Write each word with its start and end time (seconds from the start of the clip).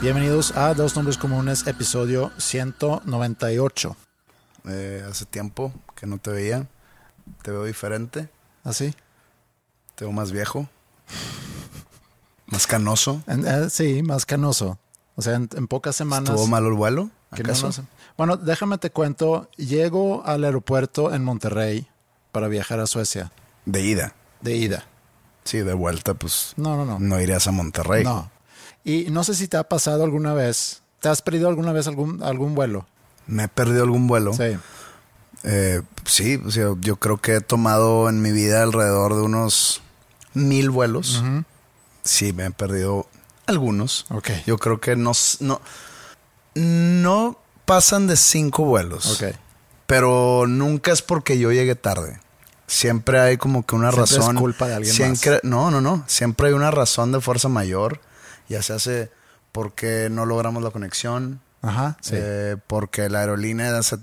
Bienvenidos 0.00 0.56
a 0.56 0.74
Dos 0.74 0.94
Nombres 0.94 1.16
Comunes, 1.16 1.66
episodio 1.66 2.30
198. 2.38 3.96
Eh, 4.68 5.04
hace 5.08 5.24
tiempo 5.24 5.72
que 5.94 6.06
no 6.06 6.18
te 6.18 6.30
veía. 6.30 6.66
Te 7.42 7.50
veo 7.50 7.64
diferente. 7.64 8.28
¿Así? 8.62 8.94
Te 9.94 10.04
veo 10.04 10.12
más 10.12 10.32
viejo. 10.32 10.68
Más 12.46 12.66
canoso. 12.66 13.22
Eh, 13.26 13.68
sí, 13.70 14.02
más 14.02 14.26
canoso. 14.26 14.78
O 15.16 15.22
sea, 15.22 15.34
en, 15.34 15.48
en 15.56 15.66
pocas 15.66 15.96
semanas. 15.96 16.30
¿Estuvo 16.30 16.46
malo 16.46 16.68
el 16.68 16.74
vuelo? 16.74 17.04
no 17.30 17.38
¿Acaso? 17.38 17.66
nos- 17.66 17.80
bueno, 18.16 18.36
déjame 18.36 18.78
te 18.78 18.90
cuento. 18.90 19.48
Llego 19.56 20.24
al 20.26 20.44
aeropuerto 20.44 21.12
en 21.14 21.24
Monterrey 21.24 21.88
para 22.32 22.48
viajar 22.48 22.80
a 22.80 22.86
Suecia. 22.86 23.32
De 23.64 23.82
ida. 23.82 24.14
De 24.42 24.56
ida. 24.56 24.84
Sí, 25.44 25.58
de 25.58 25.74
vuelta, 25.74 26.14
pues 26.14 26.52
No, 26.56 26.76
no, 26.76 26.84
no. 26.84 26.98
no 26.98 27.20
irías 27.20 27.46
a 27.46 27.52
Monterrey. 27.52 28.04
No. 28.04 28.30
Y 28.88 29.10
no 29.10 29.24
sé 29.24 29.34
si 29.34 29.48
te 29.48 29.56
ha 29.56 29.64
pasado 29.64 30.04
alguna 30.04 30.32
vez. 30.32 30.80
¿Te 31.00 31.08
has 31.08 31.20
perdido 31.20 31.48
alguna 31.48 31.72
vez 31.72 31.88
algún, 31.88 32.22
algún 32.22 32.54
vuelo? 32.54 32.86
¿Me 33.26 33.42
he 33.44 33.48
perdido 33.48 33.82
algún 33.82 34.06
vuelo? 34.06 34.32
Sí. 34.32 34.56
Eh, 35.42 35.82
sí, 36.04 36.40
o 36.46 36.50
sea, 36.52 36.68
yo 36.80 36.94
creo 36.96 37.18
que 37.18 37.34
he 37.34 37.40
tomado 37.40 38.08
en 38.08 38.22
mi 38.22 38.30
vida 38.30 38.62
alrededor 38.62 39.16
de 39.16 39.22
unos 39.22 39.82
mil 40.34 40.70
vuelos. 40.70 41.22
Sí, 42.04 42.32
me 42.32 42.46
he 42.46 42.50
perdido 42.52 43.08
algunos. 43.46 44.06
Ok. 44.10 44.30
Yo 44.46 44.56
creo 44.58 44.80
que 44.80 44.94
no, 44.94 45.10
no, 45.40 45.60
no 46.54 47.38
pasan 47.64 48.06
de 48.06 48.16
cinco 48.16 48.64
vuelos. 48.64 49.20
Ok. 49.20 49.34
Pero 49.86 50.46
nunca 50.46 50.92
es 50.92 51.02
porque 51.02 51.38
yo 51.38 51.52
llegué 51.52 51.74
tarde. 51.74 52.20
Siempre 52.66 53.20
hay 53.20 53.36
como 53.36 53.64
que 53.64 53.74
una 53.76 53.90
Siempre 53.92 54.10
es 54.12 54.18
razón. 54.18 54.36
culpa 54.36 54.66
de 54.68 54.74
alguien 54.74 54.94
Siempre- 54.94 55.40
No, 55.44 55.70
no, 55.70 55.80
no. 55.80 56.04
Siempre 56.06 56.48
hay 56.48 56.54
una 56.54 56.70
razón 56.70 57.12
de 57.12 57.20
fuerza 57.20 57.48
mayor. 57.48 58.00
Ya 58.48 58.62
se 58.62 58.72
hace 58.72 59.10
porque 59.52 60.08
no 60.10 60.26
logramos 60.26 60.62
la 60.62 60.70
conexión. 60.70 61.40
Ajá. 61.62 61.96
Sí. 62.00 62.12
eh, 62.14 62.56
porque 62.68 63.08
la 63.08 63.20
aerolínea 63.20 63.82
se- 63.82 63.98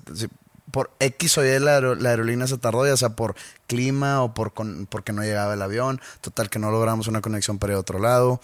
por 0.72 0.92
X 1.00 1.38
o 1.38 1.46
Y 1.46 1.60
la, 1.60 1.76
aero- 1.78 1.96
la 1.96 2.10
aerolínea 2.10 2.48
se 2.48 2.58
tardó, 2.58 2.86
ya 2.86 2.98
sea 2.98 3.10
por 3.10 3.36
clima 3.68 4.22
o 4.24 4.34
por 4.34 4.54
con- 4.54 4.88
porque 4.90 5.14
no 5.14 5.22
llegaba 5.22 5.54
el 5.54 5.62
avión. 5.62 6.02
Total 6.20 6.50
que 6.50 6.60
no 6.60 6.72
logramos 6.72 7.08
una 7.08 7.22
conexión 7.22 7.60
para 7.60 7.74
ir 7.74 7.78
a 7.78 7.80
otro 7.80 8.00
lado. 8.00 8.42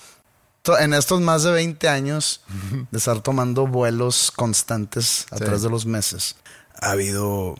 En 0.79 0.93
estos 0.93 1.19
más 1.21 1.43
de 1.43 1.51
20 1.51 1.89
años 1.89 2.41
de 2.91 2.97
estar 2.97 3.19
tomando 3.21 3.65
vuelos 3.65 4.31
constantes 4.35 5.25
a 5.31 5.37
Sí. 5.37 5.43
través 5.43 5.63
de 5.63 5.69
los 5.69 5.85
meses, 5.87 6.35
ha 6.79 6.91
habido 6.91 7.55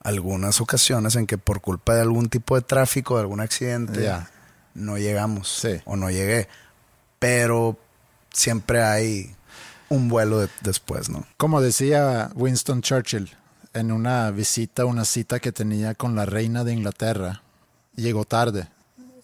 algunas 0.00 0.60
ocasiones 0.60 1.16
en 1.16 1.26
que 1.26 1.38
por 1.38 1.60
culpa 1.60 1.94
de 1.94 2.02
algún 2.02 2.28
tipo 2.28 2.54
de 2.56 2.62
tráfico, 2.62 3.14
de 3.14 3.22
algún 3.22 3.40
accidente, 3.40 4.12
no 4.74 4.98
llegamos 4.98 5.48
Sí. 5.48 5.80
o 5.84 5.96
no 5.96 6.10
llegué. 6.10 6.48
Pero 7.22 7.78
siempre 8.32 8.82
hay 8.82 9.34
un 9.88 10.08
vuelo 10.08 10.40
de- 10.40 10.48
después, 10.60 11.08
¿no? 11.08 11.24
Como 11.36 11.60
decía 11.62 12.30
Winston 12.34 12.82
Churchill 12.82 13.30
en 13.74 13.92
una 13.92 14.30
visita, 14.32 14.84
una 14.84 15.04
cita 15.04 15.38
que 15.40 15.52
tenía 15.52 15.94
con 15.94 16.14
la 16.16 16.26
reina 16.26 16.64
de 16.64 16.72
Inglaterra, 16.74 17.42
llegó 17.94 18.24
tarde. 18.24 18.68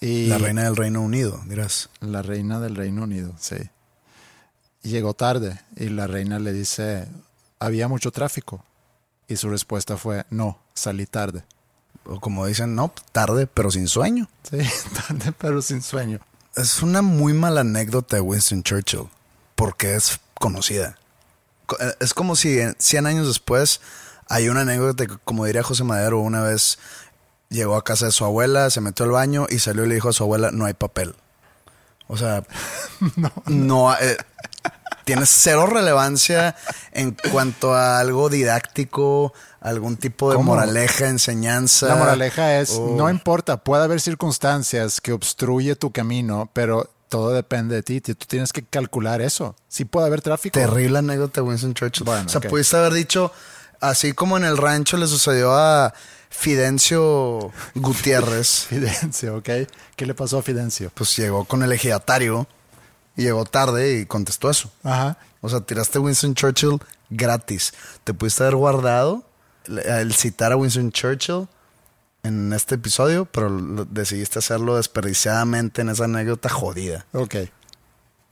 Y 0.00 0.26
La 0.28 0.38
reina 0.38 0.62
del 0.62 0.76
Reino 0.76 1.02
Unido, 1.02 1.42
dirás. 1.46 1.90
La 2.00 2.22
reina 2.22 2.60
del 2.60 2.76
Reino 2.76 3.02
Unido, 3.02 3.34
sí. 3.40 3.56
Llegó 4.82 5.12
tarde 5.14 5.60
y 5.76 5.88
la 5.88 6.06
reina 6.06 6.38
le 6.38 6.52
dice, 6.52 7.08
había 7.58 7.88
mucho 7.88 8.12
tráfico. 8.12 8.64
Y 9.26 9.36
su 9.36 9.50
respuesta 9.50 9.96
fue, 9.96 10.24
no, 10.30 10.58
salí 10.72 11.04
tarde. 11.06 11.42
O 12.04 12.20
como 12.20 12.46
dicen, 12.46 12.74
no, 12.76 12.92
tarde, 13.12 13.46
pero 13.48 13.70
sin 13.72 13.88
sueño. 13.88 14.28
Sí, 14.48 14.58
tarde 15.08 15.32
pero 15.36 15.60
sin 15.62 15.82
sueño. 15.82 16.20
Es 16.58 16.82
una 16.82 17.02
muy 17.02 17.32
mala 17.34 17.60
anécdota 17.62 18.16
de 18.16 18.22
Winston 18.22 18.62
Churchill, 18.62 19.08
porque 19.54 19.94
es 19.94 20.20
conocida. 20.34 20.98
Co- 21.66 21.76
eh, 21.80 21.94
Es 22.00 22.14
como 22.14 22.36
si 22.36 22.58
en 22.60 22.74
100 22.78 23.06
años 23.06 23.26
después 23.28 23.80
hay 24.28 24.48
una 24.48 24.62
anécdota 24.62 25.06
que, 25.06 25.16
como 25.24 25.44
diría 25.44 25.62
José 25.62 25.84
Madero, 25.84 26.18
una 26.20 26.42
vez 26.42 26.78
llegó 27.48 27.76
a 27.76 27.84
casa 27.84 28.06
de 28.06 28.12
su 28.12 28.24
abuela, 28.24 28.70
se 28.70 28.80
metió 28.80 29.04
al 29.04 29.12
baño 29.12 29.46
y 29.48 29.58
salió 29.60 29.84
y 29.84 29.88
le 29.88 29.94
dijo 29.94 30.08
a 30.08 30.12
su 30.12 30.22
abuela, 30.24 30.50
no 30.50 30.64
hay 30.66 30.74
papel. 30.74 31.14
O 32.08 32.16
sea, 32.16 32.42
no, 33.46 33.94
eh, 34.00 34.16
tiene 35.08 35.24
cero 35.24 35.64
relevancia 35.64 36.54
en 36.92 37.16
cuanto 37.32 37.72
a 37.72 37.98
algo 37.98 38.28
didáctico, 38.28 39.32
algún 39.58 39.96
tipo 39.96 40.28
de 40.28 40.36
¿Cómo? 40.36 40.52
moraleja, 40.52 41.08
enseñanza. 41.08 41.88
La 41.88 41.96
moraleja 41.96 42.60
es, 42.60 42.78
no 42.78 43.08
importa, 43.08 43.56
puede 43.56 43.84
haber 43.84 44.02
circunstancias 44.02 45.00
que 45.00 45.12
obstruye 45.12 45.76
tu 45.76 45.92
camino, 45.92 46.50
pero 46.52 46.90
todo 47.08 47.30
depende 47.30 47.76
de 47.76 47.82
ti. 47.82 48.02
Tú 48.02 48.14
tienes 48.16 48.52
que 48.52 48.62
calcular 48.62 49.22
eso. 49.22 49.56
Sí 49.66 49.86
puede 49.86 50.08
haber 50.08 50.20
tráfico. 50.20 50.52
Terrible 50.52 50.98
anécdota 50.98 51.42
Winston 51.42 51.72
Churchill. 51.72 52.04
Bueno, 52.04 52.26
o 52.26 52.28
sea, 52.28 52.42
pudiste 52.42 52.76
haber 52.76 52.92
dicho, 52.92 53.32
así 53.80 54.12
como 54.12 54.36
en 54.36 54.44
el 54.44 54.58
rancho 54.58 54.98
le 54.98 55.06
sucedió 55.06 55.54
a 55.54 55.94
Fidencio 56.28 57.50
Gutiérrez, 57.74 58.66
Fidencio, 58.68 59.38
¿ok? 59.38 59.48
¿Qué 59.96 60.04
le 60.04 60.12
pasó 60.12 60.40
a 60.40 60.42
Fidencio? 60.42 60.90
pues 60.92 61.16
llegó 61.16 61.46
con 61.46 61.62
el 61.62 61.72
ejidatario 61.72 62.46
y 63.18 63.22
llegó 63.24 63.44
tarde 63.44 63.98
y 63.98 64.06
contestó 64.06 64.48
eso. 64.48 64.70
Ajá. 64.84 65.18
O 65.40 65.48
sea, 65.48 65.60
tiraste 65.60 65.98
Winston 65.98 66.34
Churchill 66.34 66.78
gratis. 67.10 67.74
Te 68.04 68.14
pudiste 68.14 68.44
haber 68.44 68.54
guardado 68.56 69.24
el, 69.66 70.14
citar 70.14 70.52
a 70.52 70.56
Winston 70.56 70.92
Churchill 70.92 71.48
en 72.22 72.52
este 72.52 72.76
episodio, 72.76 73.26
pero 73.26 73.50
decidiste 73.90 74.38
hacerlo 74.38 74.76
desperdiciadamente 74.76 75.82
en 75.82 75.88
esa 75.90 76.04
anécdota 76.04 76.48
jodida. 76.48 77.06
Ok. 77.12 77.34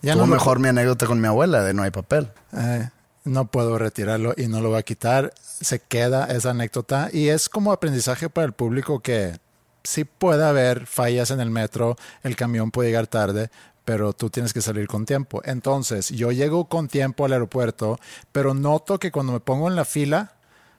Ya 0.02 0.14
no 0.14 0.22
lo- 0.22 0.26
mejor 0.28 0.58
mi 0.60 0.68
anécdota 0.68 1.06
con 1.06 1.20
mi 1.20 1.26
abuela 1.26 1.62
de 1.62 1.74
no 1.74 1.82
hay 1.82 1.90
papel. 1.90 2.30
Eh, 2.56 2.88
no 3.24 3.46
puedo 3.46 3.78
retirarlo 3.78 4.34
y 4.36 4.46
no 4.46 4.60
lo 4.60 4.68
voy 4.70 4.78
a 4.78 4.82
quitar. 4.82 5.32
Se 5.42 5.80
queda 5.80 6.26
esa 6.26 6.50
anécdota 6.50 7.08
y 7.12 7.28
es 7.28 7.48
como 7.48 7.72
aprendizaje 7.72 8.28
para 8.28 8.46
el 8.46 8.52
público 8.52 9.00
que 9.00 9.38
sí 9.82 10.04
puede 10.04 10.44
haber 10.44 10.86
fallas 10.86 11.30
en 11.30 11.40
el 11.40 11.50
metro, 11.50 11.96
el 12.22 12.36
camión 12.36 12.70
puede 12.70 12.88
llegar 12.90 13.06
tarde, 13.06 13.50
pero 13.86 14.12
tú 14.12 14.28
tienes 14.28 14.52
que 14.52 14.60
salir 14.60 14.86
con 14.88 15.06
tiempo. 15.06 15.40
Entonces, 15.46 16.10
yo 16.10 16.30
llego 16.32 16.66
con 16.66 16.88
tiempo 16.88 17.24
al 17.24 17.32
aeropuerto, 17.32 17.98
pero 18.32 18.52
noto 18.52 18.98
que 18.98 19.10
cuando 19.10 19.32
me 19.32 19.40
pongo 19.40 19.68
en 19.68 19.76
la 19.76 19.86
fila 19.86 20.32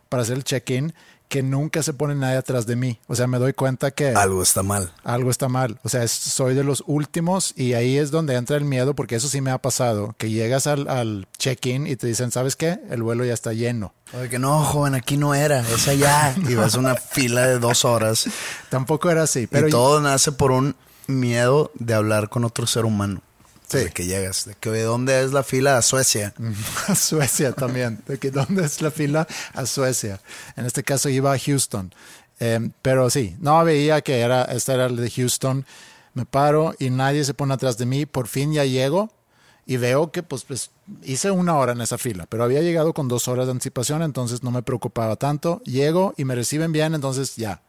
para 0.10 0.22
hacer 0.22 0.38
el 0.38 0.44
check-in, 0.44 0.94
que 1.28 1.44
nunca 1.44 1.84
se 1.84 1.92
pone 1.94 2.16
nadie 2.16 2.38
atrás 2.38 2.66
de 2.68 2.78
mí. 2.78 3.00
O 3.08 3.16
sea, 3.16 3.28
me 3.28 3.38
doy 3.38 3.52
cuenta 3.52 3.92
que 3.92 4.10
Algo 4.12 4.42
está 4.42 4.64
mal. 4.64 4.94
algo 5.04 5.30
está 5.30 5.50
mal. 5.50 5.78
O 5.84 5.90
sea, 5.90 6.04
es- 6.04 6.12
soy 6.14 6.54
de 6.56 6.64
los 6.64 6.84
últimos 6.88 7.54
y 7.58 7.74
ahí 7.74 7.98
es 7.98 8.12
donde 8.12 8.36
entra 8.36 8.56
el 8.56 8.64
miedo, 8.64 8.94
porque 8.96 9.16
eso 9.16 9.28
sí 9.28 9.42
me 9.42 9.52
ha 9.52 9.58
pasado, 9.58 10.16
que 10.18 10.30
llegas 10.30 10.68
al, 10.68 10.88
al 10.88 11.28
check-in 11.38 11.86
y 11.88 11.98
te 11.98 12.08
dicen, 12.08 12.32
¿sabes 12.32 12.56
qué? 12.56 12.80
El 12.90 13.04
vuelo 13.04 13.26
ya 13.26 13.34
está 13.34 13.52
lleno. 13.52 13.94
Oye, 14.18 14.30
que 14.30 14.40
no, 14.40 14.64
joven, 14.64 14.96
aquí 14.96 15.18
no 15.18 15.34
era, 15.36 15.60
es 15.62 15.88
allá. 15.90 16.34
Y 16.48 16.56
vas 16.56 16.76
a 16.76 16.80
una 16.80 16.96
fila 16.96 17.46
de 17.46 17.60
dos 17.60 17.84
horas. 17.84 18.30
Tampoco 18.70 19.10
era 19.10 19.24
así, 19.24 19.48
pero 19.48 19.68
y 19.68 19.72
todo 19.72 20.00
nace 20.00 20.32
por 20.32 20.52
un 20.52 20.76
miedo 21.08 21.72
de 21.76 21.94
hablar 21.94 22.30
con 22.30 22.44
otro 22.44 22.68
ser 22.68 22.86
humano. 22.86 23.22
Sí. 23.68 23.80
De 23.80 23.92
que 23.92 24.06
llegas, 24.06 24.46
de 24.46 24.56
que 24.56 24.70
de 24.70 24.84
dónde 24.84 25.22
es 25.22 25.34
la 25.34 25.44
fila 25.44 25.78
a 25.78 25.82
Suecia. 25.82 26.34
a 26.88 26.96
Suecia 26.96 27.52
también. 27.52 28.02
De 28.08 28.18
que 28.18 28.32
dónde 28.32 28.64
es 28.64 28.82
la 28.82 28.92
fila 28.92 29.28
a 29.54 29.66
Suecia. 29.66 30.22
En 30.56 30.66
este 30.66 30.84
caso 30.84 31.10
iba 31.10 31.34
a 31.34 31.40
Houston. 31.40 31.94
Eh, 32.40 32.70
pero 32.82 33.10
sí, 33.10 33.36
no 33.40 33.64
veía 33.64 34.02
que 34.02 34.20
era, 34.20 34.44
este 34.44 34.74
era 34.74 34.86
el 34.86 34.96
de 34.96 35.10
Houston. 35.10 35.66
Me 36.14 36.26
paro 36.26 36.74
y 36.80 36.90
nadie 36.90 37.24
se 37.26 37.34
pone 37.34 37.54
atrás 37.54 37.78
de 37.78 37.86
mí. 37.86 38.06
Por 38.06 38.28
fin 38.28 38.54
ya 38.54 38.64
llego 38.64 39.12
y 39.68 39.76
veo 39.76 40.12
que 40.12 40.24
pues, 40.24 40.46
pues 40.46 40.72
hice 41.04 41.30
una 41.30 41.58
hora 41.58 41.74
en 41.74 41.82
esa 41.82 41.98
fila, 41.98 42.26
pero 42.28 42.46
había 42.46 42.62
llegado 42.62 42.94
con 42.94 43.10
dos 43.10 43.28
horas 43.28 43.48
de 43.48 43.52
anticipación, 43.52 44.02
entonces 44.02 44.42
no 44.42 44.50
me 44.50 44.64
preocupaba 44.64 45.18
tanto. 45.18 45.62
Llego 45.66 46.14
y 46.16 46.24
me 46.24 46.36
reciben 46.36 46.72
bien, 46.72 46.96
entonces 46.96 47.36
ya. 47.36 47.62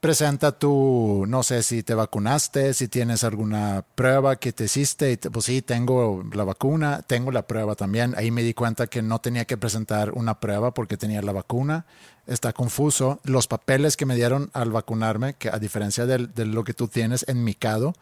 Presenta 0.00 0.52
tu, 0.56 1.24
no 1.26 1.42
sé 1.42 1.62
si 1.62 1.82
te 1.82 1.94
vacunaste, 1.94 2.74
si 2.74 2.86
tienes 2.86 3.24
alguna 3.24 3.82
prueba 3.94 4.36
que 4.36 4.52
te 4.52 4.64
hiciste. 4.64 5.10
Y 5.10 5.16
te- 5.16 5.30
pues 5.30 5.46
sí, 5.46 5.62
tengo 5.62 6.22
la 6.32 6.44
vacuna, 6.44 7.02
tengo 7.02 7.32
la 7.32 7.46
prueba 7.46 7.74
también. 7.74 8.14
Ahí 8.16 8.30
me 8.30 8.42
di 8.42 8.54
cuenta 8.54 8.86
que 8.86 9.02
no 9.02 9.18
tenía 9.20 9.46
que 9.46 9.56
presentar 9.56 10.12
una 10.12 10.38
prueba 10.38 10.72
porque 10.74 10.96
tenía 10.96 11.22
la 11.22 11.32
vacuna. 11.32 11.86
Está 12.26 12.52
confuso. 12.52 13.20
Los 13.24 13.48
papeles 13.48 13.96
que 13.96 14.06
me 14.06 14.14
dieron 14.14 14.50
al 14.52 14.70
vacunarme, 14.70 15.34
que 15.34 15.48
a 15.48 15.58
diferencia 15.58 16.06
de, 16.06 16.28
lo 16.44 16.62
que 16.62 16.74
tú 16.74 16.86
tienes 16.88 17.24
en 17.26 17.42
mi 17.42 17.54
CADO, 17.54 17.94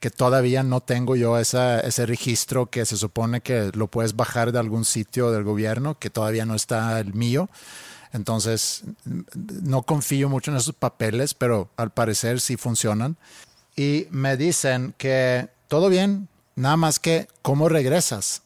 que 0.00 0.10
todavía 0.10 0.62
no 0.62 0.80
tengo 0.80 1.14
yo 1.14 1.38
ese 1.38 2.06
registro 2.06 2.66
que 2.66 2.86
se 2.86 2.96
supone 2.96 3.42
que 3.42 3.70
lo 3.74 3.88
puedes 3.88 4.16
bajar 4.16 4.50
de 4.50 4.60
algún 4.60 4.84
sitio 4.84 5.30
del 5.30 5.44
gobierno, 5.44 5.98
que 5.98 6.08
todavía 6.10 6.46
no 6.46 6.54
está 6.54 6.98
el 6.98 7.14
mío. 7.14 7.48
Entonces, 8.12 8.82
no 9.04 9.82
confío 9.82 10.28
mucho 10.28 10.50
en 10.50 10.56
esos 10.56 10.74
papeles, 10.74 11.34
pero 11.34 11.70
al 11.76 11.90
parecer 11.90 12.40
sí 12.40 12.56
funcionan. 12.56 13.16
Y 13.76 14.06
me 14.10 14.36
dicen 14.36 14.94
que 14.98 15.48
todo 15.68 15.88
bien, 15.88 16.28
nada 16.56 16.76
más 16.76 16.98
que, 16.98 17.28
¿cómo 17.42 17.68
regresas? 17.68 18.42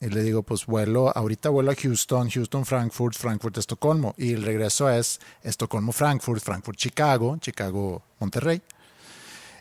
Y 0.00 0.08
le 0.08 0.22
digo, 0.22 0.42
pues 0.42 0.66
vuelo, 0.66 1.16
ahorita 1.16 1.48
vuelo 1.48 1.70
a 1.70 1.74
Houston, 1.74 2.28
Houston, 2.28 2.66
Frankfurt, 2.66 3.16
Frankfurt, 3.16 3.56
Estocolmo. 3.56 4.14
Y 4.18 4.32
el 4.34 4.42
regreso 4.42 4.90
es 4.90 5.20
Estocolmo, 5.42 5.92
Frankfurt, 5.92 6.42
Frankfurt, 6.42 6.76
Chicago, 6.76 7.38
Chicago, 7.40 8.02
Monterrey. 8.20 8.60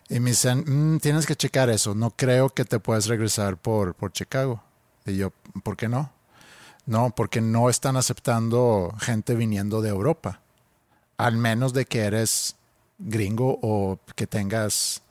Y 0.09 0.19
me 0.19 0.31
dicen, 0.31 0.65
"Mm, 0.95 0.99
tienes 0.99 1.25
que 1.25 1.35
checar 1.35 1.69
eso, 1.69 1.95
no 1.95 2.11
creo 2.11 2.49
que 2.49 2.65
te 2.65 2.79
puedas 2.79 3.07
regresar 3.07 3.55
por, 3.57 3.95
por 3.95 4.11
Chicago. 4.11 4.61
Y 5.05 5.15
yo, 5.15 5.31
¿por 5.63 5.77
qué 5.77 5.87
no? 5.87 6.11
No, 6.85 7.13
porque 7.15 7.41
no 7.41 7.69
están 7.69 7.95
aceptando 7.95 8.93
gente 8.99 9.35
viniendo 9.35 9.81
de 9.81 9.89
Europa. 9.89 10.41
Al 11.17 11.37
menos 11.37 11.73
de 11.73 11.85
que 11.85 12.01
eres 12.01 12.55
gringo 12.99 13.59
o 13.61 13.99
que 14.15 14.27
tengas 14.27 15.01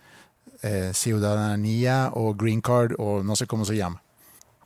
eh, 0.63 0.93
ciudadanía 0.95 2.11
o 2.15 2.35
green 2.35 2.61
card 2.61 2.95
o 2.99 3.23
no 3.23 3.37
sé 3.37 3.47
cómo 3.47 3.65
se 3.65 3.77
llama. 3.77 4.03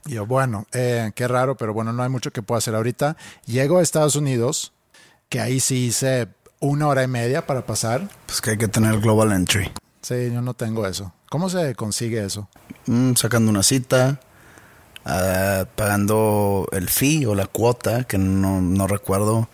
Y 0.05 0.15
yo, 0.15 0.27
bueno, 0.27 0.67
eh, 0.73 1.11
qué 1.15 1.27
raro, 1.27 1.57
pero 1.57 1.75
bueno, 1.75 1.93
no 1.93 2.03
hay 2.03 2.09
mucho 2.09 2.31
que 2.33 2.43
pueda 2.43 2.59
hacer 2.59 2.75
ahorita. 2.75 3.17
Llego 3.47 3.79
a 3.79 3.83
Estados 3.83 4.15
Unidos, 4.15 4.73
que 5.29 5.41
ahí 5.41 5.59
sí 5.59 5.87
hice 5.87 6.29
una 6.61 6.87
hora 6.89 7.03
y 7.03 7.09
media 7.09 7.47
para 7.47 7.67
pasar. 7.67 8.09
Pues 8.27 8.41
que 8.41 8.51
hay 8.51 8.59
que 8.59 8.69
tener 8.69 9.01
Global 9.01 9.33
Entry. 9.33 9.73
Sí, 10.03 10.31
yo 10.33 10.41
no 10.43 10.55
tengo 10.55 10.87
eso. 10.87 11.13
¿Cómo 11.29 11.51
se 11.51 11.75
consigue 11.75 12.25
eso? 12.25 12.49
Mm, 12.87 13.15
sacando 13.15 13.51
una 13.51 13.65
cita, 13.65 14.21
ah, 15.07 15.65
pagando 15.75 16.69
el 16.73 16.91
fee 16.91 17.25
o 17.25 17.35
la 17.35 17.47
cuota, 17.47 18.05
que 18.05 18.19
no, 18.19 18.61
no 18.61 18.87
recuerdo, 18.87 19.49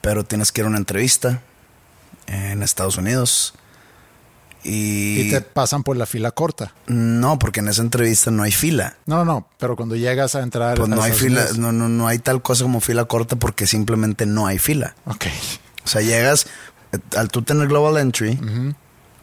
pero 0.00 0.24
tienes 0.24 0.50
que 0.52 0.62
ir 0.62 0.64
a 0.64 0.68
una 0.68 0.78
entrevista 0.78 1.42
en 2.26 2.62
Estados 2.62 2.96
Unidos. 2.96 3.52
Y, 4.64 5.22
Y 5.22 5.30
te 5.30 5.40
pasan 5.40 5.82
por 5.82 5.96
la 5.96 6.06
fila 6.06 6.30
corta. 6.30 6.72
no, 6.86 7.36
porque 7.38 7.60
en 7.60 7.68
esa 7.68 7.82
entrevista 7.82 8.30
no 8.30 8.44
hay 8.44 8.52
fila. 8.52 8.96
No, 9.06 9.16
no, 9.16 9.24
no, 9.24 9.48
pero 9.58 9.74
cuando 9.74 9.96
llegas 9.96 10.36
a 10.36 10.40
entrar... 10.42 10.78
Pues 10.78 10.88
no 10.88 11.02
hay 11.02 11.12
fila, 11.12 11.44
no, 11.58 11.72
no, 11.72 11.88
no 11.88 12.06
hay 12.06 12.20
tal 12.20 12.42
cosa 12.42 12.62
como 12.62 12.80
fila 12.80 13.04
corta 13.06 13.34
porque 13.36 13.66
simplemente 13.66 14.24
no 14.24 14.46
hay 14.46 14.58
fila. 14.58 14.94
Ok. 15.06 15.26
O 15.84 15.88
sea, 15.88 16.00
llegas, 16.00 16.46
eh, 16.92 16.98
al 17.16 17.28
tú 17.28 17.42
tener 17.42 17.66
Global 17.66 17.96
Entry, 17.96 18.38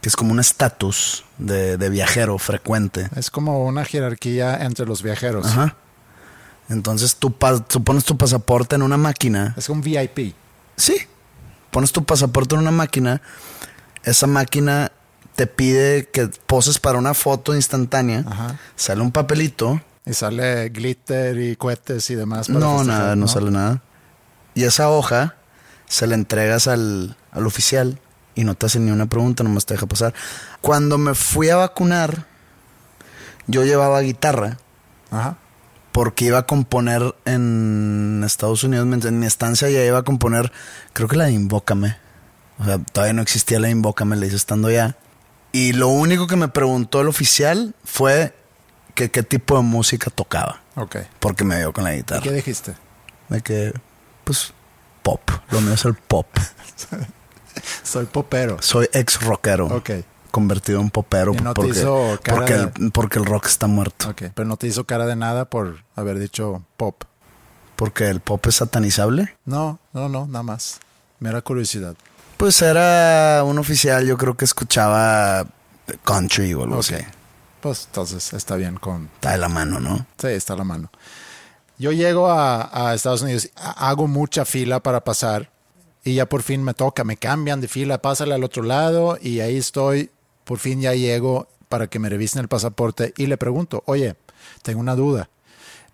que 0.00 0.08
es 0.08 0.16
como 0.16 0.32
un 0.32 0.40
estatus 0.40 1.24
de, 1.38 1.76
de 1.76 1.90
viajero 1.90 2.38
frecuente. 2.38 3.08
Es 3.16 3.30
como 3.30 3.64
una 3.66 3.84
jerarquía 3.84 4.64
entre 4.64 4.86
los 4.86 5.02
viajeros. 5.02 5.46
Ajá. 5.46 5.76
Entonces 6.70 7.16
tú, 7.16 7.32
pones 7.32 8.04
tu 8.04 8.16
pasaporte 8.16 8.76
en 8.76 8.82
una 8.82 8.96
máquina. 8.96 9.54
Es 9.58 9.68
un 9.68 9.82
VIP. 9.82 10.34
Sí. 10.76 10.96
Pones 11.70 11.92
tu 11.92 12.04
pasaporte 12.04 12.54
en 12.54 12.60
una 12.60 12.70
máquina. 12.70 13.20
Esa 14.04 14.26
máquina 14.28 14.92
te 15.34 15.46
pide 15.48 16.08
que 16.08 16.28
poses 16.46 16.78
para 16.78 16.98
una 16.98 17.12
foto 17.12 17.54
instantánea. 17.54 18.24
Ajá. 18.26 18.58
Sale 18.76 19.02
un 19.02 19.10
papelito. 19.10 19.82
Y 20.06 20.14
sale 20.14 20.68
glitter 20.70 21.38
y 21.38 21.56
cohetes 21.56 22.08
y 22.10 22.14
demás. 22.14 22.46
para 22.46 22.60
No, 22.60 22.84
nada, 22.84 23.16
no, 23.16 23.26
sale 23.26 23.50
nada. 23.50 23.82
Y 24.54 24.62
esa 24.62 24.88
hoja 24.90 25.36
se 25.86 26.06
la 26.06 26.14
entregas 26.14 26.68
al, 26.68 27.16
al 27.32 27.46
oficial 27.46 28.00
y 28.34 28.44
no 28.44 28.54
te 28.54 28.66
hace 28.66 28.78
ni 28.80 28.90
una 28.90 29.06
pregunta, 29.06 29.42
nomás 29.42 29.66
te 29.66 29.74
deja 29.74 29.86
pasar. 29.86 30.14
Cuando 30.60 30.98
me 30.98 31.14
fui 31.14 31.48
a 31.50 31.56
vacunar, 31.56 32.26
yo 33.46 33.64
llevaba 33.64 34.00
guitarra 34.00 34.58
Ajá. 35.10 35.36
porque 35.92 36.26
iba 36.26 36.38
a 36.38 36.46
componer 36.46 37.14
en 37.24 38.22
Estados 38.24 38.62
Unidos, 38.64 38.86
en 39.04 39.18
mi 39.18 39.26
estancia 39.26 39.68
ya 39.70 39.84
iba 39.84 39.98
a 39.98 40.02
componer, 40.02 40.52
creo 40.92 41.08
que 41.08 41.16
la 41.16 41.24
de 41.24 41.32
Invócame. 41.32 41.96
O 42.58 42.64
sea, 42.64 42.78
todavía 42.78 43.14
no 43.14 43.22
existía 43.22 43.58
la 43.58 43.66
de 43.68 43.72
Invócame, 43.72 44.16
la 44.16 44.26
hice 44.26 44.36
estando 44.36 44.70
ya. 44.70 44.96
Y 45.52 45.72
lo 45.72 45.88
único 45.88 46.26
que 46.26 46.36
me 46.36 46.48
preguntó 46.48 47.00
el 47.00 47.08
oficial 47.08 47.74
fue 47.84 48.34
que 48.94 49.10
qué 49.10 49.22
tipo 49.22 49.56
de 49.56 49.62
música 49.62 50.10
tocaba, 50.10 50.60
Ok. 50.76 50.96
porque 51.18 51.42
me 51.44 51.56
vio 51.58 51.72
con 51.72 51.84
la 51.84 51.94
¿Y 51.94 51.98
guitarra. 51.98 52.22
qué 52.22 52.30
dijiste? 52.32 52.74
De 53.28 53.40
que, 53.40 53.72
pues, 54.24 54.52
pop. 55.02 55.20
Lo 55.50 55.60
mío 55.60 55.72
es 55.74 55.84
el 55.86 55.94
pop. 55.94 56.26
Soy 57.82 58.06
popero. 58.06 58.60
Soy 58.60 58.88
ex 58.92 59.20
rockero. 59.22 59.66
Ok. 59.66 59.90
Convertido 60.30 60.80
en 60.80 60.90
popero 60.90 61.32
no 61.34 61.54
te 61.54 61.60
porque, 61.62 61.70
hizo 61.80 62.18
cara 62.22 62.36
porque, 62.38 62.52
de- 62.54 62.72
el, 62.84 62.92
porque 62.92 63.18
el 63.18 63.24
rock 63.26 63.46
está 63.46 63.66
muerto. 63.66 64.10
Ok. 64.10 64.22
Pero 64.34 64.48
no 64.48 64.56
te 64.56 64.66
hizo 64.68 64.84
cara 64.84 65.06
de 65.06 65.16
nada 65.16 65.44
por 65.46 65.82
haber 65.96 66.18
dicho 66.20 66.62
pop. 66.76 67.02
Porque 67.76 68.08
el 68.08 68.20
pop 68.20 68.46
es 68.46 68.56
satanizable. 68.56 69.36
No, 69.44 69.78
no, 69.92 70.08
no, 70.08 70.26
nada 70.26 70.42
más. 70.42 70.78
Mera 71.18 71.40
curiosidad. 71.42 71.94
Pues 72.36 72.62
era 72.62 73.42
un 73.44 73.58
oficial, 73.58 74.06
yo 74.06 74.16
creo 74.16 74.36
que 74.36 74.44
escuchaba 74.44 75.46
country 76.04 76.54
o 76.54 76.62
algo 76.64 76.80
así. 76.80 76.94
Pues 77.60 77.84
entonces 77.86 78.32
está 78.32 78.56
bien 78.56 78.76
con... 78.76 79.10
Está 79.16 79.32
de 79.32 79.38
la 79.38 79.48
mano, 79.48 79.80
¿no? 79.80 80.06
Sí, 80.18 80.28
está 80.28 80.54
a 80.54 80.56
la 80.56 80.64
mano. 80.64 80.90
Yo 81.78 81.92
llego 81.92 82.30
a, 82.30 82.70
a 82.90 82.94
Estados 82.94 83.22
Unidos, 83.22 83.50
ha- 83.56 83.88
hago 83.90 84.06
mucha 84.06 84.44
fila 84.44 84.80
para 84.80 85.02
pasar 85.04 85.50
y 86.04 86.14
ya 86.14 86.26
por 86.26 86.42
fin 86.42 86.62
me 86.62 86.74
toca, 86.74 87.04
me 87.04 87.16
cambian 87.16 87.60
de 87.60 87.68
fila, 87.68 88.00
pásale 88.00 88.34
al 88.34 88.44
otro 88.44 88.62
lado 88.62 89.18
y 89.20 89.40
ahí 89.40 89.56
estoy, 89.56 90.10
por 90.44 90.58
fin 90.58 90.80
ya 90.80 90.94
llego 90.94 91.48
para 91.68 91.86
que 91.88 91.98
me 91.98 92.08
revisen 92.08 92.40
el 92.40 92.48
pasaporte 92.48 93.12
y 93.16 93.26
le 93.26 93.36
pregunto, 93.36 93.82
oye, 93.86 94.16
tengo 94.62 94.80
una 94.80 94.96
duda. 94.96 95.28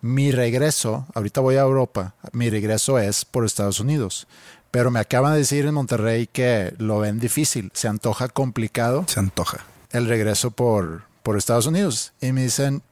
Mi 0.00 0.30
regreso, 0.30 1.06
ahorita 1.14 1.40
voy 1.40 1.56
a 1.56 1.62
Europa, 1.62 2.14
mi 2.32 2.50
regreso 2.50 2.98
es 2.98 3.24
por 3.24 3.44
Estados 3.44 3.80
Unidos, 3.80 4.26
pero 4.70 4.90
me 4.90 5.00
acaban 5.00 5.32
de 5.32 5.38
decir 5.38 5.66
en 5.66 5.74
Monterrey 5.74 6.26
que 6.26 6.74
lo 6.78 6.98
ven 7.00 7.18
difícil, 7.18 7.70
se 7.74 7.88
antoja 7.88 8.28
complicado 8.28 9.04
Se 9.08 9.18
antoja. 9.20 9.64
el 9.90 10.06
regreso 10.06 10.50
por, 10.50 11.02
por 11.22 11.36
Estados 11.36 11.66
Unidos. 11.66 12.12
Y 12.20 12.32
me 12.32 12.42
dicen, 12.42 12.82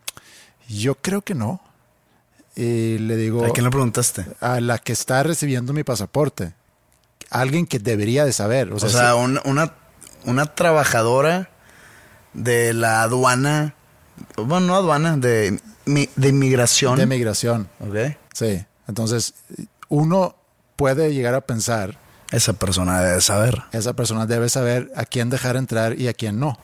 yo 0.68 0.94
creo 0.96 1.22
que 1.22 1.34
no. 1.34 1.60
Y 2.56 2.98
le 2.98 3.16
digo, 3.16 3.44
¿A 3.44 3.50
quién 3.50 3.64
le 3.64 3.70
preguntaste? 3.70 4.24
a 4.40 4.60
la 4.60 4.78
que 4.78 4.92
está 4.92 5.22
recibiendo 5.22 5.72
mi 5.72 5.84
pasaporte. 5.84 6.54
Alguien 7.30 7.66
que 7.66 7.78
debería 7.78 8.24
de 8.24 8.32
saber. 8.32 8.72
O 8.72 8.76
O 8.76 8.78
sea, 8.80 8.88
sea, 8.90 9.12
sí, 9.12 9.18
un- 9.18 9.40
una, 9.44 9.72
una 10.24 10.46
trabajadora 10.46 11.50
de 12.32 12.72
la 12.74 13.02
aduana, 13.02 13.74
bueno, 14.36 14.60
no 14.66 14.74
aduana, 14.76 15.16
de, 15.16 15.58
de 15.86 16.28
inmigración. 16.28 16.98
de 16.98 17.06
migración. 17.06 17.68
Ok. 17.80 18.16
Sí. 18.32 18.64
Entonces, 18.88 19.34
uno 19.88 20.36
puede 20.76 21.12
llegar 21.14 21.34
a 21.34 21.40
pensar, 21.42 21.98
Esa 22.32 22.52
persona 22.54 23.00
debe 23.00 23.20
saber. 23.20 23.62
esa 23.72 23.92
persona 23.94 24.26
debe 24.26 24.48
saber 24.48 24.90
a 24.96 25.04
quién 25.04 25.30
dejar 25.30 25.56
entrar 25.56 25.98
y 25.98 26.08
a 26.08 26.12
quién 26.14 26.38
no. 26.40 26.58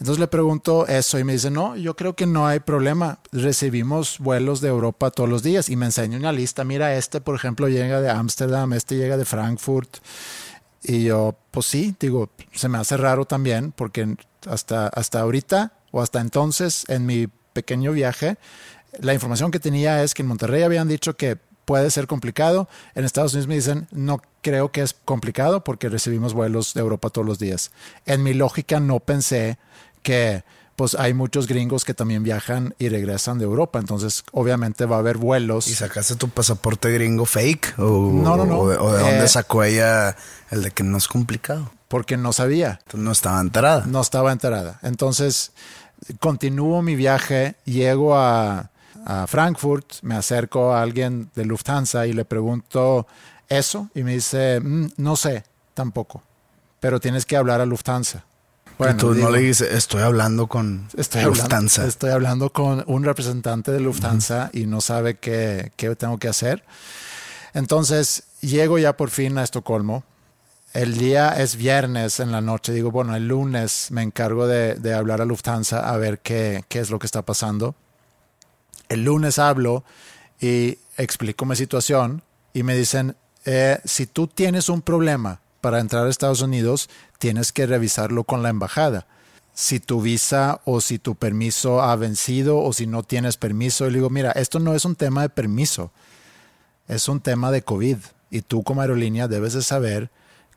Entonces 0.00 0.18
le 0.18 0.28
pregunto 0.28 0.86
eso 0.86 1.18
y 1.18 1.24
me 1.24 1.34
dice, 1.34 1.50
no, 1.50 1.76
yo 1.76 1.94
creo 1.94 2.16
que 2.16 2.26
no 2.26 2.46
hay 2.46 2.60
problema. 2.60 3.18
Recibimos 3.32 4.18
vuelos 4.18 4.62
de 4.62 4.68
Europa 4.68 5.10
todos 5.10 5.28
los 5.28 5.42
días 5.42 5.68
y 5.68 5.76
me 5.76 5.84
enseña 5.86 6.16
una 6.16 6.32
lista. 6.32 6.64
Mira, 6.64 6.96
este, 6.96 7.20
por 7.20 7.34
ejemplo, 7.34 7.68
llega 7.68 8.00
de 8.00 8.08
Ámsterdam, 8.08 8.72
este 8.72 8.96
llega 8.96 9.18
de 9.18 9.26
Frankfurt. 9.26 9.98
Y 10.82 11.04
yo, 11.04 11.36
pues 11.50 11.66
sí, 11.66 11.94
digo, 12.00 12.30
se 12.52 12.70
me 12.70 12.78
hace 12.78 12.96
raro 12.96 13.26
también 13.26 13.72
porque 13.72 14.16
hasta, 14.48 14.86
hasta 14.88 15.20
ahorita 15.20 15.74
o 15.90 16.00
hasta 16.00 16.20
entonces 16.22 16.86
en 16.88 17.04
mi 17.04 17.28
pequeño 17.52 17.92
viaje, 17.92 18.38
la 19.00 19.12
información 19.12 19.50
que 19.50 19.60
tenía 19.60 20.02
es 20.02 20.14
que 20.14 20.22
en 20.22 20.28
Monterrey 20.28 20.62
habían 20.62 20.88
dicho 20.88 21.14
que 21.18 21.36
puede 21.66 21.90
ser 21.90 22.06
complicado. 22.06 22.68
En 22.94 23.04
Estados 23.04 23.34
Unidos 23.34 23.48
me 23.48 23.54
dicen, 23.54 23.86
no 23.92 24.22
creo 24.40 24.72
que 24.72 24.80
es 24.80 24.94
complicado 25.04 25.62
porque 25.62 25.90
recibimos 25.90 26.32
vuelos 26.32 26.72
de 26.72 26.80
Europa 26.80 27.10
todos 27.10 27.26
los 27.26 27.38
días. 27.38 27.70
En 28.06 28.22
mi 28.22 28.32
lógica 28.32 28.80
no 28.80 28.98
pensé 28.98 29.58
que 30.02 30.44
pues 30.76 30.94
hay 30.94 31.12
muchos 31.12 31.46
gringos 31.46 31.84
que 31.84 31.92
también 31.92 32.22
viajan 32.22 32.74
y 32.78 32.88
regresan 32.88 33.38
de 33.38 33.44
Europa. 33.44 33.78
Entonces, 33.78 34.24
obviamente 34.32 34.86
va 34.86 34.96
a 34.96 34.98
haber 35.00 35.18
vuelos. 35.18 35.68
¿Y 35.68 35.74
sacaste 35.74 36.16
tu 36.16 36.30
pasaporte 36.30 36.90
gringo 36.90 37.26
fake? 37.26 37.74
¿O, 37.78 38.10
no, 38.10 38.36
no, 38.38 38.46
no. 38.46 38.60
¿O 38.60 38.70
de, 38.70 38.76
dónde 38.76 39.24
eh, 39.24 39.28
sacó 39.28 39.62
ella 39.62 40.16
el 40.50 40.62
de 40.62 40.70
que 40.70 40.82
no 40.82 40.96
es 40.96 41.06
complicado? 41.06 41.70
Porque 41.88 42.16
no 42.16 42.32
sabía. 42.32 42.80
No 42.94 43.12
estaba 43.12 43.42
enterada. 43.42 43.84
No 43.84 44.00
estaba 44.00 44.32
enterada. 44.32 44.78
Entonces, 44.82 45.52
continúo 46.18 46.80
mi 46.80 46.94
viaje, 46.94 47.56
llego 47.66 48.16
a, 48.16 48.70
a 49.04 49.26
Frankfurt, 49.26 49.96
me 50.00 50.14
acerco 50.14 50.72
a 50.72 50.80
alguien 50.80 51.30
de 51.34 51.44
Lufthansa 51.44 52.06
y 52.06 52.14
le 52.14 52.24
pregunto 52.24 53.06
eso 53.50 53.90
y 53.94 54.02
me 54.02 54.14
dice, 54.14 54.60
mm, 54.60 54.92
no 54.96 55.16
sé, 55.16 55.44
tampoco, 55.74 56.22
pero 56.78 57.00
tienes 57.00 57.26
que 57.26 57.36
hablar 57.36 57.60
a 57.60 57.66
Lufthansa. 57.66 58.24
Bueno, 58.80 58.96
tú 58.96 59.14
no 59.14 59.30
le 59.30 59.40
dices, 59.40 59.70
estoy 59.72 60.00
hablando 60.00 60.46
con 60.46 60.88
Lufthansa. 61.22 61.86
estoy 61.86 62.10
hablando 62.10 62.50
con 62.50 62.82
un 62.86 63.04
representante 63.04 63.72
de 63.72 63.80
Lufthansa 63.80 64.48
y 64.54 64.64
no 64.64 64.80
sabe 64.80 65.18
qué, 65.18 65.70
qué, 65.76 65.94
tengo 65.96 66.16
que 66.16 66.28
hacer. 66.28 66.64
Entonces, 67.52 68.22
llego 68.40 68.78
ya 68.78 68.96
por 68.96 69.10
fin 69.10 69.36
a 69.36 69.42
Estocolmo. 69.42 70.02
El 70.72 70.96
día 70.96 71.38
es 71.42 71.56
viernes 71.56 72.20
en 72.20 72.32
la 72.32 72.40
noche. 72.40 72.72
Digo, 72.72 72.90
bueno, 72.90 73.14
el 73.14 73.28
lunes 73.28 73.88
me 73.90 74.02
encargo 74.02 74.46
de, 74.46 74.76
de 74.76 74.94
hablar 74.94 75.20
a 75.20 75.26
Lufthansa 75.26 75.80
a 75.80 75.98
ver 75.98 76.20
qué, 76.20 76.64
qué 76.68 76.78
es 76.78 76.88
lo 76.88 76.98
que 76.98 77.06
está 77.06 77.20
pasando. 77.20 77.74
El 78.88 79.04
lunes 79.04 79.38
hablo 79.38 79.84
y 80.40 80.78
explico 80.96 81.44
mi 81.44 81.54
situación 81.54 82.22
y 82.54 82.62
me 82.62 82.74
dicen, 82.74 83.14
eh, 83.44 83.78
si 83.84 84.06
tú 84.06 84.26
tienes 84.26 84.70
un 84.70 84.80
problema 84.80 85.42
para 85.60 85.80
entrar 85.80 86.06
a 86.06 86.10
Estados 86.10 86.40
Unidos, 86.40 86.88
tienes 87.20 87.52
que 87.52 87.66
revisarlo 87.66 88.24
con 88.24 88.42
la 88.42 88.48
embajada. 88.48 89.06
Si 89.52 89.78
tu 89.78 90.00
visa 90.00 90.62
o 90.64 90.80
si 90.80 90.98
tu 90.98 91.14
permiso 91.14 91.82
ha 91.82 91.94
vencido 91.94 92.58
o 92.58 92.72
si 92.72 92.86
no 92.86 93.02
tienes 93.02 93.36
permiso, 93.36 93.86
y 93.86 93.90
le 93.90 93.98
digo, 93.98 94.10
mira, 94.10 94.32
esto 94.32 94.58
no 94.58 94.74
es 94.74 94.84
un 94.84 94.96
tema 94.96 95.22
de 95.22 95.28
permiso, 95.28 95.92
es 96.88 97.08
un 97.08 97.20
tema 97.20 97.52
de 97.52 97.62
COVID. 97.62 97.98
Y 98.30 98.42
tú 98.42 98.64
como 98.64 98.80
aerolínea 98.80 99.28
debes 99.28 99.52
de 99.52 99.62
saber 99.62 100.10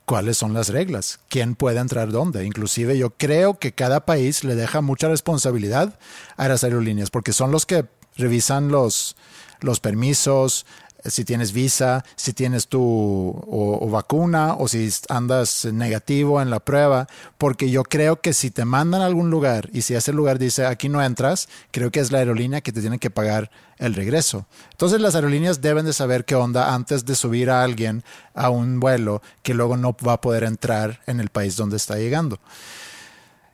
cuáles 0.06 0.38
son 0.38 0.54
las 0.54 0.70
reglas, 0.70 1.20
quién 1.28 1.56
puede 1.56 1.80
entrar 1.80 2.12
dónde. 2.12 2.46
Inclusive 2.46 2.98
yo 2.98 3.12
creo 3.12 3.60
que 3.60 3.74
cada 3.74 4.06
país 4.06 4.46
le 4.46 4.56
deja 4.56 4.80
mucha 4.80 5.10
responsabilidad 5.10 6.00
a 6.38 6.48
las 6.48 6.64
aerolíneas 6.64 7.10
porque 7.10 7.34
son 7.34 7.52
los 7.52 7.66
que 7.66 7.86
revisan 8.16 8.70
los, 8.70 9.18
los 9.60 9.82
permisos, 9.82 10.66
si 11.06 11.26
tienes 11.26 11.52
visa, 11.52 12.06
si 12.16 12.34
tienes 12.34 12.68
tu 12.68 12.82
o, 12.82 13.90
vacuna 13.90 14.56
o 14.56 14.68
si 14.68 14.90
andas 15.10 15.66
negativo 15.66 16.42
en 16.42 16.50
la 16.50 16.60
prueba, 16.60 17.08
porque 17.38 17.70
yo 17.70 17.84
creo 17.84 18.22
que 18.22 18.34
si 18.34 18.52
te 18.52 18.66
mandan 18.66 19.02
a 19.02 19.06
algún 19.06 19.30
lugar 19.30 19.70
y 19.74 19.82
si 19.82 19.96
ese 19.96 20.14
lugar 20.14 20.40
dice 20.40 20.66
aquí 20.66 20.90
no 20.90 21.04
entras, 21.04 21.50
creo 21.72 21.92
que 21.92 22.00
es 22.00 22.12
la 22.12 22.20
aerolínea 22.20 22.62
que 22.62 22.72
te 22.72 22.82
tiene 22.82 23.00
que 23.00 23.10
pagar 23.10 23.52
el 23.78 23.94
regreso. 23.96 24.46
Entonces 24.72 25.02
las 25.02 25.16
aerolíneas 25.16 25.62
deben 25.62 25.86
de 25.86 25.94
saber 25.94 26.26
qué 26.26 26.36
onda 26.36 26.74
antes 26.74 27.06
de 27.06 27.16
subir 27.16 27.50
a 27.50 27.64
alguien 27.64 28.04
a 28.34 28.50
un 28.50 28.80
vuelo 28.80 29.22
que 29.42 29.54
luego 29.54 29.78
no 29.78 29.96
va 30.06 30.14
a 30.14 30.22
poder 30.22 30.44
entrar 30.44 31.02
en 31.06 31.20
el 31.20 31.30
país 31.30 31.56
donde 31.56 31.78
está 31.78 31.98
llegando. 31.98 32.40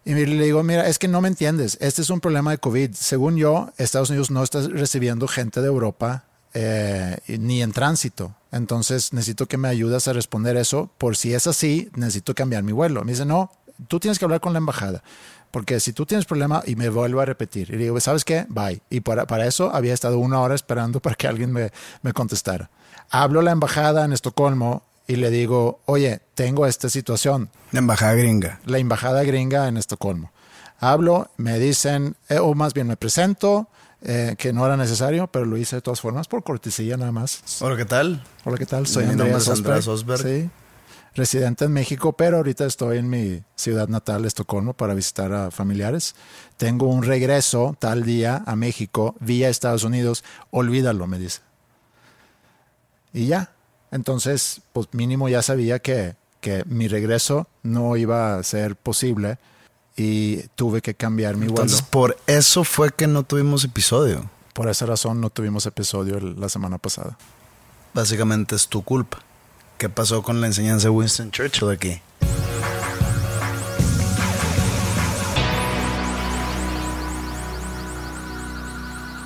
Y 0.06 0.14
le 0.14 0.44
digo, 0.44 0.64
mira, 0.64 0.88
es 0.88 0.98
que 0.98 1.08
no 1.08 1.22
me 1.22 1.28
entiendes, 1.28 1.78
este 1.82 2.02
es 2.02 2.10
un 2.10 2.20
problema 2.20 2.52
de 2.52 2.58
COVID. 2.58 2.94
Según 2.94 3.38
yo, 3.38 3.72
Estados 3.78 4.10
Unidos 4.10 4.32
no 4.32 4.44
está 4.44 4.62
recibiendo 4.62 5.28
gente 5.28 5.62
de 5.62 5.68
Europa 5.68 6.24
eh, 6.54 7.18
ni 7.28 7.62
en 7.62 7.72
tránsito. 7.72 8.36
Entonces 8.52 9.14
necesito 9.14 9.46
que 9.46 9.58
me 9.58 9.68
ayudes 9.68 10.08
a 10.08 10.14
responder 10.14 10.58
eso. 10.58 10.90
Por 10.98 11.16
si 11.16 11.34
es 11.34 11.48
así, 11.48 11.90
necesito 11.96 12.34
cambiar 12.34 12.64
mi 12.64 12.72
vuelo. 12.72 13.04
Me 13.04 13.12
dice, 13.12 13.26
no, 13.26 13.52
tú 13.88 14.00
tienes 14.00 14.20
que 14.20 14.26
hablar 14.26 14.42
con 14.42 14.54
la 14.54 14.60
embajada. 14.60 15.04
Porque 15.52 15.80
si 15.80 15.94
tú 15.94 16.06
tienes 16.06 16.26
problema 16.26 16.62
y 16.66 16.76
me 16.76 16.90
vuelvo 16.90 17.22
a 17.22 17.26
repetir, 17.26 17.74
y 17.74 17.78
digo, 17.78 18.00
¿sabes 18.00 18.24
qué? 18.24 18.46
Bye. 18.50 18.82
Y 18.90 19.02
para, 19.02 19.26
para 19.26 19.48
eso 19.48 19.74
había 19.74 19.94
estado 19.94 20.20
una 20.20 20.40
hora 20.42 20.54
esperando 20.54 21.00
para 21.00 21.16
que 21.16 21.28
alguien 21.28 21.52
me, 21.52 21.72
me 22.04 22.14
contestara. 22.14 22.70
Hablo 23.10 23.40
a 23.40 23.44
la 23.44 23.52
embajada 23.52 24.06
en 24.06 24.14
Estocolmo 24.14 24.84
y 25.08 25.16
le 25.16 25.32
digo, 25.32 25.80
oye, 25.86 26.22
tengo 26.36 26.68
esta 26.68 26.88
situación. 26.90 27.50
La 27.72 27.80
embajada 27.80 28.14
gringa. 28.14 28.60
La 28.66 28.78
embajada 28.78 29.24
gringa 29.24 29.68
en 29.68 29.78
Estocolmo. 29.78 30.32
Hablo, 30.80 31.32
me 31.38 31.58
dicen, 31.58 32.16
eh, 32.30 32.38
o 32.38 32.54
más 32.54 32.76
bien 32.76 32.88
me 32.88 32.96
presento, 32.96 33.70
eh, 34.02 34.36
que 34.38 34.54
no 34.54 34.66
era 34.66 34.78
necesario, 34.78 35.28
pero 35.28 35.46
lo 35.46 35.58
hice 35.58 35.76
de 35.78 35.82
todas 35.82 36.00
formas 36.00 36.28
por 36.28 36.44
cortesía 36.44 36.96
nada 36.96 37.12
más. 37.12 37.62
Hola, 37.62 37.76
¿qué 37.76 37.86
tal? 37.86 38.24
Hola, 38.46 38.58
¿qué 38.58 38.66
tal? 38.66 38.88
Soy 38.88 39.06
Andrés 39.06 39.48
Osberg. 39.48 40.22
Sí, 40.22 40.50
residente 41.16 41.66
en 41.66 41.74
México, 41.74 42.14
pero 42.14 42.38
ahorita 42.38 42.66
estoy 42.66 42.98
en 42.98 43.10
mi 43.10 43.44
ciudad 43.56 43.90
natal, 43.90 44.26
Estocolmo, 44.26 44.74
para 44.74 44.94
visitar 44.94 45.34
a 45.34 45.52
familiares. 45.52 46.16
Tengo 46.56 46.88
un 46.88 47.04
regreso 47.04 47.76
tal 47.78 48.04
día 48.04 48.44
a 48.46 48.56
México 48.56 49.16
vía 49.20 49.50
Estados 49.50 49.84
Unidos. 49.84 50.24
Olvídalo, 50.52 51.06
me 51.08 51.20
dice. 51.20 51.42
Y 53.14 53.28
ya. 53.28 53.52
Entonces, 53.92 54.62
pues 54.72 54.88
mínimo 54.92 55.30
ya 55.30 55.42
sabía 55.42 55.80
que, 55.80 56.16
que 56.42 56.64
mi 56.68 56.88
regreso 56.88 57.48
no 57.64 57.98
iba 57.98 58.36
a 58.36 58.44
ser 58.44 58.76
posible 58.76 59.40
y 60.00 60.48
tuve 60.56 60.82
que 60.82 60.96
cambiar 60.96 61.36
mi 61.36 61.48
vuelo. 61.48 61.64
Entonces, 61.64 61.82
por 61.82 62.16
eso 62.26 62.64
fue 62.64 62.90
que 62.92 63.06
no 63.06 63.24
tuvimos 63.24 63.66
episodio. 63.66 64.30
Por 64.54 64.70
esa 64.70 64.86
razón 64.86 65.20
no 65.20 65.30
tuvimos 65.30 65.66
episodio 65.66 66.22
la 66.22 66.48
semana 66.48 66.78
pasada. 66.78 67.18
Básicamente 67.94 68.56
es 68.56 68.70
tu 68.70 68.82
culpa. 68.82 69.20
¿Qué 69.78 69.90
pasó 69.90 70.24
con 70.24 70.40
la 70.40 70.48
enseñanza 70.48 70.88
de 70.88 70.92
Winston 70.92 71.32
Churchill 71.32 71.70
aquí? 71.70 72.02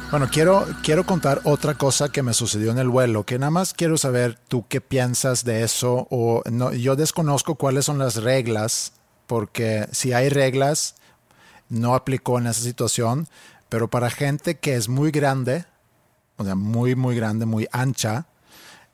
Bueno, 0.10 0.28
quiero, 0.32 0.66
quiero 0.84 1.06
contar 1.06 1.42
otra 1.44 1.76
cosa 1.76 2.10
que 2.10 2.24
me 2.24 2.34
sucedió 2.34 2.72
en 2.72 2.80
el 2.80 2.90
vuelo, 2.90 3.26
que 3.26 3.38
nada 3.38 3.52
más 3.52 3.74
quiero 3.74 3.98
saber 3.98 4.40
tú 4.48 4.66
qué 4.68 4.82
piensas 4.82 5.44
de 5.44 5.64
eso 5.64 6.08
o 6.10 6.42
no, 6.52 6.74
yo 6.74 6.96
desconozco 6.96 7.56
cuáles 7.56 7.86
son 7.86 8.00
las 8.00 8.16
reglas 8.16 8.94
porque 9.34 9.88
si 9.92 10.14
hay 10.14 10.30
reglas, 10.30 10.94
no 11.68 11.96
aplicó 11.96 12.38
en 12.38 12.46
esa 12.46 12.62
situación, 12.62 13.28
pero 13.68 13.90
para 13.90 14.12
gente 14.12 14.60
que 14.60 14.76
es 14.76 14.90
muy 14.90 15.10
grande, 15.10 15.66
o 16.38 16.46
sea, 16.46 16.54
muy, 16.54 16.94
muy 16.94 17.16
grande, 17.16 17.48
muy 17.48 17.68
ancha, 17.72 18.28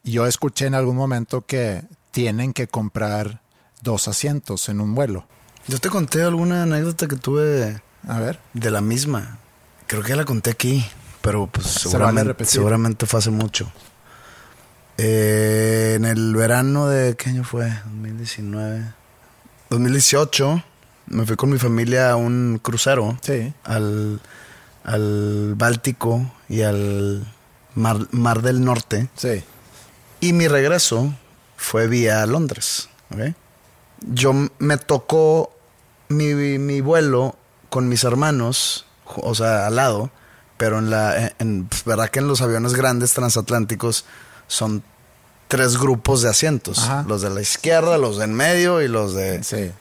yo 0.02 0.26
escuché 0.28 0.68
en 0.68 0.76
algún 0.76 0.96
momento 0.96 1.46
que 1.46 1.84
tienen 2.12 2.54
que 2.54 2.70
comprar 2.70 3.42
dos 3.82 4.08
asientos 4.08 4.70
en 4.70 4.80
un 4.80 4.96
vuelo. 4.96 5.26
Yo 5.68 5.78
te 5.78 5.90
conté 5.90 6.22
alguna 6.22 6.64
anécdota 6.64 7.10
que 7.10 7.18
tuve 7.18 7.82
a 8.08 8.20
ver. 8.22 8.40
de 8.54 8.72
la 8.72 8.80
misma. 8.80 9.40
Creo 9.88 10.04
que 10.04 10.16
la 10.16 10.24
conté 10.24 10.52
aquí, 10.52 10.86
pero 11.20 11.48
pues 11.48 11.68
seguramente, 11.68 12.46
seguramente 12.46 13.06
fue 13.08 13.20
hace 13.20 13.30
mucho. 13.30 13.70
Eh, 14.98 15.96
en 15.98 16.06
el 16.06 16.34
verano 16.34 16.88
de, 16.88 17.18
¿qué 17.18 17.30
año 17.30 17.44
fue? 17.44 17.68
2019. 17.88 18.99
2018 19.70 20.64
me 21.08 21.26
fui 21.26 21.36
con 21.36 21.50
mi 21.50 21.58
familia 21.58 22.12
a 22.12 22.16
un 22.16 22.60
crucero 22.62 23.18
sí. 23.22 23.54
al, 23.64 24.22
al 24.84 25.56
Báltico 25.56 26.32
y 26.48 26.62
al 26.62 27.26
Mar, 27.76 28.42
del 28.42 28.64
Norte. 28.64 29.10
Sí. 29.16 29.44
Y 30.20 30.34
mi 30.34 30.48
regreso 30.48 31.14
fue 31.56 31.88
vía 31.88 32.26
Londres. 32.26 32.90
Yo 34.02 34.34
me 34.60 34.78
tocó 34.78 35.52
mi, 36.10 36.34
mi, 36.34 36.82
vuelo 36.82 37.36
con 37.70 37.90
mis 37.90 38.04
hermanos, 38.04 38.86
o 39.06 39.34
sea, 39.36 39.68
al 39.68 39.76
lado, 39.76 40.10
pero 40.58 40.80
en 40.80 40.90
la, 40.90 41.34
en, 41.40 41.66
pues, 41.66 41.84
verdad 41.86 42.10
que 42.10 42.20
en 42.20 42.28
los 42.28 42.42
aviones 42.42 42.74
grandes 42.74 43.14
transatlánticos 43.14 44.06
son 44.48 44.84
tres 45.50 45.78
grupos 45.78 46.22
de 46.22 46.30
asientos. 46.30 46.90
Los 47.08 47.24
de 47.24 47.32
la 47.32 47.42
izquierda, 47.42 47.98
los 47.98 48.18
de 48.18 48.26
en 48.26 48.34
medio 48.34 48.82
y 48.82 48.88
los 48.88 49.14
de... 49.14 49.44
Sí. 49.44 49.72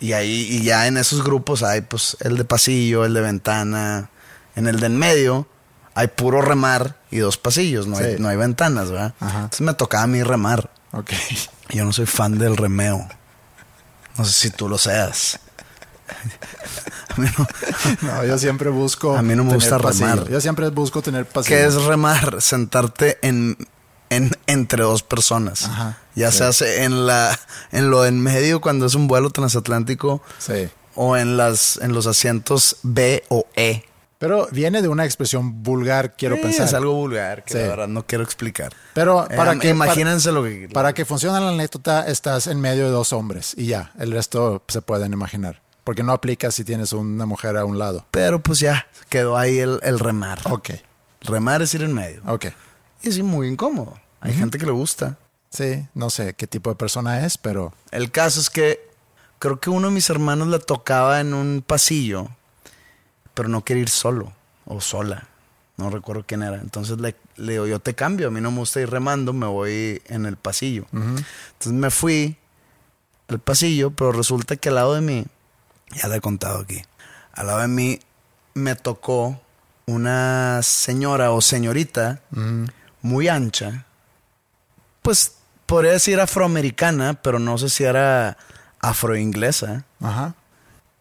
Y 0.00 0.12
ahí, 0.12 0.48
y 0.50 0.64
ya 0.64 0.88
en 0.88 0.98
esos 0.98 1.22
grupos 1.22 1.62
hay 1.62 1.80
pues 1.80 2.16
el 2.20 2.36
de 2.36 2.44
pasillo, 2.44 3.04
el 3.04 3.14
de 3.14 3.20
ventana. 3.20 4.10
En 4.56 4.66
el 4.66 4.80
de 4.80 4.86
en 4.86 4.98
medio 4.98 5.46
hay 5.94 6.08
puro 6.08 6.42
remar 6.42 6.96
y 7.12 7.18
dos 7.18 7.38
pasillos, 7.38 7.86
no, 7.86 7.96
hay, 7.96 8.16
no 8.18 8.28
hay 8.28 8.36
ventanas, 8.36 8.90
¿verdad? 8.90 9.14
Entonces 9.20 9.60
me 9.60 9.72
tocaba 9.74 10.02
a 10.02 10.08
mí 10.08 10.22
remar. 10.22 10.68
Ok. 10.90 11.12
Yo 11.70 11.84
no 11.84 11.92
soy 11.92 12.06
fan 12.06 12.36
del 12.36 12.56
remeo. 12.56 13.08
No 14.18 14.24
sé 14.24 14.32
si 14.32 14.50
tú 14.50 14.68
lo 14.68 14.78
seas. 14.78 15.38
A 17.16 17.20
mí 17.20 17.28
no. 17.38 17.46
No, 18.02 18.24
yo 18.24 18.38
siempre 18.38 18.70
busco. 18.70 19.16
A 19.16 19.22
mí 19.22 19.36
no 19.36 19.44
me 19.44 19.54
gusta 19.54 19.78
pasillo. 19.78 20.06
remar. 20.06 20.28
Yo 20.28 20.40
siempre 20.40 20.68
busco 20.70 21.00
tener 21.00 21.26
pasillo. 21.26 21.56
¿Qué 21.56 21.64
es 21.64 21.74
remar? 21.84 22.42
Sentarte 22.42 23.18
en, 23.22 23.56
en 24.10 24.30
entre 24.46 24.82
dos 24.82 25.02
personas. 25.02 25.64
Ajá, 25.64 25.98
ya 26.14 26.30
sí. 26.30 26.38
se 26.38 26.44
hace 26.44 26.84
en 26.84 27.06
la 27.06 27.38
en 27.72 27.90
lo 27.90 28.04
en 28.06 28.20
medio 28.20 28.60
cuando 28.60 28.86
es 28.86 28.94
un 28.94 29.08
vuelo 29.08 29.30
transatlántico 29.30 30.22
Sí. 30.38 30.68
o 30.94 31.16
en 31.16 31.36
las 31.36 31.78
en 31.78 31.92
los 31.92 32.06
asientos 32.06 32.76
B 32.82 33.24
o 33.28 33.46
E. 33.56 33.84
Pero 34.18 34.48
viene 34.52 34.80
de 34.80 34.88
una 34.88 35.04
expresión 35.04 35.62
vulgar, 35.62 36.14
quiero 36.16 36.36
Sí, 36.36 36.42
pensar. 36.42 36.66
Es 36.66 36.72
algo 36.74 36.94
vulgar 36.94 37.44
que 37.44 37.54
la 37.54 37.68
verdad 37.68 37.88
no 37.88 38.06
quiero 38.06 38.24
explicar. 38.24 38.72
Pero 38.94 39.24
Eh, 39.30 39.36
para 39.36 39.58
que 39.58 39.68
imagínense 39.68 40.30
para, 40.30 40.40
lo 40.40 40.44
que 40.44 40.68
para 40.72 40.92
que 40.94 41.04
funcione 41.04 41.40
la 41.40 41.48
anécdota, 41.50 42.06
estás 42.06 42.46
en 42.46 42.58
medio 42.60 42.84
de 42.84 42.90
dos 42.90 43.12
hombres 43.12 43.52
y 43.56 43.66
ya, 43.66 43.92
el 43.98 44.12
resto 44.12 44.62
se 44.68 44.80
pueden 44.80 45.12
imaginar. 45.12 45.60
Porque 45.82 46.02
no 46.02 46.12
aplica 46.12 46.50
si 46.50 46.64
tienes 46.64 46.94
una 46.94 47.26
mujer 47.26 47.58
a 47.58 47.66
un 47.66 47.78
lado. 47.78 48.06
Pero 48.12 48.40
pues 48.42 48.60
ya 48.60 48.86
quedó 49.10 49.36
ahí 49.36 49.58
el, 49.58 49.78
el 49.82 49.98
remar. 49.98 50.38
Ok, 50.44 50.70
Remar 51.20 51.60
es 51.60 51.74
ir 51.74 51.82
en 51.82 51.92
medio. 51.92 52.22
ok. 52.26 52.46
Y 53.04 53.08
es 53.10 53.22
muy 53.22 53.48
incómodo. 53.48 53.98
Hay 54.20 54.32
gente 54.32 54.58
que 54.58 54.64
le 54.64 54.72
gusta. 54.72 55.18
Sí, 55.50 55.86
no 55.94 56.08
sé 56.08 56.34
qué 56.34 56.46
tipo 56.46 56.70
de 56.70 56.76
persona 56.76 57.24
es, 57.26 57.36
pero 57.36 57.72
El 57.90 58.10
caso 58.10 58.40
es 58.40 58.48
que 58.48 58.88
creo 59.38 59.60
que 59.60 59.68
uno 59.68 59.88
de 59.88 59.94
mis 59.94 60.08
hermanos 60.08 60.48
le 60.48 60.58
tocaba 60.58 61.20
en 61.20 61.34
un 61.34 61.62
pasillo, 61.64 62.28
pero 63.34 63.48
no 63.48 63.62
quería 63.62 63.82
ir 63.82 63.90
solo 63.90 64.32
o 64.64 64.80
sola. 64.80 65.28
No 65.76 65.90
recuerdo 65.90 66.24
quién 66.26 66.42
era. 66.42 66.56
Entonces 66.56 66.98
le, 66.98 67.14
le 67.36 67.52
digo, 67.52 67.66
yo 67.66 67.78
te 67.78 67.94
cambio, 67.94 68.28
a 68.28 68.30
mí 68.30 68.40
no 68.40 68.50
me 68.50 68.58
gusta 68.58 68.80
ir 68.80 68.88
remando, 68.88 69.32
me 69.34 69.46
voy 69.46 70.00
en 70.06 70.24
el 70.24 70.36
pasillo. 70.36 70.86
Entonces 70.92 71.72
me 71.72 71.90
fui 71.90 72.36
al 73.28 73.38
pasillo, 73.38 73.90
pero 73.90 74.12
resulta 74.12 74.56
que 74.56 74.70
al 74.70 74.76
lado 74.76 74.94
de 74.94 75.02
mí, 75.02 75.26
ya 75.94 76.08
lo 76.08 76.14
he 76.14 76.20
contado 76.20 76.60
aquí, 76.60 76.82
al 77.32 77.48
lado 77.48 77.60
de 77.60 77.68
mí 77.68 78.00
me 78.54 78.76
tocó 78.76 79.40
una 79.86 80.60
señora 80.62 81.32
o 81.32 81.42
señorita 81.42 82.22
muy 83.04 83.28
ancha, 83.28 83.84
pues 85.02 85.32
podría 85.66 85.92
decir 85.92 86.18
afroamericana, 86.18 87.12
pero 87.22 87.38
no 87.38 87.58
sé 87.58 87.68
si 87.68 87.84
era 87.84 88.38
afroinglesa. 88.80 89.84
Ajá. 90.00 90.34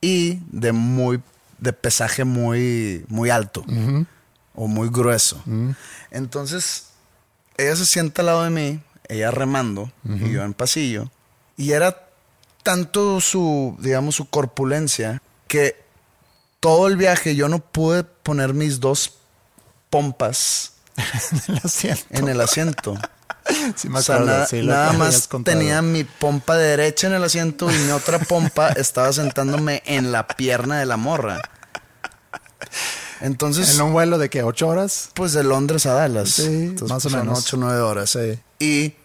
y 0.02 0.40
de 0.52 0.74
muy 0.74 1.22
de 1.60 1.72
pesaje 1.72 2.26
muy 2.26 3.06
muy 3.08 3.30
alto. 3.30 3.64
O 4.54 4.68
muy 4.68 4.90
grueso. 4.90 5.42
Entonces 6.12 6.90
ella 7.56 7.76
se 7.78 7.86
sienta 7.86 8.22
al 8.22 8.26
lado 8.26 8.44
de 8.44 8.50
mí, 8.50 8.82
ella 9.08 9.32
remando 9.32 9.90
y 10.04 10.30
yo 10.30 10.44
en 10.44 10.54
pasillo. 10.54 11.10
Y 11.56 11.72
era 11.72 12.06
tanto 12.64 13.22
su 13.22 13.78
digamos 13.80 14.16
su 14.16 14.26
corpulencia 14.26 15.22
que 15.48 15.82
todo 16.60 16.88
el 16.88 16.98
viaje 16.98 17.36
yo 17.36 17.48
no 17.48 17.60
pude 17.60 18.04
poner 18.04 18.54
mis 18.54 18.82
dos 18.82 19.14
pompas 19.90 20.73
Lo 21.48 21.70
siento. 21.70 22.04
en 22.10 22.28
el 22.30 22.42
asiento. 22.42 22.98
Sí 23.76 23.90
me 23.90 24.00
O 24.00 24.02
sea, 24.02 24.20
nada, 24.20 24.46
sí, 24.48 24.62
más 24.62 25.28
tenía 25.44 25.82
mi 25.82 26.06
pompa 26.06 26.56
derecha 26.56 27.08
en 27.08 27.14
el 27.14 27.24
asiento 27.26 27.70
y 27.70 27.74
mi 27.78 27.92
otra 27.92 28.18
pompa 28.20 28.70
estaba 28.78 29.12
sentándome 29.12 29.84
en 29.86 30.14
la 30.14 30.26
pierna 30.28 30.80
de 30.80 30.86
la 30.86 30.96
morra. 30.96 31.42
Entonces, 33.20 33.76
En 33.76 33.82
un 33.82 33.94
vuelo 33.94 34.18
de 34.18 34.30
que 34.30 34.44
ocho 34.44 34.68
horas. 34.70 35.10
pues 35.14 35.34
de 35.34 35.44
Londres 35.44 35.86
a 35.86 35.94
Dallas. 35.94 36.30
Sí, 36.30 36.44
Entonces, 36.46 36.90
más 36.90 37.06
o 37.06 37.10
pues, 37.10 37.22
menos. 37.24 37.40
ocho 37.40 37.58
o 37.58 37.60
nueve 37.60 37.80
horas. 37.82 38.10
Sí. 38.12 38.40
Y 38.60 38.96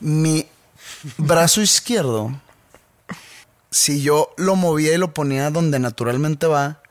mi 0.00 0.46
brazo 1.18 1.60
izquierdo, 1.60 2.32
si 3.70 4.00
yo 4.02 4.32
lo 4.36 4.54
movía 4.56 4.94
y 4.94 4.98
lo 4.98 5.12
ponía 5.12 5.50
donde 5.50 5.78
naturalmente 5.80 6.46
va, 6.46 6.81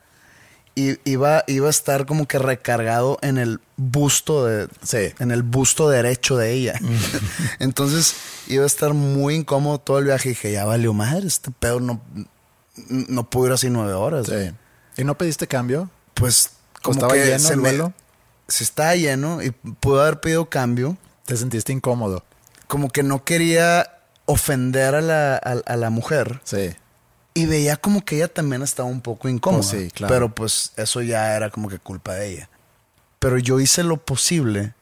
i- 0.74 0.98
iba, 1.04 1.44
iba 1.46 1.66
a 1.66 1.70
estar 1.70 2.06
como 2.06 2.26
que 2.26 2.38
recargado 2.38 3.18
en 3.22 3.38
el 3.38 3.60
busto 3.76 4.44
de, 4.46 4.68
Sí. 4.82 5.12
en 5.18 5.30
el 5.30 5.42
busto 5.42 5.88
derecho 5.90 6.36
de 6.36 6.52
ella. 6.52 6.74
Entonces 7.58 8.14
iba 8.48 8.64
a 8.64 8.66
estar 8.66 8.94
muy 8.94 9.34
incómodo 9.34 9.78
todo 9.78 9.98
el 9.98 10.04
viaje. 10.06 10.30
Y 10.30 10.32
dije, 10.32 10.52
ya 10.52 10.64
valió 10.64 10.92
madre, 10.92 11.26
este 11.26 11.50
pedo 11.50 11.80
no, 11.80 12.00
no 12.88 13.28
pudo 13.28 13.46
ir 13.48 13.52
así 13.52 13.70
nueve 13.70 13.92
horas. 13.92 14.26
Sí. 14.26 14.52
¿Y 15.00 15.04
no 15.04 15.16
pediste 15.16 15.46
cambio? 15.46 15.90
Pues 16.14 16.50
como 16.82 16.94
estaba 16.94 17.12
que 17.14 17.24
lleno 17.24 17.38
se 17.38 17.52
el 17.54 17.56
me- 17.60 17.68
vuelo? 17.70 17.92
se 18.48 18.64
estaba 18.64 18.94
lleno 18.96 19.42
y 19.42 19.50
pudo 19.50 20.02
haber 20.02 20.20
pedido 20.20 20.48
cambio. 20.50 20.96
Te 21.24 21.36
sentiste 21.36 21.72
incómodo. 21.72 22.24
Como 22.66 22.90
que 22.90 23.02
no 23.02 23.24
quería 23.24 23.98
ofender 24.26 24.94
a 24.94 25.00
la, 25.00 25.34
a, 25.36 25.52
a 25.64 25.76
la 25.76 25.90
mujer. 25.90 26.40
Sí. 26.44 26.74
Y 27.34 27.46
veía 27.46 27.76
como 27.76 28.04
que 28.04 28.16
ella 28.16 28.28
también 28.28 28.62
estaba 28.62 28.88
un 28.88 29.00
poco 29.00 29.28
incómoda. 29.28 29.62
Pues 29.62 29.82
sí, 29.84 29.90
claro. 29.90 30.12
Pero 30.14 30.34
pues 30.34 30.72
eso 30.76 31.00
ya 31.00 31.34
era 31.34 31.50
como 31.50 31.68
que 31.68 31.78
culpa 31.78 32.14
de 32.14 32.28
ella. 32.32 32.48
Pero 33.18 33.38
yo 33.38 33.58
hice 33.60 33.82
lo 33.82 33.96
posible 33.96 34.74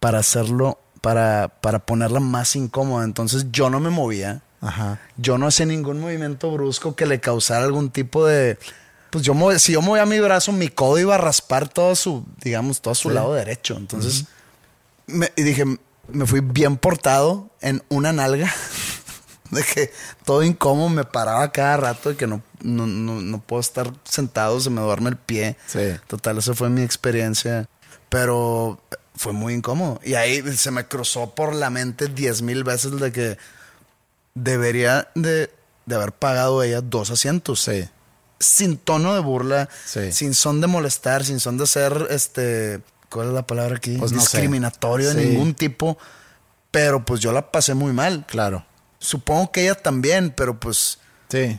para 0.00 0.18
hacerlo, 0.20 0.78
para, 1.00 1.48
para 1.60 1.80
ponerla 1.80 2.20
más 2.20 2.56
incómoda. 2.56 3.04
Entonces 3.04 3.46
yo 3.52 3.68
no 3.70 3.78
me 3.80 3.90
movía. 3.90 4.40
Ajá. 4.60 5.00
Yo 5.16 5.36
no 5.38 5.48
hacía 5.48 5.66
ningún 5.66 6.00
movimiento 6.00 6.50
brusco 6.52 6.94
que 6.96 7.04
le 7.06 7.20
causara 7.20 7.64
algún 7.64 7.90
tipo 7.90 8.24
de... 8.24 8.58
Pues 9.10 9.24
yo 9.24 9.34
move- 9.34 9.58
si 9.58 9.72
yo 9.72 9.82
movía 9.82 10.06
mi 10.06 10.18
brazo, 10.20 10.52
mi 10.52 10.68
codo 10.68 10.98
iba 10.98 11.16
a 11.16 11.18
raspar 11.18 11.68
todo 11.68 11.94
su, 11.96 12.24
digamos, 12.42 12.80
todo 12.80 12.94
su 12.94 13.08
Sí. 13.10 13.14
lado 13.14 13.34
derecho. 13.34 13.76
Entonces, 13.76 14.24
me, 15.06 15.30
y 15.36 15.42
dije, 15.42 15.64
me 16.08 16.26
fui 16.26 16.40
bien 16.40 16.78
portado 16.78 17.50
en 17.60 17.82
una 17.90 18.12
nalga. 18.14 18.50
De 19.52 19.62
que 19.62 19.92
todo 20.24 20.42
incómodo, 20.42 20.88
me 20.88 21.04
paraba 21.04 21.52
cada 21.52 21.76
rato 21.76 22.08
de 22.08 22.16
que 22.16 22.26
no, 22.26 22.42
no, 22.62 22.86
no, 22.86 23.20
no 23.20 23.40
puedo 23.40 23.60
estar 23.60 23.92
sentado, 24.02 24.58
se 24.60 24.70
me 24.70 24.80
duerme 24.80 25.10
el 25.10 25.16
pie. 25.16 25.56
Sí. 25.66 25.94
Total, 26.08 26.38
esa 26.38 26.54
fue 26.54 26.70
mi 26.70 26.82
experiencia. 26.82 27.68
Pero 28.08 28.80
fue 29.14 29.32
muy 29.32 29.52
incómodo. 29.54 30.00
Y 30.04 30.14
ahí 30.14 30.42
se 30.56 30.70
me 30.70 30.86
cruzó 30.88 31.34
por 31.34 31.54
la 31.54 31.68
mente 31.70 32.08
diez 32.08 32.40
mil 32.42 32.64
veces 32.64 32.98
de 32.98 33.12
que 33.12 33.36
debería 34.34 35.08
de, 35.14 35.50
de 35.86 35.94
haber 35.94 36.12
pagado 36.12 36.62
ella 36.62 36.80
dos 36.80 37.10
asientos. 37.10 37.60
Sí. 37.60 37.88
Sin 38.38 38.76
tono 38.78 39.14
de 39.14 39.20
burla, 39.20 39.68
Sí. 39.84 40.12
sin 40.12 40.34
son 40.34 40.60
de 40.60 40.66
molestar, 40.66 41.24
sin 41.24 41.38
son 41.40 41.58
de 41.58 41.66
ser, 41.66 42.08
este, 42.10 42.80
¿cuál 43.10 43.28
es 43.28 43.34
la 43.34 43.46
palabra 43.46 43.76
aquí? 43.76 43.96
Pues 43.98 44.12
no 44.12 44.20
sé. 44.20 44.38
Discriminatorio 44.38 45.12
de 45.14 45.24
ningún 45.26 45.54
tipo. 45.54 45.98
Pero 46.70 47.04
pues 47.04 47.20
yo 47.20 47.32
la 47.32 47.52
pasé 47.52 47.74
muy 47.74 47.92
mal. 47.92 48.24
Claro. 48.26 48.64
Supongo 49.02 49.50
que 49.52 49.62
ella 49.62 49.74
también, 49.74 50.32
pero 50.36 50.58
pues 50.58 50.98
Sí. 51.28 51.58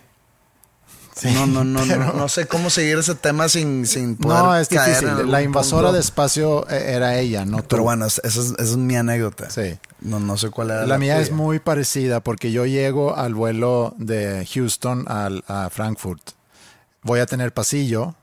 Sí, 1.16 1.30
no, 1.32 1.46
no, 1.46 1.64
no, 1.64 1.82
pero- 1.88 2.06
no, 2.06 2.14
no 2.14 2.28
sé 2.30 2.48
cómo 2.48 2.72
seguir 2.72 2.98
ese 2.98 3.14
tema 3.14 3.48
sin, 3.48 3.86
sin 3.86 4.16
poder 4.16 4.40
No, 4.44 4.56
es 4.56 4.68
caer 4.68 5.00
difícil. 5.04 5.30
La 5.32 5.44
invasora 5.44 5.84
punto. 5.90 5.94
de 5.94 6.00
espacio 6.00 6.68
eh, 6.70 6.94
era 6.96 7.20
ella, 7.20 7.46
no 7.46 7.58
tú. 7.62 7.68
Pero 7.70 7.84
bueno, 7.84 8.06
esa 8.08 8.22
es, 8.24 8.36
esa 8.36 8.56
es 8.64 8.78
mi 8.78 8.96
anécdota. 8.96 9.48
Sí. 9.52 9.78
No, 10.02 10.20
no 10.20 10.38
sé 10.38 10.50
cuál 10.50 10.72
era 10.72 10.88
La 10.88 10.98
mía 10.98 11.20
es 11.20 11.32
muy 11.32 11.60
parecida 11.60 12.20
porque 12.22 12.52
yo 12.52 12.66
llego 12.66 13.16
al 13.16 13.36
vuelo 13.36 13.94
de 14.00 14.48
Houston 14.54 15.06
al, 15.08 15.44
a 15.48 15.70
Frankfurt. 15.70 16.32
Voy 17.04 17.20
a 17.20 17.28
tener 17.28 17.54
pasillo 17.54 18.16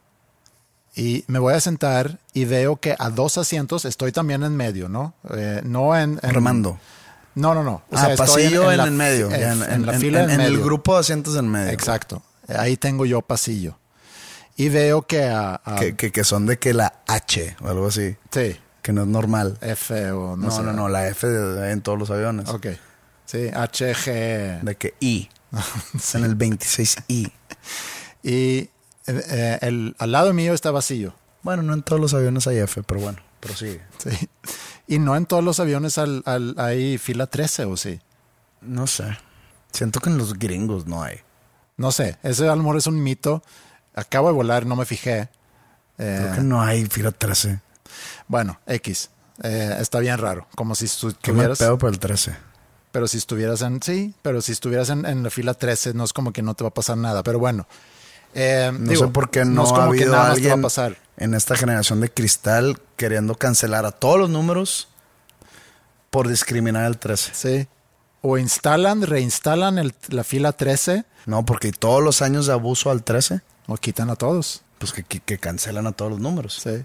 y 0.96 1.24
me 1.28 1.38
voy 1.38 1.54
a 1.54 1.60
sentar 1.60 2.18
y 2.32 2.44
veo 2.44 2.76
que 2.76 2.96
a 2.98 3.08
dos 3.10 3.38
asientos 3.38 3.84
estoy 3.84 4.10
también 4.10 4.42
en 4.42 4.56
medio, 4.56 4.88
¿no? 4.88 5.14
Eh, 5.32 5.60
no 5.64 5.96
en, 5.96 6.18
en- 6.24 6.34
Remando. 6.34 6.80
No, 7.34 7.54
no, 7.54 7.62
no. 7.62 7.82
O 7.90 7.96
ah, 7.96 8.06
sea, 8.06 8.16
pasillo 8.16 8.70
en, 8.70 8.78
la 8.78 8.84
el 8.84 8.90
medio. 8.90 9.30
En, 9.30 9.62
en, 9.62 9.86
la 9.86 9.92
fila 9.94 10.24
en- 10.24 10.40
el 10.40 10.58
grupo 10.60 10.94
de 10.94 11.00
asientos 11.00 11.36
en 11.36 11.48
medio. 11.48 11.70
Exacto. 11.70 12.22
Ahí 12.48 12.76
tengo 12.76 13.06
yo 13.06 13.22
pasillo. 13.22 13.78
Y 14.56 14.68
veo 14.68 15.02
que 15.02 15.24
a, 15.24 15.60
a- 15.64 15.76
Que, 15.76 15.94
que, 15.96 16.10
que 16.12 16.24
son 16.24 16.46
de 16.46 16.58
que 16.58 16.74
la 16.74 17.02
H 17.06 17.56
o 17.62 17.68
algo 17.68 17.86
así. 17.86 18.16
sí, 18.30 18.56
Que 18.82 18.92
no 18.92 19.02
es 19.02 19.08
normal. 19.08 19.56
F 19.60 20.10
o 20.12 20.36
no 20.36 20.48
No, 20.48 20.50
sé. 20.50 20.62
no, 20.62 20.72
no, 20.72 20.88
la 20.88 21.06
F 21.08 21.26
en 21.70 21.80
todos 21.82 21.98
los 21.98 22.10
aviones. 22.10 22.48
Ok. 22.48 22.66
Sí, 23.26 23.48
HG. 23.48 24.62
De 24.62 24.76
que 24.76 24.94
I. 25.00 25.28
En 26.14 26.24
el 26.24 26.36
26I. 26.36 27.30
Y 28.22 28.68
eh, 29.06 29.58
el, 29.62 29.96
al 29.98 30.12
lado 30.12 30.34
mío 30.34 30.52
está 30.52 30.70
vacío. 30.70 31.14
Bueno, 31.42 31.62
no 31.62 31.72
en 31.72 31.82
todos 31.82 31.98
los 32.00 32.12
aviones 32.12 32.46
hay 32.46 32.58
F, 32.58 32.82
pero 32.82 33.00
bueno, 33.00 33.18
prosigue. 33.40 33.80
Sí. 33.96 34.10
Y 34.90 34.98
no 34.98 35.14
en 35.16 35.24
todos 35.24 35.44
los 35.44 35.60
aviones 35.60 35.98
al, 35.98 36.22
al- 36.26 36.54
hay 36.58 36.98
fila 36.98 37.26
13 37.28 37.64
o 37.66 37.76
sí. 37.76 38.00
No 38.60 38.86
sé. 38.88 39.16
Siento 39.72 40.00
que 40.00 40.10
en 40.10 40.18
los 40.18 40.34
gringos 40.34 40.86
no 40.86 41.02
hay. 41.02 41.20
No 41.76 41.92
sé, 41.92 42.18
ese 42.24 42.48
a 42.48 42.56
lo 42.56 42.62
mejor 42.62 42.76
es 42.76 42.86
un 42.88 43.00
mito. 43.02 43.42
Acabo 43.94 44.26
de 44.28 44.34
volar, 44.34 44.66
no 44.66 44.74
me 44.76 44.84
fijé. 44.84 45.28
Eh, 45.98 46.18
Creo 46.22 46.34
que 46.34 46.40
no 46.42 46.60
hay 46.60 46.86
fila 46.86 47.12
13. 47.12 47.60
Bueno, 48.26 48.58
X. 48.66 49.10
Eh, 49.42 49.76
está 49.80 50.00
bien 50.00 50.18
raro. 50.18 50.46
Como 50.56 50.74
si 50.74 50.86
Que 50.86 51.08
estuvieras. 51.08 51.58
pedo 51.58 51.78
por 51.78 51.90
el 51.90 51.98
13. 51.98 52.36
Pero 52.92 53.06
si 53.06 53.18
estuvieras 53.18 53.62
en. 53.62 53.80
Sí, 53.82 54.12
pero 54.22 54.42
si 54.42 54.50
estuvieras 54.52 54.90
en, 54.90 55.06
en 55.06 55.22
la 55.22 55.30
fila 55.30 55.54
13, 55.54 55.94
no 55.94 56.02
es 56.04 56.12
como 56.12 56.32
que 56.32 56.42
no 56.42 56.54
te 56.54 56.64
va 56.64 56.68
a 56.70 56.74
pasar 56.74 56.96
nada. 56.96 57.22
Pero 57.22 57.38
bueno. 57.38 57.66
eh, 58.34 58.70
No 58.76 58.90
digo, 58.90 59.06
sé 59.06 59.12
por 59.12 59.30
qué 59.30 59.44
no, 59.44 59.62
es 59.64 59.70
ha 59.70 59.74
como 59.74 59.92
que 59.92 59.98
habido 59.98 60.12
nada 60.12 60.24
más 60.30 60.34
te 60.34 60.40
va 60.42 60.52
alguien 60.54 60.58
a 60.58 60.62
pasar. 60.62 60.96
en 61.16 61.34
esta 61.34 61.56
generación 61.56 62.00
de 62.00 62.10
cristal 62.10 62.80
queriendo 63.00 63.34
cancelar 63.34 63.86
a 63.86 63.92
todos 63.92 64.18
los 64.18 64.28
números 64.28 64.88
por 66.10 66.28
discriminar 66.28 66.84
al 66.84 66.98
13. 66.98 67.30
Sí. 67.34 67.68
O 68.20 68.36
instalan, 68.36 69.00
reinstalan 69.00 69.78
el- 69.78 69.94
la 70.08 70.22
fila 70.22 70.52
13. 70.52 71.06
No, 71.24 71.46
porque 71.46 71.72
todos 71.72 72.02
los 72.02 72.20
años 72.20 72.46
de 72.46 72.52
abuso 72.52 72.90
al 72.90 73.02
13. 73.02 73.40
O 73.68 73.76
quitan 73.78 74.10
a 74.10 74.16
todos. 74.16 74.62
Pues 74.78 74.92
que, 74.92 75.02
que, 75.02 75.20
que 75.20 75.38
cancelan 75.38 75.86
a 75.86 75.92
todos 75.92 76.10
los 76.10 76.20
números. 76.20 76.60
Sí. 76.62 76.84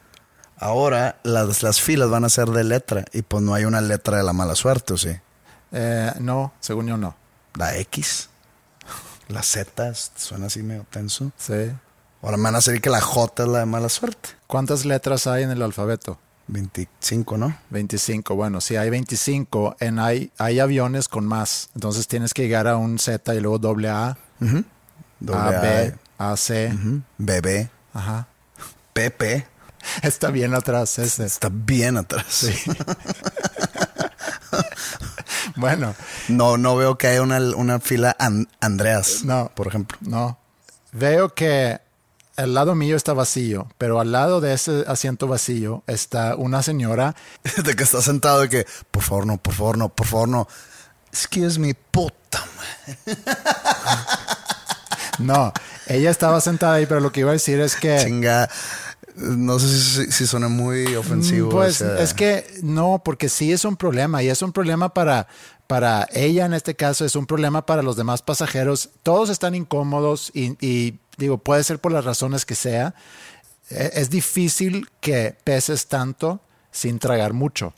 Ahora 0.58 1.20
las, 1.24 1.64
las 1.64 1.82
filas 1.82 2.10
van 2.10 2.24
a 2.24 2.30
ser 2.30 2.48
de 2.48 2.64
letra 2.64 3.04
y 3.12 3.22
pues 3.22 3.44
no 3.44 3.54
hay 3.54 3.66
una 3.66 3.82
letra 3.82 4.18
de 4.18 4.24
la 4.24 4.32
mala 4.32 4.56
suerte, 4.56 4.94
¿o 4.94 4.98
sí? 4.98 5.12
Eh, 5.74 6.14
no, 6.22 6.54
según 6.62 6.88
yo 6.88 6.96
no. 6.96 7.18
La 7.56 7.76
X, 7.78 8.30
la 9.28 9.44
Z, 9.44 9.94
suena 10.16 10.46
así 10.48 10.64
medio 10.64 10.86
tenso. 10.90 11.34
Sí. 11.38 11.74
Ahora 12.26 12.38
me 12.38 12.44
van 12.44 12.56
a 12.56 12.58
decir 12.58 12.82
que 12.82 12.90
la 12.90 13.00
J 13.02 13.44
es 13.44 13.50
la 13.50 13.60
de 13.60 13.66
mala 13.66 13.88
suerte. 13.90 14.30
¿Cuántas 14.48 14.84
letras 14.84 15.28
hay 15.28 15.44
en 15.44 15.52
el 15.52 15.62
alfabeto? 15.62 16.20
25, 16.48 17.38
¿no? 17.38 17.58
25. 17.70 18.36
Bueno, 18.36 18.62
si 18.62 18.76
hay 18.76 18.90
25, 18.90 19.78
en 19.80 20.00
hay, 20.00 20.32
hay 20.38 20.60
aviones 20.60 21.08
con 21.08 21.26
más. 21.26 21.70
Entonces 21.76 22.08
tienes 22.08 22.34
que 22.34 22.44
llegar 22.44 22.68
a 22.68 22.78
un 22.78 22.98
Z 23.00 23.34
y 23.36 23.40
luego 23.40 23.58
doble 23.60 23.90
A, 23.90 24.18
Doble 25.20 25.40
A, 25.40 25.48
A, 25.48 25.62
B, 25.62 25.96
A, 26.18 26.38
C. 26.38 26.72
ujú, 26.74 27.02
BB, 27.20 27.70
Ajá. 27.94 28.28
PP. 28.94 29.48
Está 30.02 30.30
bien 30.32 30.54
atrás 30.56 30.98
ese. 31.00 31.26
Está 31.26 31.50
bien 31.52 31.98
atrás. 31.98 32.48
Bueno, 35.58 35.96
No, 36.28 36.58
no 36.58 36.76
veo 36.76 36.98
que 36.98 37.08
haya 37.08 37.22
una, 37.22 37.38
una 37.56 37.80
fila 37.80 38.16
An- 38.20 38.48
Andreas, 38.60 39.24
No. 39.24 39.52
por 39.56 39.68
ejemplo. 39.68 39.98
no. 40.02 40.38
Veo 40.92 41.34
que 41.34 41.80
el 42.38 42.54
lado 42.54 42.76
mío 42.76 42.96
está 42.96 43.14
vacío, 43.14 43.68
pero 43.78 44.00
al 44.00 44.12
lado 44.12 44.42
de 44.42 44.54
ese 44.54 44.84
asiento 44.88 45.28
vacío 45.28 45.84
está 45.88 46.36
una 46.36 46.62
señora. 46.64 47.16
De 47.64 47.76
que 47.76 47.84
está 47.84 48.02
sentado 48.02 48.42
de 48.42 48.50
que, 48.50 48.66
por 48.92 49.04
favor, 49.04 49.26
no, 49.26 49.38
por 49.38 49.54
favor, 49.54 49.78
no, 49.78 49.90
por 49.90 50.08
favor, 50.08 50.28
no. 50.28 50.48
Excuse 51.12 51.60
me, 51.60 51.74
puta. 51.74 52.44
No, 55.20 55.54
ella 55.88 56.12
estaba 56.12 56.42
sentada 56.42 56.74
ahí, 56.76 56.86
pero 56.86 57.00
lo 57.00 57.12
que 57.12 57.22
iba 57.22 57.30
a 57.30 57.34
decir 57.34 57.60
es 57.60 57.76
que... 57.76 58.00
Chinga. 58.04 58.50
No 59.16 59.60
sé 59.60 59.68
si, 59.70 60.12
si 60.12 60.28
suena 60.28 60.50
muy 60.50 60.94
ofensivo. 60.96 61.50
Pues 61.50 61.80
es 61.80 62.14
que 62.14 62.46
no, 62.62 63.02
porque 63.04 63.30
sí 63.30 63.54
es 63.54 63.64
un 63.64 63.78
problema 63.78 64.22
y 64.22 64.28
es 64.28 64.42
un 64.42 64.52
problema 64.52 64.94
para, 64.94 65.28
para 65.68 66.08
ella 66.12 66.46
en 66.46 66.54
este 66.54 66.76
caso, 66.76 67.06
es 67.06 67.16
un 67.16 67.26
problema 67.26 67.66
para 67.66 67.82
los 67.82 67.96
demás 67.96 68.22
pasajeros. 68.22 68.90
Todos 69.04 69.30
están 69.30 69.56
incómodos 69.56 70.32
y, 70.34 70.58
y, 70.60 71.00
digo, 71.18 71.38
puede 71.38 71.64
ser 71.64 71.80
por 71.80 71.92
las 71.92 72.06
razones 72.06 72.46
que 72.46 72.56
sea. 72.56 72.94
E- 73.70 73.92
Es 73.96 74.10
difícil 74.10 74.88
que 75.02 75.36
peses 75.44 75.88
tanto 75.88 76.40
sin 76.72 77.00
tragar 77.00 77.34
mucho. 77.34 77.74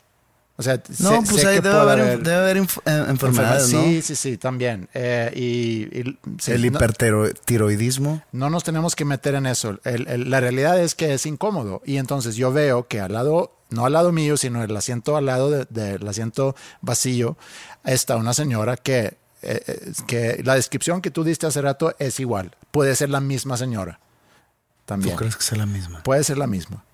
O 0.56 0.62
sea, 0.64 0.82
No, 0.98 1.10
sé- 1.22 1.30
pues 1.30 1.40
sé 1.42 1.46
ahí 1.46 1.54
que 1.56 1.60
debe 1.62 1.78
puede 1.78 1.92
haber, 1.92 2.18
debe 2.22 2.36
haber 2.36 2.56
inf- 2.56 2.80
eh, 2.84 3.06
enfermedades, 3.10 3.72
¿no? 3.72 3.80
Sí, 3.84 4.02
sí, 4.02 4.16
sí, 4.16 4.36
también. 4.38 4.88
Eh, 4.92 5.30
y, 5.36 5.98
y- 6.00 6.18
sí, 6.40 6.50
El 6.50 6.64
hipertiroidismo. 6.64 8.22
no 8.32 8.50
nos 8.50 8.64
tenemos 8.64 8.96
que 8.96 9.04
meter 9.04 9.34
en 9.36 9.46
eso. 9.46 9.78
El- 9.84 10.08
el- 10.08 10.30
la 10.30 10.40
realidad 10.40 10.80
es 10.80 10.94
que 10.94 11.14
es 11.14 11.26
incómodo. 11.26 11.80
Y 11.84 11.96
entonces 11.98 12.36
yo 12.36 12.52
veo 12.52 12.88
que 12.88 13.00
al 13.00 13.12
lado, 13.12 13.54
no 13.70 13.86
al 13.86 13.92
lado 13.92 14.12
mío, 14.12 14.36
sino 14.36 14.62
el 14.64 14.76
asiento 14.76 15.16
al 15.16 15.26
lado 15.26 15.50
de- 15.50 15.66
del 15.70 16.06
asiento 16.08 16.56
vacío, 16.80 17.36
está 17.84 18.16
una 18.16 18.34
señora 18.34 18.76
que, 18.76 19.16
eh, 19.42 19.92
que 20.08 20.40
la 20.44 20.56
descripción 20.56 21.00
que 21.00 21.12
tú 21.12 21.22
diste 21.22 21.46
hace 21.46 21.62
rato 21.62 21.94
es 22.00 22.18
igual. 22.18 22.56
Puede 22.70 22.94
ser 22.96 23.10
la 23.10 23.20
misma 23.20 23.56
señora. 23.56 23.98
¿Tú 23.98 24.94
También. 24.94 25.16
crees 25.16 25.36
que 25.36 25.42
sea 25.42 25.58
la 25.58 25.66
misma? 25.66 26.02
Puede 26.02 26.24
ser 26.24 26.38
la 26.38 26.46
misma. 26.46 26.84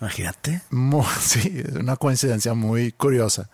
Imagínate. 0.00 0.62
Mu- 0.70 1.04
sí, 1.20 1.62
es 1.66 1.74
una 1.76 1.96
coincidencia 1.96 2.54
muy 2.54 2.92
curiosa. 2.92 3.50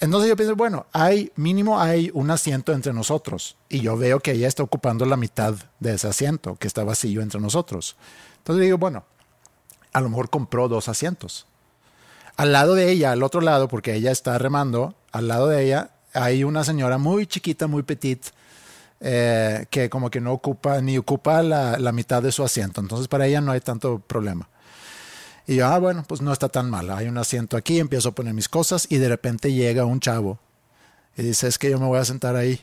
Entonces 0.00 0.28
yo 0.28 0.36
pienso, 0.36 0.56
bueno, 0.56 0.86
hay 0.92 1.30
mínimo 1.36 1.80
hay 1.80 2.10
un 2.12 2.30
asiento 2.30 2.72
entre 2.72 2.92
nosotros 2.92 3.56
y 3.68 3.80
yo 3.80 3.96
veo 3.96 4.18
que 4.18 4.32
ella 4.32 4.48
está 4.48 4.62
ocupando 4.64 5.06
la 5.06 5.16
mitad 5.16 5.54
de 5.78 5.94
ese 5.94 6.08
asiento 6.08 6.56
que 6.56 6.66
está 6.66 6.82
vacío 6.82 7.22
entre 7.22 7.40
nosotros. 7.40 7.96
Entonces 8.38 8.64
digo, 8.64 8.78
bueno, 8.78 9.04
a 9.92 10.00
lo 10.00 10.08
mejor 10.08 10.28
compró 10.28 10.66
dos 10.68 10.88
asientos. 10.88 11.46
Al 12.36 12.50
lado 12.50 12.74
de 12.74 12.90
ella, 12.90 13.12
al 13.12 13.22
otro 13.22 13.40
lado, 13.42 13.68
porque 13.68 13.94
ella 13.94 14.10
está 14.10 14.36
remando, 14.38 14.96
al 15.12 15.28
lado 15.28 15.46
de 15.46 15.64
ella 15.64 15.90
hay 16.14 16.42
una 16.42 16.64
señora 16.64 16.98
muy 16.98 17.26
chiquita, 17.26 17.68
muy 17.68 17.84
petit, 17.84 18.26
eh, 19.04 19.66
que 19.68 19.90
como 19.90 20.10
que 20.10 20.20
no 20.20 20.32
ocupa 20.32 20.80
ni 20.80 20.96
ocupa 20.96 21.42
la, 21.42 21.76
la 21.78 21.90
mitad 21.90 22.22
de 22.22 22.30
su 22.30 22.44
asiento. 22.44 22.80
Entonces 22.80 23.08
para 23.08 23.26
ella 23.26 23.40
no 23.40 23.50
hay 23.50 23.60
tanto 23.60 23.98
problema. 23.98 24.48
Y 25.46 25.56
yo, 25.56 25.66
ah, 25.66 25.78
bueno, 25.78 26.04
pues 26.06 26.22
no 26.22 26.32
está 26.32 26.48
tan 26.48 26.70
mal. 26.70 26.88
Hay 26.90 27.08
un 27.08 27.18
asiento 27.18 27.56
aquí, 27.56 27.80
empiezo 27.80 28.10
a 28.10 28.14
poner 28.14 28.32
mis 28.32 28.48
cosas 28.48 28.86
y 28.88 28.98
de 28.98 29.08
repente 29.08 29.52
llega 29.52 29.84
un 29.84 29.98
chavo 29.98 30.38
y 31.16 31.22
dice, 31.22 31.48
es 31.48 31.58
que 31.58 31.68
yo 31.68 31.80
me 31.80 31.86
voy 31.86 31.98
a 31.98 32.04
sentar 32.04 32.36
ahí. 32.36 32.60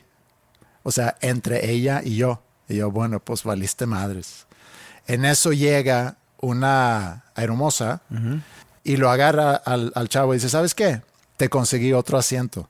O 0.82 0.90
sea, 0.90 1.16
entre 1.20 1.70
ella 1.70 2.00
y 2.02 2.16
yo. 2.16 2.42
Y 2.68 2.76
yo, 2.76 2.90
bueno, 2.90 3.20
pues 3.20 3.44
valiste 3.44 3.84
madres. 3.84 4.46
En 5.06 5.24
eso 5.24 5.52
llega 5.52 6.16
una 6.40 7.24
hermosa 7.36 8.00
y 8.82 8.96
lo 8.96 9.10
agarra 9.10 9.56
al, 9.56 9.92
al 9.94 10.08
chavo 10.08 10.32
y 10.32 10.38
dice, 10.38 10.48
¿sabes 10.48 10.74
qué? 10.74 11.02
Te 11.36 11.50
conseguí 11.50 11.92
otro 11.92 12.16
asiento. 12.16 12.68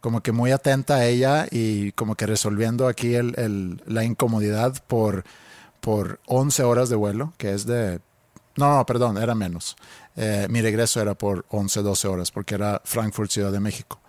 Como 0.00 0.22
que 0.22 0.32
muy 0.32 0.50
atenta 0.50 0.96
a 0.96 1.06
ella 1.06 1.46
y 1.50 1.92
como 1.92 2.14
que 2.14 2.26
resolviendo 2.26 2.88
aquí 2.88 3.14
el- 3.14 3.34
el- 3.38 3.82
la 3.86 4.04
incomodidad 4.04 4.82
por, 4.86 5.24
por 5.80 6.20
11 6.26 6.62
horas 6.62 6.88
de 6.88 6.96
vuelo, 6.96 7.32
que 7.36 7.52
es 7.52 7.66
de... 7.66 8.00
No, 8.56 8.76
no, 8.76 8.86
perdón, 8.86 9.18
era 9.18 9.34
menos. 9.34 9.76
Eh, 10.16 10.46
mi 10.50 10.60
regreso 10.60 11.00
era 11.00 11.14
por 11.14 11.44
11, 11.50 11.82
12 11.82 12.08
horas, 12.08 12.30
porque 12.30 12.54
era 12.56 12.80
Frankfurt, 12.84 13.30
Ciudad 13.30 13.52
de 13.52 13.60
México. 13.60 14.00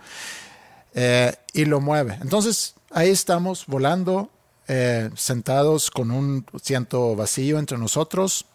Eh, 0.93 1.33
y 1.53 1.65
lo 1.65 1.79
mueve. 1.79 2.17
Entonces, 2.21 2.75
ahí 2.91 3.09
estamos 3.09 3.65
volando, 3.67 4.29
eh, 4.67 5.09
sentados 5.15 5.91
con 5.91 6.11
un 6.11 6.45
asiento 6.53 7.15
vacío 7.15 7.59
entre 7.59 7.77
nosotros. 7.77 8.45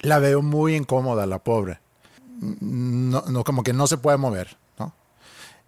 La 0.00 0.18
veo 0.18 0.42
muy 0.42 0.76
incómoda, 0.76 1.26
la 1.26 1.38
pobre. 1.38 1.80
No, 2.60 3.22
no, 3.28 3.44
como 3.44 3.62
que 3.62 3.72
no 3.72 3.86
se 3.86 3.98
puede 3.98 4.16
mover. 4.18 4.56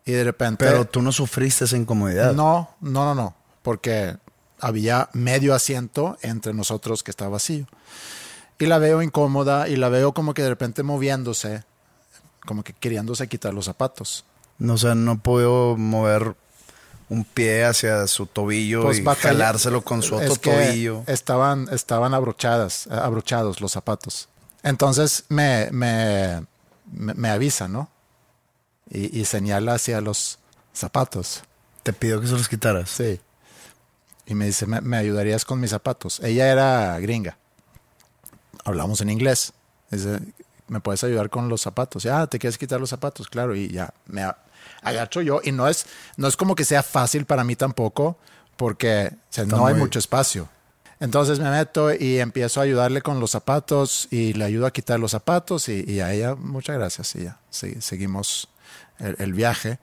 Y 0.05 0.13
de 0.13 0.25
repente... 0.25 0.65
Pero 0.65 0.85
tú 0.85 1.01
no 1.03 1.13
sufriste 1.13 1.65
esa 1.65 1.77
incomodidad. 1.77 2.33
No, 2.33 2.71
no, 2.81 3.05
no, 3.05 3.15
no, 3.15 3.37
porque 3.63 4.17
había 4.61 5.09
medio 5.13 5.55
asiento 5.55 6.17
entre 6.23 6.55
nosotros 6.55 7.03
que 7.03 7.11
estaba 7.11 7.31
vacío. 7.31 7.67
Y 8.59 8.67
la 8.67 8.79
veo 8.79 9.03
incómoda 9.03 9.69
y 9.69 9.77
la 9.77 9.89
veo 9.89 10.13
como 10.13 10.35
que 10.35 10.43
de 10.43 10.49
repente 10.49 10.83
moviéndose, 10.83 11.65
como 12.47 12.63
que 12.63 12.73
queriéndose 12.73 13.27
quitar 13.29 13.53
los 13.55 13.65
zapatos. 13.65 14.25
No, 14.59 14.75
o 14.75 14.79
sea, 14.79 14.95
no 14.95 15.19
puedo 15.21 15.77
mover 15.77 16.35
un 17.09 17.25
pie 17.25 17.65
hacia 17.65 18.07
su 18.07 18.27
tobillo 18.27 18.93
y 18.93 19.01
batalla- 19.03 19.31
jalárselo 19.35 19.83
con 19.83 20.03
su 20.03 20.15
otro 20.15 20.29
Pues 20.29 20.33
es 20.33 20.39
que 20.39 20.51
tobillo. 20.51 21.03
Estaban, 21.07 21.69
estaban 21.73 22.15
abrochadas, 22.15 22.87
abrochados 22.87 23.61
los 23.61 23.73
zapatos. 23.73 24.29
Entonces 24.63 25.25
me, 25.29 25.69
me, 25.73 26.47
me, 26.93 27.15
me 27.15 27.29
avisa, 27.31 27.67
¿no? 27.69 27.91
Y, 28.93 29.19
y 29.19 29.25
señala 29.25 29.75
hacia 29.75 30.01
los 30.01 30.39
zapatos. 30.75 31.43
Te 31.83 31.93
pidió 31.93 32.21
que 32.21 32.27
se 32.27 32.35
los 32.35 32.49
quitaras. 32.49 32.91
Sí. 32.91 33.19
Y 34.27 34.35
me 34.35 34.47
dice, 34.47 34.67
¿me, 34.67 34.81
me 34.81 34.99
ayudarías 34.99 35.45
con 35.45 35.59
mis 35.59 35.71
zapatos? 35.71 36.21
Ella 36.21 36.53
era 36.53 36.99
gringa. 37.01 37.39
Hablamos 38.65 39.01
en 39.01 39.11
inglés. 39.11 39.55
Dice, 39.91 40.21
¿me 40.69 40.81
puedes 40.81 41.03
ayudar 41.05 41.31
con 41.31 41.49
los 41.49 41.61
zapatos? 41.63 42.03
Ya, 42.03 42.27
¿te 42.27 42.39
quieres 42.39 42.59
quitar 42.59 42.81
los 42.81 42.91
zapatos? 42.91 43.29
Claro, 43.29 43.55
y 43.57 43.69
ya, 43.69 43.93
me 44.07 44.31
agacho 44.83 45.21
yo. 45.21 45.41
Y 45.43 45.53
no 45.53 45.69
es, 45.69 45.87
no 46.17 46.29
es 46.29 46.37
como 46.37 46.55
que 46.55 46.65
sea 46.65 46.83
fácil 46.83 47.25
para 47.27 47.45
mí 47.45 47.57
tampoco, 47.57 48.17
porque 48.57 49.11
o 49.13 49.33
sea, 49.33 49.45
Está 49.45 49.57
no 49.57 49.67
hay 49.67 49.75
mucho 49.75 49.99
espacio. 49.99 50.49
Entonces 51.03 51.41
me 51.41 51.51
meto 51.51 51.93
y 51.93 52.21
empiezo 52.21 52.61
a 52.61 52.63
ayudarle 52.63 53.03
con 53.03 53.19
los 53.19 53.33
zapatos 53.33 54.07
y 54.13 54.35
le 54.35 54.45
ayudo 54.45 54.67
a 54.67 54.71
quitar 54.73 55.01
los 55.01 55.11
zapatos 55.11 55.69
y, 55.69 55.83
y 55.85 55.99
a 55.99 56.13
ella, 56.13 56.37
muchas 56.37 56.77
gracias. 56.79 57.17
Y 57.17 57.25
ya, 57.25 57.41
se- 57.51 57.81
seguimos 57.83 58.49
el, 59.01 59.17
el 59.19 59.33
viaje. 59.33 59.81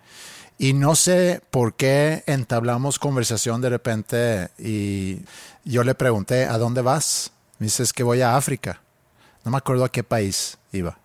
Y 0.57 0.71
no 0.71 0.95
sé 0.95 1.41
por 1.51 1.73
qué 1.73 2.23
entablamos 2.25 2.99
conversación 2.99 3.59
de 3.59 3.69
repente 3.69 4.49
y 4.57 5.19
yo 5.65 5.83
le 5.83 5.93
pregunté, 5.93 6.45
¿a 6.45 6.57
dónde 6.57 6.81
vas? 6.81 7.31
Me 7.59 7.65
dice, 7.65 7.83
es 7.83 7.91
que 7.91 8.03
voy 8.03 8.21
a 8.21 8.37
África. 8.37 8.81
No 9.43 9.51
me 9.51 9.57
acuerdo 9.57 9.83
a 9.83 9.91
qué 9.91 10.05
país 10.05 10.57
iba. 10.71 10.97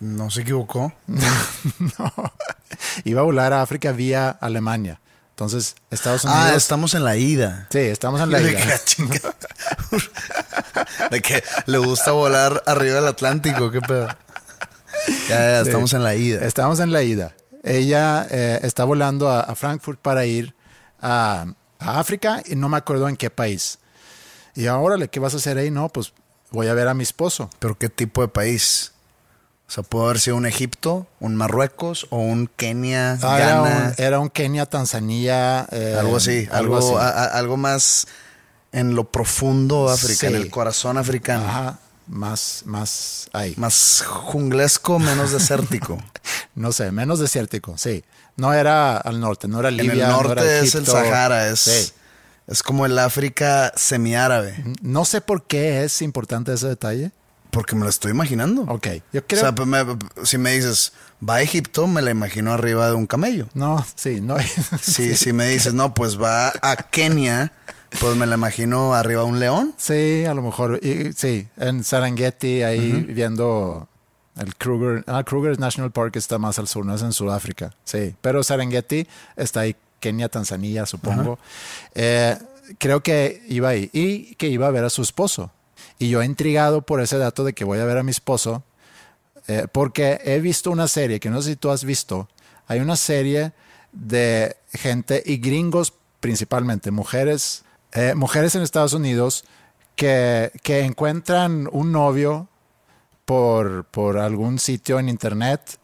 No 0.00 0.30
se 0.30 0.42
equivocó. 0.42 0.92
Iba 3.04 3.20
a 3.20 3.24
volar 3.24 3.52
a 3.54 3.62
África 3.62 3.92
vía 3.92 4.28
Alemania. 4.28 5.00
Entonces, 5.38 5.76
Estados 5.92 6.24
Ah, 6.26 6.40
Unidos... 6.42 6.56
estamos 6.56 6.94
en 6.94 7.04
la 7.04 7.16
ida. 7.16 7.68
Sí, 7.70 7.78
estamos 7.78 8.20
en 8.20 8.32
la 8.32 8.38
De 8.40 8.50
ida. 8.50 8.60
De 11.12 11.22
que 11.22 11.44
le 11.66 11.78
gusta 11.78 12.10
volar 12.10 12.60
arriba 12.66 12.96
del 12.96 13.06
Atlántico, 13.06 13.70
qué 13.70 13.80
pedo. 13.80 14.08
Ya, 15.28 15.36
ya, 15.38 15.62
Sí. 15.62 15.68
estamos 15.68 15.92
en 15.92 16.02
la 16.02 16.16
ida. 16.16 16.44
Estamos 16.44 16.80
en 16.80 16.90
la 16.92 17.04
ida. 17.04 17.36
Ella 17.62 18.26
eh, 18.28 18.58
está 18.64 18.82
volando 18.82 19.30
a, 19.30 19.42
a 19.42 19.54
Frankfurt 19.54 20.00
para 20.00 20.26
ir 20.26 20.56
a, 21.00 21.46
a 21.78 22.00
África 22.00 22.42
y 22.44 22.56
no 22.56 22.68
me 22.68 22.76
acuerdo 22.76 23.08
en 23.08 23.16
qué 23.16 23.30
país. 23.30 23.78
Y 24.56 24.66
ahora, 24.66 25.06
¿qué 25.06 25.20
vas 25.20 25.34
a 25.34 25.36
hacer 25.36 25.56
ahí? 25.56 25.70
No, 25.70 25.88
pues 25.88 26.12
voy 26.50 26.66
a 26.66 26.74
ver 26.74 26.88
a 26.88 26.94
mi 26.94 27.04
esposo. 27.04 27.48
Pero 27.60 27.78
qué 27.78 27.88
tipo 27.88 28.22
de 28.22 28.28
país. 28.28 28.90
O 29.68 29.70
sea, 29.70 29.82
pudo 29.82 30.06
haber 30.06 30.18
sido 30.18 30.36
un 30.36 30.46
Egipto, 30.46 31.06
un 31.20 31.36
Marruecos 31.36 32.06
o 32.08 32.18
un 32.18 32.46
Kenia, 32.56 33.18
Ah, 33.22 33.36
era, 33.38 33.46
Ghana, 33.60 33.94
un, 33.98 34.04
era 34.04 34.18
un 34.20 34.30
Kenia, 34.30 34.64
Tanzania. 34.64 35.66
eh, 35.70 35.94
algo 35.98 36.16
así, 36.16 36.48
algo, 36.50 36.78
así. 36.78 36.94
a- 36.94 37.08
a- 37.08 37.24
algo 37.38 37.56
más 37.58 38.06
en 38.72 38.94
lo 38.94 39.04
profundo 39.10 39.88
África, 39.90 40.26
en 40.28 40.36
el 40.36 40.50
corazón 40.50 40.96
africano. 40.96 41.44
Ajá, 41.46 41.78
más, 42.06 42.62
más 42.64 43.28
ahí. 43.34 43.52
Más 43.58 44.02
junglesco, 44.06 44.98
menos 44.98 45.32
desértico. 45.32 45.98
No 46.54 46.72
sé, 46.72 46.90
menos 46.90 47.20
desértico, 47.20 47.78
sí. 47.78 48.02
No 48.36 48.52
era 48.52 48.96
al 48.96 49.20
norte, 49.20 49.46
no 49.48 49.60
era 49.60 49.68
en 49.68 49.76
Libia. 49.76 49.92
el 50.06 50.10
no 50.12 50.22
norte 50.22 50.32
era 50.42 50.58
es 50.58 50.74
el. 50.74 50.86
Sahara, 50.86 51.48
es, 51.48 51.60
Sí. 51.60 51.92
es 52.48 52.62
como 52.64 52.84
el 52.84 52.98
África 52.98 53.72
semiárabe. 53.76 54.64
No 54.82 55.04
sé 55.04 55.20
por 55.20 55.46
qué 55.46 55.84
es 55.84 56.02
importante 56.02 56.52
ese 56.52 56.66
detalle. 56.68 57.12
Porque 57.58 57.74
me 57.74 57.82
lo 57.82 57.88
estoy 57.90 58.12
imaginando. 58.12 58.62
Ok, 58.68 58.86
yo 59.12 59.26
creo. 59.26 59.40
O 59.40 59.42
sea, 59.42 59.52
pues 59.52 59.66
me- 59.66 59.84
si 60.22 60.38
me 60.38 60.52
dices, 60.52 60.92
va 61.28 61.34
a 61.36 61.42
Egipto, 61.42 61.88
me 61.88 62.02
la 62.02 62.12
imagino 62.12 62.52
arriba 62.52 62.86
de 62.86 62.94
un 62.94 63.08
camello. 63.08 63.48
no, 63.54 63.84
sí, 63.96 64.20
no. 64.20 64.36
Si, 64.80 65.16
si 65.16 65.32
me 65.32 65.48
dices, 65.48 65.74
no, 65.74 65.92
pues 65.92 66.22
va 66.22 66.52
a 66.62 66.76
Kenia, 66.76 67.50
pues 67.98 68.14
me 68.16 68.26
la 68.26 68.36
imagino 68.36 68.94
arriba 68.94 69.22
de 69.22 69.28
un 69.28 69.40
león. 69.40 69.74
Sí, 69.76 70.24
a 70.24 70.34
lo 70.34 70.42
mejor. 70.42 70.78
y- 70.84 71.12
sí, 71.14 71.48
en 71.56 71.82
Serengeti, 71.82 72.62
ahí 72.62 72.92
viendo 73.08 73.88
el 74.36 74.54
Kruger. 74.54 75.02
Ah, 75.08 75.24
Kruger 75.24 75.58
National 75.58 75.90
Park 75.90 76.14
está 76.14 76.38
más 76.38 76.60
al 76.60 76.68
sur, 76.68 76.86
no 76.86 76.94
es 76.94 77.02
en 77.02 77.12
Sudáfrica. 77.12 77.74
Sí, 77.82 78.14
pero 78.20 78.44
Serengeti 78.44 79.08
está 79.34 79.62
ahí, 79.62 79.74
Kenia, 79.98 80.28
Tanzania, 80.28 80.86
supongo. 80.86 81.40
Eh, 81.96 82.38
creo 82.78 83.02
que 83.02 83.42
iba 83.48 83.70
ahí 83.70 83.90
y 83.92 84.36
que 84.36 84.46
iba 84.46 84.68
a 84.68 84.70
ver 84.70 84.84
a 84.84 84.90
su 84.90 85.02
esposo. 85.02 85.50
Y 85.98 86.10
yo 86.10 86.22
intrigado 86.22 86.82
por 86.82 87.00
ese 87.00 87.18
dato 87.18 87.44
de 87.44 87.52
que 87.52 87.64
voy 87.64 87.78
a 87.78 87.84
ver 87.84 87.98
a 87.98 88.02
mi 88.02 88.10
esposo, 88.10 88.62
eh, 89.46 89.66
porque 89.72 90.20
he 90.24 90.40
visto 90.40 90.70
una 90.70 90.88
serie 90.88 91.20
que 91.20 91.30
no 91.30 91.42
sé 91.42 91.50
si 91.50 91.56
tú 91.56 91.70
has 91.70 91.84
visto. 91.84 92.28
Hay 92.66 92.80
una 92.80 92.96
serie 92.96 93.52
de 93.92 94.56
gente 94.72 95.22
y 95.24 95.38
gringos 95.38 95.92
principalmente, 96.20 96.90
mujeres, 96.90 97.64
eh, 97.92 98.14
mujeres 98.14 98.54
en 98.54 98.62
Estados 98.62 98.92
Unidos 98.92 99.44
que, 99.96 100.52
que 100.62 100.80
encuentran 100.80 101.68
un 101.72 101.92
novio 101.92 102.48
por, 103.24 103.84
por 103.86 104.18
algún 104.18 104.58
sitio 104.58 104.98
en 104.98 105.08
internet 105.08 105.78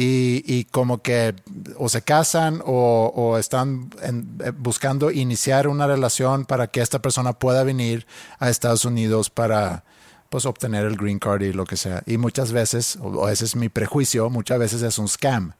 y, 0.00 0.64
como 0.70 1.02
que 1.02 1.34
o 1.76 1.88
se 1.88 2.02
casan 2.02 2.62
o, 2.64 3.36
están 3.38 3.90
eh, 4.02 4.52
buscando 4.56 5.10
iniciar 5.10 5.66
una 5.66 5.86
relación 5.86 6.44
para 6.44 6.68
que 6.68 6.80
esta 6.80 7.00
persona 7.00 7.32
pueda 7.32 7.64
venir 7.64 8.06
a 8.38 8.48
Estados 8.48 8.84
Unidos 8.84 9.28
para 9.28 9.84
pues 10.28 10.44
obtener 10.44 10.84
el 10.84 10.96
green 10.96 11.18
card 11.18 11.42
y 11.42 11.52
lo 11.52 11.64
que 11.64 11.76
sea. 11.76 12.02
Y 12.06 12.16
muchas 12.18 12.52
veces, 12.52 12.96
o 13.00 13.08
o 13.08 13.28
ese 13.28 13.44
es 13.44 13.56
mi 13.56 13.68
prejuicio, 13.68 14.30
muchas 14.30 14.58
veces 14.58 14.82
es 14.82 14.98
un 14.98 15.08
scam 15.08 15.54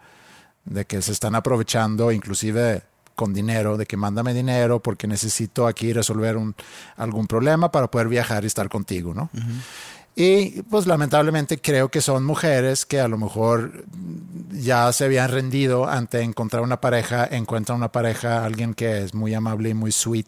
de 0.64 0.84
que 0.84 1.02
se 1.02 1.12
están 1.12 1.34
aprovechando 1.34 2.12
inclusive 2.12 2.82
con 3.16 3.34
dinero, 3.34 3.76
de 3.76 3.86
que 3.86 3.96
mándame 3.96 4.32
dinero 4.32 4.80
porque 4.80 5.08
necesito 5.08 5.66
aquí 5.66 5.92
resolver 5.92 6.36
un, 6.36 6.54
algún 6.96 7.26
problema 7.26 7.72
para 7.72 7.90
poder 7.90 8.06
viajar 8.06 8.44
y 8.44 8.46
estar 8.46 8.68
contigo, 8.68 9.12
¿no? 9.14 9.28
Y 10.20 10.62
pues 10.62 10.88
lamentablemente 10.88 11.60
creo 11.60 11.90
que 11.90 12.00
son 12.00 12.24
mujeres 12.24 12.84
que 12.84 12.98
a 12.98 13.06
lo 13.06 13.18
mejor 13.18 13.84
ya 14.50 14.92
se 14.92 15.04
habían 15.04 15.30
rendido 15.30 15.88
ante 15.88 16.22
encontrar 16.22 16.64
una 16.64 16.80
pareja, 16.80 17.24
encuentran 17.30 17.78
una 17.78 17.92
pareja, 17.92 18.44
alguien 18.44 18.74
que 18.74 19.04
es 19.04 19.14
muy 19.14 19.32
amable 19.32 19.68
y 19.68 19.74
muy 19.74 19.92
sweet 19.92 20.26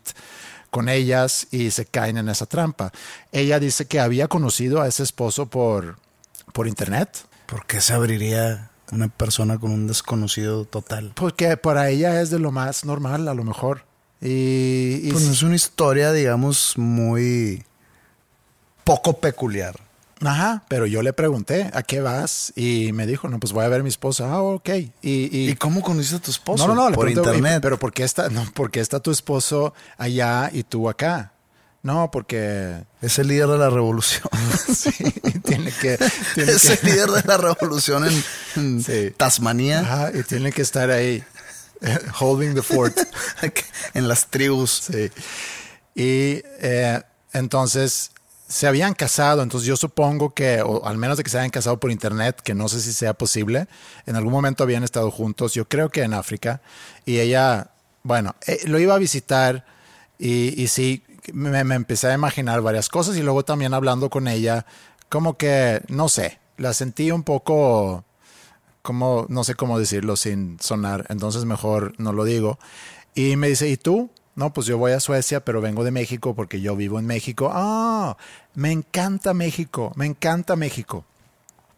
con 0.70 0.88
ellas 0.88 1.48
y 1.50 1.72
se 1.72 1.86
caen 1.86 2.18
en 2.18 2.28
esa 2.28 2.46
trampa. 2.46 2.92
Ella 3.32 3.58
dice 3.58 3.86
que 3.86 3.98
había 3.98 4.28
conocido 4.28 4.80
a 4.80 4.86
ese 4.86 5.02
esposo 5.02 5.46
por, 5.46 5.96
por 6.52 6.68
internet, 6.68 7.24
¿Por 7.46 7.66
qué 7.66 7.80
se 7.80 7.92
abriría 7.92 8.70
una 8.92 9.08
persona 9.08 9.58
con 9.58 9.72
un 9.72 9.88
desconocido 9.88 10.66
total? 10.66 11.14
porque 11.16 11.56
para 11.56 11.88
ella 11.88 12.20
es 12.20 12.30
de 12.30 12.38
lo 12.38 12.52
más 12.52 12.84
normal 12.84 13.26
a 13.26 13.34
lo 13.34 13.42
mejor. 13.42 13.82
Y, 14.20 15.00
y 15.02 15.08
Pues 15.10 15.24
no 15.24 15.32
es 15.32 15.42
una 15.42 15.56
historia, 15.56 16.12
digamos, 16.12 16.74
muy 16.76 17.64
poco 18.84 19.14
peculiar. 19.18 19.74
Ajá, 20.22 20.64
pero 20.68 20.84
yo 20.84 21.00
le 21.02 21.14
pregunté, 21.14 21.70
¿a 21.72 21.82
qué 21.82 22.00
vas? 22.02 22.52
Y 22.54 22.92
me 22.92 23.06
dijo, 23.06 23.28
no, 23.28 23.40
pues 23.40 23.52
voy 23.54 23.64
a 23.64 23.68
ver 23.68 23.80
a 23.80 23.82
mi 23.82 23.88
esposa. 23.88 24.30
Ah, 24.30 24.42
ok. 24.42 24.68
Y, 24.68 24.84
y- 25.02 25.48
¿Y 25.50 25.56
cómo 25.56 25.80
conociste 25.80 26.16
a 26.16 26.20
tu 26.20 26.30
esposo? 26.30 26.66
no, 26.66 26.74
no, 26.74 26.82
no, 26.82 26.90
le 26.90 26.94
por 26.94 27.06
pregunté, 27.06 27.30
internet. 27.30 27.60
Pero 27.62 27.78
¿por 27.78 27.92
qué, 27.94 28.04
está, 28.04 28.28
no, 28.28 28.44
¿por 28.52 28.70
qué 28.70 28.80
está 28.80 29.00
tu 29.00 29.10
esposo 29.10 29.72
allá 29.96 30.50
y 30.52 30.62
tú 30.62 30.90
acá? 30.90 31.32
No, 31.82 32.10
porque 32.10 32.84
Es 33.00 33.18
el 33.18 33.28
líder 33.28 33.46
de 33.48 33.56
la 33.56 33.70
revolución. 33.70 34.28
sí, 34.74 34.90
tiene 35.42 35.72
que... 35.72 35.96
Tiene 36.34 36.52
es 36.52 36.68
que- 36.68 36.86
el 36.86 36.92
líder 36.94 37.08
de 37.12 37.22
la 37.26 37.38
revolución 37.38 38.04
en, 38.06 38.24
en 38.56 38.82
Sí. 38.84 39.14
Tasmania, 39.16 39.80
Ajá, 39.80 40.10
y 40.12 40.22
tiene 40.24 40.52
que 40.52 40.60
estar 40.60 40.90
ahí, 40.90 41.24
holding 42.20 42.52
the 42.54 42.60
fort. 42.62 42.94
en 43.94 44.06
las 44.06 44.26
tribus. 44.26 44.82
Sí. 44.92 45.10
Y 45.94 46.42
eh, 46.60 47.00
entonces 47.32 48.10
se 48.50 48.66
habían 48.66 48.94
casado, 48.94 49.42
entonces 49.44 49.68
yo 49.68 49.76
supongo 49.76 50.34
que, 50.34 50.60
o 50.60 50.84
al 50.84 50.98
menos 50.98 51.16
de 51.16 51.22
que 51.22 51.30
se 51.30 51.38
hayan 51.38 51.50
casado 51.50 51.78
por 51.78 51.92
internet, 51.92 52.40
que 52.42 52.52
no 52.52 52.68
sé 52.68 52.80
si 52.80 52.92
sea 52.92 53.14
posible, 53.14 53.68
en 54.06 54.16
algún 54.16 54.32
momento 54.32 54.64
habían 54.64 54.82
estado 54.82 55.08
juntos, 55.12 55.54
yo 55.54 55.68
creo 55.68 55.88
que 55.88 56.02
en 56.02 56.12
África, 56.14 56.60
y 57.06 57.20
ella, 57.20 57.70
bueno, 58.02 58.34
eh, 58.48 58.58
lo 58.66 58.80
iba 58.80 58.96
a 58.96 58.98
visitar 58.98 59.64
y, 60.18 60.60
y 60.60 60.66
sí, 60.66 61.04
me, 61.32 61.62
me 61.62 61.76
empecé 61.76 62.08
a 62.08 62.14
imaginar 62.14 62.60
varias 62.60 62.88
cosas 62.88 63.16
y 63.16 63.22
luego 63.22 63.44
también 63.44 63.72
hablando 63.72 64.10
con 64.10 64.26
ella, 64.26 64.66
como 65.08 65.36
que, 65.36 65.82
no 65.86 66.08
sé, 66.08 66.40
la 66.56 66.74
sentí 66.74 67.12
un 67.12 67.22
poco 67.22 68.04
como, 68.82 69.26
no 69.28 69.44
sé 69.44 69.54
cómo 69.54 69.78
decirlo 69.78 70.16
sin 70.16 70.58
sonar, 70.60 71.06
entonces 71.08 71.44
mejor 71.44 71.92
no 71.98 72.12
lo 72.12 72.24
digo. 72.24 72.58
Y 73.14 73.36
me 73.36 73.48
dice, 73.48 73.68
¿y 73.68 73.76
tú? 73.76 74.10
No, 74.40 74.54
pues 74.54 74.66
yo 74.66 74.78
voy 74.78 74.92
a 74.92 75.00
Suecia, 75.00 75.44
pero 75.44 75.60
vengo 75.60 75.84
de 75.84 75.90
México 75.90 76.34
porque 76.34 76.62
yo 76.62 76.74
vivo 76.74 76.98
en 76.98 77.04
México. 77.04 77.50
Ah, 77.52 78.16
me 78.54 78.72
encanta 78.72 79.34
México, 79.34 79.92
me 79.96 80.06
encanta 80.06 80.56
México. 80.56 81.04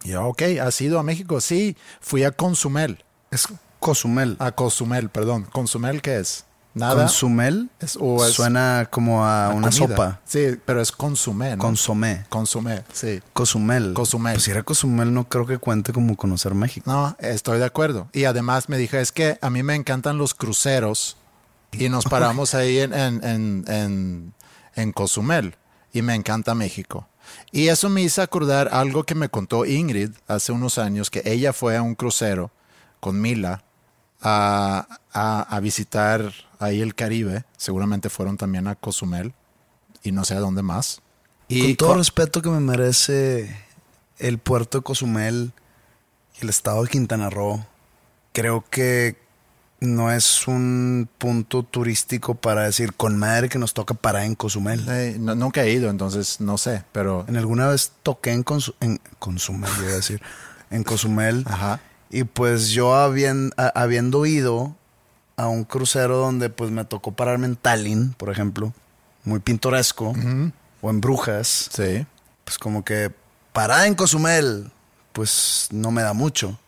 Y 0.04 0.10
yo, 0.10 0.24
ok, 0.28 0.42
¿has 0.64 0.80
ido 0.80 1.00
a 1.00 1.02
México? 1.02 1.40
Sí, 1.40 1.76
fui 2.00 2.22
a 2.22 2.30
Consumel. 2.30 3.04
Es 3.32 3.48
Cozumel. 3.80 4.36
A 4.38 4.52
Cozumel, 4.52 5.08
perdón. 5.10 5.48
¿Consumel 5.52 6.02
qué 6.02 6.20
es? 6.20 6.44
Nada. 6.74 6.94
Consumel 7.02 7.68
Es- 7.80 7.98
o 8.00 8.24
es- 8.24 8.32
suena 8.32 8.86
como 8.92 9.26
a 9.26 9.48
una 9.48 9.68
comida. 9.70 9.88
sopa. 9.88 10.20
Sí, 10.24 10.56
pero 10.64 10.80
es 10.80 10.92
consumé, 10.92 11.56
¿no? 11.56 11.58
Consomé. 11.58 12.24
Consumé, 12.28 12.84
sí. 12.92 13.20
Cozumel. 13.32 13.92
Cozumel. 13.92 14.34
Pues 14.34 14.44
si 14.44 14.52
era 14.52 14.62
Cozumel, 14.62 15.12
no 15.12 15.28
creo 15.28 15.46
que 15.46 15.58
cuente 15.58 15.92
como 15.92 16.16
conocer 16.16 16.54
México. 16.54 16.88
No, 16.88 17.16
estoy 17.18 17.58
de 17.58 17.64
acuerdo. 17.64 18.06
Y 18.12 18.24
además 18.24 18.68
me 18.68 18.78
dije, 18.78 19.00
es 19.00 19.10
que 19.10 19.36
a 19.42 19.50
mí 19.50 19.64
me 19.64 19.74
encantan 19.74 20.16
los 20.16 20.32
cruceros 20.32 21.16
y 21.72 21.88
nos 21.88 22.04
paramos 22.04 22.54
ahí 22.54 22.78
en, 22.78 22.92
en, 22.92 23.24
en, 23.24 23.64
en, 23.66 24.34
en 24.74 24.92
Cozumel 24.92 25.56
y 25.92 26.02
me 26.02 26.14
encanta 26.14 26.54
México. 26.54 27.08
Y 27.50 27.68
eso 27.68 27.88
me 27.88 28.02
hizo 28.02 28.22
acordar 28.22 28.68
algo 28.72 29.04
que 29.04 29.14
me 29.14 29.28
contó 29.28 29.64
Ingrid 29.64 30.10
hace 30.26 30.52
unos 30.52 30.78
años, 30.78 31.10
que 31.10 31.22
ella 31.24 31.52
fue 31.52 31.76
a 31.76 31.82
un 31.82 31.94
crucero 31.94 32.50
con 33.00 33.20
Mila 33.20 33.64
a, 34.20 34.86
a, 35.12 35.42
a 35.42 35.60
visitar 35.60 36.32
ahí 36.58 36.80
el 36.80 36.94
Caribe. 36.94 37.44
Seguramente 37.56 38.10
fueron 38.10 38.36
también 38.36 38.66
a 38.68 38.74
Cozumel 38.74 39.34
y 40.02 40.12
no 40.12 40.24
sé 40.24 40.34
a 40.34 40.40
dónde 40.40 40.62
más. 40.62 41.00
Y 41.48 41.74
Con 41.74 41.76
todo 41.76 41.94
respeto 41.94 42.42
que 42.42 42.48
me 42.48 42.60
merece 42.60 43.56
el 44.18 44.38
puerto 44.38 44.78
de 44.78 44.84
Cozumel 44.84 45.52
y 46.38 46.44
el 46.44 46.48
estado 46.50 46.82
de 46.82 46.88
Quintana 46.88 47.30
Roo, 47.30 47.64
creo 48.32 48.64
que 48.70 49.16
no 49.82 50.12
es 50.12 50.46
un 50.46 51.08
punto 51.18 51.62
turístico 51.64 52.34
para 52.36 52.62
decir 52.62 52.94
con 52.94 53.18
madre 53.18 53.48
que 53.48 53.58
nos 53.58 53.74
toca 53.74 53.94
parar 53.94 54.22
en 54.24 54.34
Cozumel. 54.36 54.84
eh, 54.88 55.16
no- 55.18 55.34
nunca 55.34 55.62
he 55.64 55.70
ido, 55.72 55.90
entonces 55.90 56.40
no 56.40 56.56
sé, 56.56 56.84
pero... 56.92 57.24
En 57.28 57.36
alguna 57.36 57.66
vez 57.68 57.92
toqué 58.02 58.30
en, 58.32 58.44
Consu- 58.44 58.74
en 58.80 59.00
Consumel, 59.18 59.70
iba 59.80 59.88
a 59.90 59.96
decir, 59.96 60.22
en 60.70 60.84
Cozumel. 60.84 61.44
Ajá. 61.48 61.80
Y 62.10 62.24
pues 62.24 62.68
yo 62.70 62.94
habien- 62.94 63.52
a- 63.56 63.72
habiendo 63.80 64.24
ido 64.24 64.76
a 65.36 65.48
un 65.48 65.64
crucero 65.64 66.16
donde 66.18 66.48
pues 66.50 66.70
me 66.70 66.84
tocó 66.84 67.12
pararme 67.12 67.46
en 67.46 67.56
Tallinn, 67.56 68.12
por 68.12 68.30
ejemplo, 68.30 68.72
muy 69.24 69.40
pintoresco, 69.40 70.14
o 70.80 70.90
en 70.90 71.00
Brujas, 71.00 71.68
Sí. 71.72 72.06
pues 72.44 72.58
como 72.58 72.84
que 72.84 73.10
parada 73.52 73.86
en 73.86 73.94
Cozumel, 73.94 74.70
pues 75.12 75.68
no 75.72 75.90
me 75.90 76.02
da 76.02 76.12
mucho. 76.12 76.58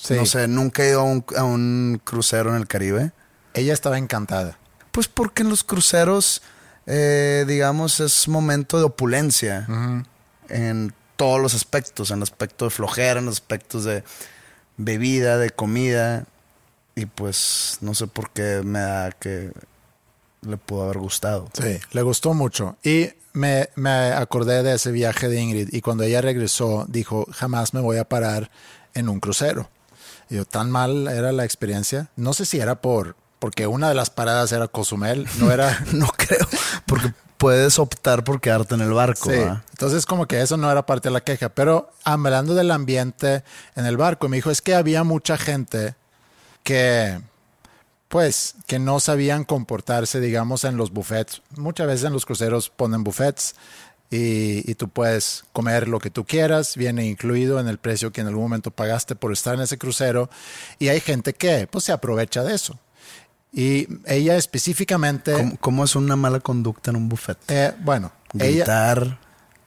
Sí. 0.00 0.14
No 0.14 0.26
sé, 0.26 0.46
nunca 0.48 0.84
he 0.84 0.90
ido 0.90 1.00
a 1.00 1.04
un, 1.04 1.24
a 1.36 1.44
un 1.44 2.00
crucero 2.04 2.50
en 2.50 2.56
el 2.56 2.66
Caribe. 2.66 3.12
Ella 3.54 3.72
estaba 3.72 3.98
encantada. 3.98 4.58
Pues 4.92 5.08
porque 5.08 5.42
en 5.42 5.48
los 5.48 5.64
cruceros, 5.64 6.42
eh, 6.86 7.44
digamos, 7.46 8.00
es 8.00 8.28
momento 8.28 8.78
de 8.78 8.84
opulencia 8.84 9.66
en 10.48 10.94
todos 11.16 11.40
los 11.40 11.54
aspectos, 11.54 12.10
en 12.10 12.18
el 12.18 12.22
aspecto 12.22 12.64
de 12.66 12.70
flojera, 12.70 13.18
en 13.18 13.26
los 13.26 13.34
aspectos 13.36 13.84
de 13.84 14.04
bebida, 14.76 15.36
de 15.38 15.50
comida. 15.50 16.26
Y 16.94 17.06
pues 17.06 17.78
no 17.80 17.94
sé 17.94 18.06
por 18.06 18.30
qué 18.30 18.62
me 18.64 18.80
da 18.80 19.12
que 19.12 19.52
le 20.42 20.56
pudo 20.56 20.84
haber 20.84 20.98
gustado. 20.98 21.48
Sí, 21.52 21.78
le 21.92 22.02
gustó 22.02 22.34
mucho. 22.34 22.76
Y 22.82 23.10
me, 23.32 23.68
me 23.76 24.12
acordé 24.12 24.62
de 24.62 24.74
ese 24.74 24.90
viaje 24.90 25.28
de 25.28 25.40
Ingrid 25.40 25.68
y 25.72 25.80
cuando 25.80 26.04
ella 26.04 26.20
regresó 26.20 26.86
dijo, 26.88 27.26
jamás 27.30 27.74
me 27.74 27.80
voy 27.80 27.98
a 27.98 28.08
parar 28.08 28.50
en 28.94 29.08
un 29.08 29.20
crucero. 29.20 29.70
Y 30.30 30.36
yo, 30.36 30.44
tan 30.44 30.70
mal 30.70 31.08
era 31.08 31.32
la 31.32 31.44
experiencia. 31.44 32.10
No 32.16 32.32
sé 32.32 32.44
si 32.44 32.58
era 32.60 32.80
por 32.80 33.16
porque 33.38 33.66
una 33.66 33.88
de 33.88 33.94
las 33.94 34.10
paradas 34.10 34.52
era 34.52 34.68
Cozumel, 34.68 35.26
no 35.38 35.50
era... 35.50 35.84
No 35.92 36.08
creo, 36.08 36.46
porque 36.86 37.12
puedes 37.36 37.78
optar 37.78 38.24
por 38.24 38.40
quedarte 38.40 38.74
en 38.74 38.80
el 38.80 38.92
barco. 38.92 39.30
Entonces, 39.30 40.06
como 40.06 40.26
que 40.26 40.40
eso 40.40 40.56
no 40.56 40.70
era 40.70 40.84
parte 40.86 41.08
de 41.08 41.12
la 41.12 41.22
queja. 41.22 41.48
Pero 41.48 41.90
hablando 42.04 42.54
del 42.54 42.70
ambiente 42.70 43.44
en 43.76 43.86
el 43.86 43.96
barco, 43.96 44.28
me 44.28 44.36
dijo, 44.36 44.50
es 44.50 44.60
que 44.60 44.74
había 44.74 45.04
mucha 45.04 45.38
gente 45.38 45.94
que, 46.64 47.20
pues, 48.08 48.56
que 48.66 48.78
no 48.78 48.98
sabían 48.98 49.44
comportarse, 49.44 50.20
digamos, 50.20 50.64
en 50.64 50.76
los 50.76 50.90
buffets. 50.90 51.42
Muchas 51.56 51.86
veces 51.86 52.04
en 52.06 52.12
los 52.12 52.26
cruceros 52.26 52.70
ponen 52.70 53.04
buffets 53.04 53.54
y, 54.10 54.70
y 54.70 54.74
tú 54.74 54.88
puedes 54.88 55.44
comer 55.52 55.88
lo 55.88 55.98
que 55.98 56.10
tú 56.10 56.24
quieras, 56.24 56.76
viene 56.76 57.06
incluido 57.06 57.60
en 57.60 57.68
el 57.68 57.78
precio 57.78 58.10
que 58.12 58.20
en 58.20 58.28
algún 58.28 58.44
momento 58.44 58.70
pagaste 58.70 59.14
por 59.14 59.32
estar 59.32 59.54
en 59.54 59.60
ese 59.60 59.78
crucero. 59.78 60.30
Y 60.78 60.88
hay 60.88 61.00
gente 61.00 61.34
que, 61.34 61.66
pues, 61.66 61.84
se 61.84 61.92
aprovecha 61.92 62.42
de 62.42 62.54
eso. 62.54 62.78
Y 63.52 63.88
ella 64.06 64.36
específicamente, 64.36 65.32
¿Cómo, 65.32 65.56
cómo 65.58 65.84
es 65.84 65.96
una 65.96 66.16
mala 66.16 66.40
conducta 66.40 66.90
en 66.90 66.96
un 66.96 67.08
buffet? 67.08 67.38
eh, 67.48 67.72
bueno, 67.80 68.12
ella 68.38 68.64
Gritar, 68.64 69.18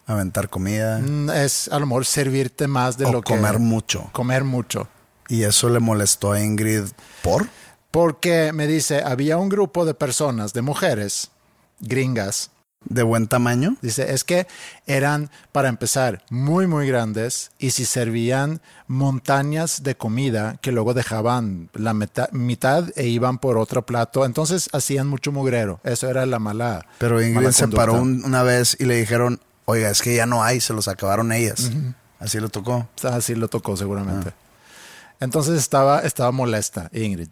aventar 0.06 0.50
comida 0.50 1.00
mm, 1.00 1.32
es 1.32 1.68
a 1.68 1.80
lo 1.80 1.88
mejor 1.88 2.06
servirte 2.06 2.68
más 2.68 2.98
de 2.98 3.06
o 3.06 3.12
lo 3.12 3.22
que... 3.22 3.34
comer 3.34 3.60
mucho. 3.60 4.10
Comer 4.12 4.44
mucho. 4.44 4.88
Y 5.30 5.44
eso 5.44 5.70
le 5.70 5.80
molestó 5.80 6.34
a 6.34 6.42
Ingrid 6.42 6.84
por. 7.24 7.48
Porque 7.90 8.54
me 8.54 8.68
dice, 8.68 9.02
había 9.04 9.38
un 9.38 9.50
grupo 9.50 9.84
de 9.86 9.94
personas, 9.94 10.54
de 10.54 10.62
mujeres 10.62 11.32
gringas, 11.80 12.52
De 12.84 13.04
buen 13.04 13.28
tamaño. 13.28 13.76
Dice, 13.82 14.12
es 14.14 14.24
que 14.24 14.48
eran, 14.88 15.30
para 15.52 15.70
empezar, 15.70 16.24
muy, 16.32 16.66
muy 16.66 16.88
grandes 16.88 17.52
y 17.60 17.72
si 17.72 17.86
servían 17.86 18.60
montañas 18.88 19.84
de 19.84 19.96
comida 19.96 20.58
que 20.62 20.72
luego 20.72 20.94
dejaban 20.94 21.70
la 21.74 21.94
meta- 21.94 22.30
mitad 22.32 22.86
e 22.96 23.08
iban 23.08 23.38
por 23.38 23.58
otro 23.60 23.86
plato. 23.86 24.26
Entonces 24.26 24.68
hacían 24.74 25.08
mucho 25.08 25.32
mugrero. 25.32 25.80
Eso 25.84 26.10
era 26.10 26.26
la 26.26 26.40
mala. 26.40 26.86
Pero 26.98 27.22
Ingrid 27.22 27.36
mala 27.36 27.52
se 27.52 27.64
conducta. 27.64 27.82
paró 27.86 28.02
un- 28.02 28.24
una 28.26 28.42
vez 28.44 28.76
y 28.80 28.86
le 28.86 28.96
dijeron, 28.96 29.40
oiga, 29.66 29.90
es 29.92 30.02
que 30.02 30.16
ya 30.16 30.26
no 30.26 30.44
hay, 30.44 30.60
se 30.60 30.74
los 30.74 30.88
acabaron 30.88 31.32
ellas. 31.32 31.70
Así 32.20 32.40
le 32.40 32.50
tocó. 32.50 32.88
Así 33.04 33.36
lo 33.36 33.48
tocó 33.48 33.78
seguramente. 33.78 34.34
Entonces 35.20 35.60
estaba, 35.60 36.00
estaba 36.00 36.32
molesta 36.32 36.90
Ingrid. 36.94 37.30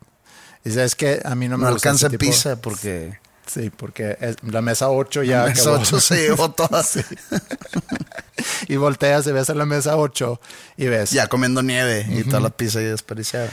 Dice, 0.64 0.84
es 0.84 0.96
que 0.96 1.22
a 1.26 1.34
mí 1.36 1.48
no 1.48 1.58
me 1.58 1.64
No 1.64 1.70
alcanza 1.70 2.08
ese 2.08 2.18
tipo-". 2.18 2.32
pizza 2.32 2.56
porque 2.62 3.18
Sí, 3.52 3.72
porque 3.72 4.16
es- 4.22 4.36
la 4.44 4.62
mesa 4.62 4.90
8 4.90 5.24
ya 5.24 5.48
esa 5.48 5.62
acabó. 5.72 5.78
ocho 5.82 6.00
se 6.00 6.16
llevó 6.28 6.52
todas. 6.52 7.00
y 8.68 8.76
volteas 8.76 9.26
y 9.28 9.32
ves 9.32 9.50
a 9.50 9.56
la 9.56 9.66
mesa 9.66 9.98
8 9.98 10.40
y 10.78 10.86
ves. 10.86 11.12
Ya 11.12 11.28
comiendo 11.28 11.62
nieve 11.64 12.06
y 12.10 12.24
toda 12.24 12.40
la 12.42 12.50
pizza 12.52 12.80
ya 12.82 12.90
desperdiciada. 12.90 13.50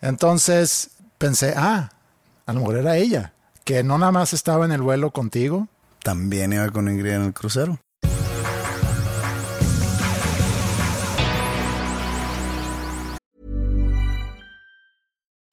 Entonces 0.00 0.90
pensé, 1.18 1.54
ah, 1.56 1.90
a 2.46 2.52
lo 2.52 2.60
mejor 2.60 2.76
era 2.78 2.96
ella, 2.96 3.32
que 3.64 3.82
no 3.82 3.98
nada 3.98 4.12
más 4.12 4.32
estaba 4.32 4.64
en 4.64 4.72
el 4.72 4.82
vuelo 4.82 5.10
contigo. 5.10 5.68
También 6.02 6.52
iba 6.52 6.68
con 6.70 6.88
Ingrid 6.88 7.12
en 7.12 7.22
el 7.22 7.32
crucero. 7.32 7.78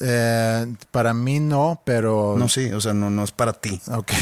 Eh, 0.00 0.74
para 0.90 1.12
mí 1.14 1.40
no, 1.40 1.80
pero... 1.84 2.34
No, 2.38 2.48
sí, 2.48 2.70
o 2.72 2.80
sea, 2.80 2.94
no, 2.94 3.10
no 3.10 3.24
es 3.24 3.32
para 3.32 3.52
ti. 3.52 3.80
Ok. 3.90 4.12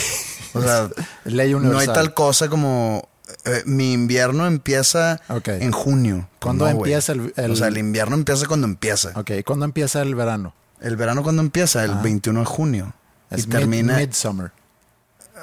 O 0.54 0.62
sea, 0.62 0.88
Ley 1.24 1.54
no 1.54 1.78
hay 1.78 1.86
tal 1.86 2.14
cosa 2.14 2.48
como 2.48 3.08
eh, 3.44 3.62
mi 3.66 3.92
invierno 3.92 4.46
empieza 4.46 5.20
Ok. 5.28 5.48
en 5.48 5.72
junio. 5.72 6.28
¿Cuándo 6.40 6.64
No, 6.64 6.70
empieza 6.70 7.12
el- 7.12 7.32
el- 7.36 7.50
O 7.50 7.56
sea, 7.56 7.68
el 7.68 7.76
invierno 7.78 8.14
empieza 8.16 8.46
cuando 8.46 8.66
empieza. 8.66 9.10
Ok, 9.16 9.32
¿cuándo 9.44 9.64
empieza 9.64 10.00
el 10.02 10.14
verano? 10.14 10.54
El 10.80 10.96
verano 10.96 11.22
cuando 11.22 11.42
empieza, 11.42 11.84
el 11.84 11.94
21 11.96 12.40
de 12.40 12.46
junio. 12.46 12.94
Es 13.30 13.44
y 13.44 13.46
termina... 13.48 13.94
mid- 13.98 14.06
midsummer. 14.08 14.52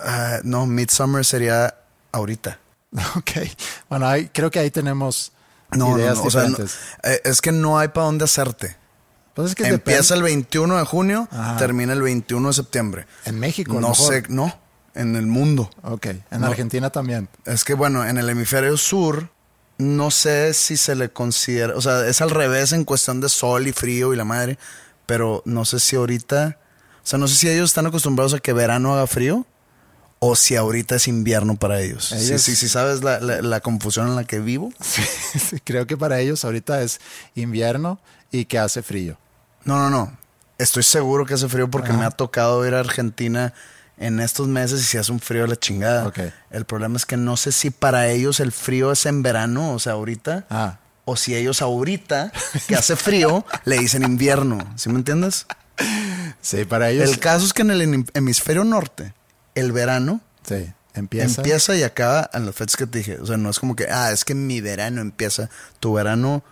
ah, 0.06 0.40
no, 0.44 0.66
midsummer 0.66 1.24
sería 1.26 1.76
ahorita. 2.12 2.60
Ok. 3.18 3.32
Bueno, 3.90 4.08
ahí, 4.08 4.30
creo 4.34 4.50
que 4.52 4.60
ahí 4.60 4.70
tenemos 4.72 5.32
No, 5.72 5.90
no, 5.90 5.98
ideas 6.00 6.18
no, 6.18 6.24
o 6.24 6.32
sea, 6.32 6.44
no, 6.44 6.50
diferentes. 6.50 6.78
eh, 7.04 7.22
es 7.26 7.42
que 7.42 7.52
no 7.52 7.78
hay 7.80 7.88
para 7.90 8.06
dónde 8.06 8.26
hacerte. 8.26 8.78
Pues 9.34 9.56
que 9.56 9.68
Empieza 9.68 10.14
el 10.14 10.22
21 10.24 10.78
de 10.78 10.86
junio, 10.86 11.28
Ajá. 11.32 11.58
termina 11.58 11.94
el 11.94 12.02
21 12.02 12.48
de 12.50 12.54
septiembre. 12.54 13.08
En 13.26 13.40
México, 13.40 13.74
No 13.80 13.90
mejor. 13.90 14.14
sé, 14.14 14.24
no, 14.30 14.56
en 14.94 15.16
el 15.16 15.26
mundo. 15.26 15.70
Ok, 15.82 16.06
en 16.06 16.24
No. 16.42 16.48
Argentina 16.48 16.90
también. 16.92 17.28
Es 17.46 17.64
que 17.64 17.74
bueno, 17.74 18.06
en 18.06 18.18
el 18.18 18.30
hemisferio 18.30 18.78
sur 18.78 19.30
no 19.80 20.12
sé 20.12 20.54
si 20.54 20.78
se 20.78 20.94
le 20.96 21.10
considera, 21.12 21.76
o 21.76 21.82
sea, 21.82 22.06
es 22.08 22.22
al 22.22 22.30
revés 22.30 22.74
en 22.74 22.84
cuestión 22.86 23.22
de 23.22 23.28
sol 23.30 23.68
y 23.68 23.72
frío 23.74 24.14
y 24.14 24.16
la 24.16 24.24
madre, 24.24 24.60
pero 25.08 25.42
no 25.46 25.66
sé 25.66 25.80
si 25.80 25.96
ahorita, 25.96 26.60
o 27.04 27.06
sea, 27.08 27.18
no 27.18 27.28
sé 27.28 27.36
si 27.36 27.50
ellos 27.50 27.72
están 27.72 27.88
acostumbrados 27.88 28.36
a 28.36 28.40
que 28.40 28.54
verano 28.54 28.94
haga 28.94 29.08
frío 29.08 29.48
o 30.20 30.36
si 30.36 30.56
ahorita 30.56 30.96
es 30.96 31.08
invierno 31.08 31.56
para 31.56 31.82
ellos. 31.82 32.10
Sí, 32.10 32.16
Ellos- 32.28 32.42
sí, 32.44 32.56
sí, 32.56 32.70
sabes 32.70 33.04
la, 33.04 33.20
la- 33.20 33.42
la 33.42 33.60
confusión 33.62 34.08
en 34.10 34.16
la 34.16 34.26
que 34.26 34.40
vivo. 34.40 34.72
Sí, 34.80 35.60
creo 35.64 35.88
que 35.88 35.98
para 35.98 36.20
ellos 36.20 36.46
ahorita 36.46 36.84
es 36.84 37.02
invierno 37.34 38.00
y 38.32 38.46
que 38.46 38.60
hace 38.60 38.84
frío. 38.84 39.18
No, 39.66 39.78
no, 39.78 39.90
no. 39.90 40.18
Estoy 40.58 40.84
seguro 40.84 41.26
que 41.26 41.34
hace 41.34 41.48
frío 41.50 41.70
porque 41.70 41.90
Ajá. 41.90 41.98
me 42.00 42.06
ha 42.06 42.12
tocado 42.12 42.66
ir 42.68 42.74
a 42.76 42.80
Argentina 42.80 43.54
en 43.98 44.20
estos 44.20 44.48
meses 44.48 44.82
y 44.82 44.84
si 44.84 44.98
hace 44.98 45.12
un 45.12 45.20
frío 45.20 45.44
de 45.44 45.50
la 45.50 45.56
chingada. 45.56 46.12
El 46.52 46.66
problema 46.66 46.98
es 46.98 47.06
que 47.06 47.18
no 47.18 47.38
sé 47.38 47.52
si 47.52 47.70
para 47.70 48.08
ellos 48.08 48.40
el 48.40 48.52
frío 48.52 48.92
es 48.92 49.06
en 49.06 49.24
verano, 49.24 49.72
o 49.74 49.80
sea, 49.80 49.94
ahorita. 49.94 50.46
Ah, 50.50 50.80
O 51.06 51.16
si 51.16 51.36
ellos 51.36 51.62
ahorita, 51.62 52.32
que 52.68 52.76
hace 52.76 52.96
frío, 52.96 53.46
le 53.66 53.78
dicen 53.80 54.04
invierno. 54.04 54.60
¿Sí 54.76 54.90
me 54.90 54.96
entiendes? 54.96 55.46
sí, 56.42 56.66
para 56.66 56.90
ellos. 56.90 57.10
El 57.10 57.20
caso 57.20 57.46
es 57.46 57.54
que 57.54 57.62
en 57.64 57.72
el 57.72 57.82
hemisferio 57.82 58.12
hemisferio 58.14 58.64
norte, 58.64 59.14
el 59.56 59.72
verano 59.72 60.22
sí, 60.48 60.72
empieza. 60.94 61.42
empieza 61.42 61.76
y 61.76 61.84
acaba 61.84 62.30
en 62.34 62.46
las 62.46 62.56
fechas 62.56 62.78
que 62.78 62.88
te 62.88 63.00
dije. 63.00 63.18
O 63.20 63.26
sea, 63.26 63.38
no 63.38 63.50
es 63.50 63.60
como 63.60 63.76
que, 63.76 63.88
ah, 63.90 64.12
es 64.12 64.24
que 64.24 64.36
mi 64.36 64.62
verano 64.62 65.02
empieza. 65.02 65.50
Tu 65.80 65.94
verano 65.94 66.44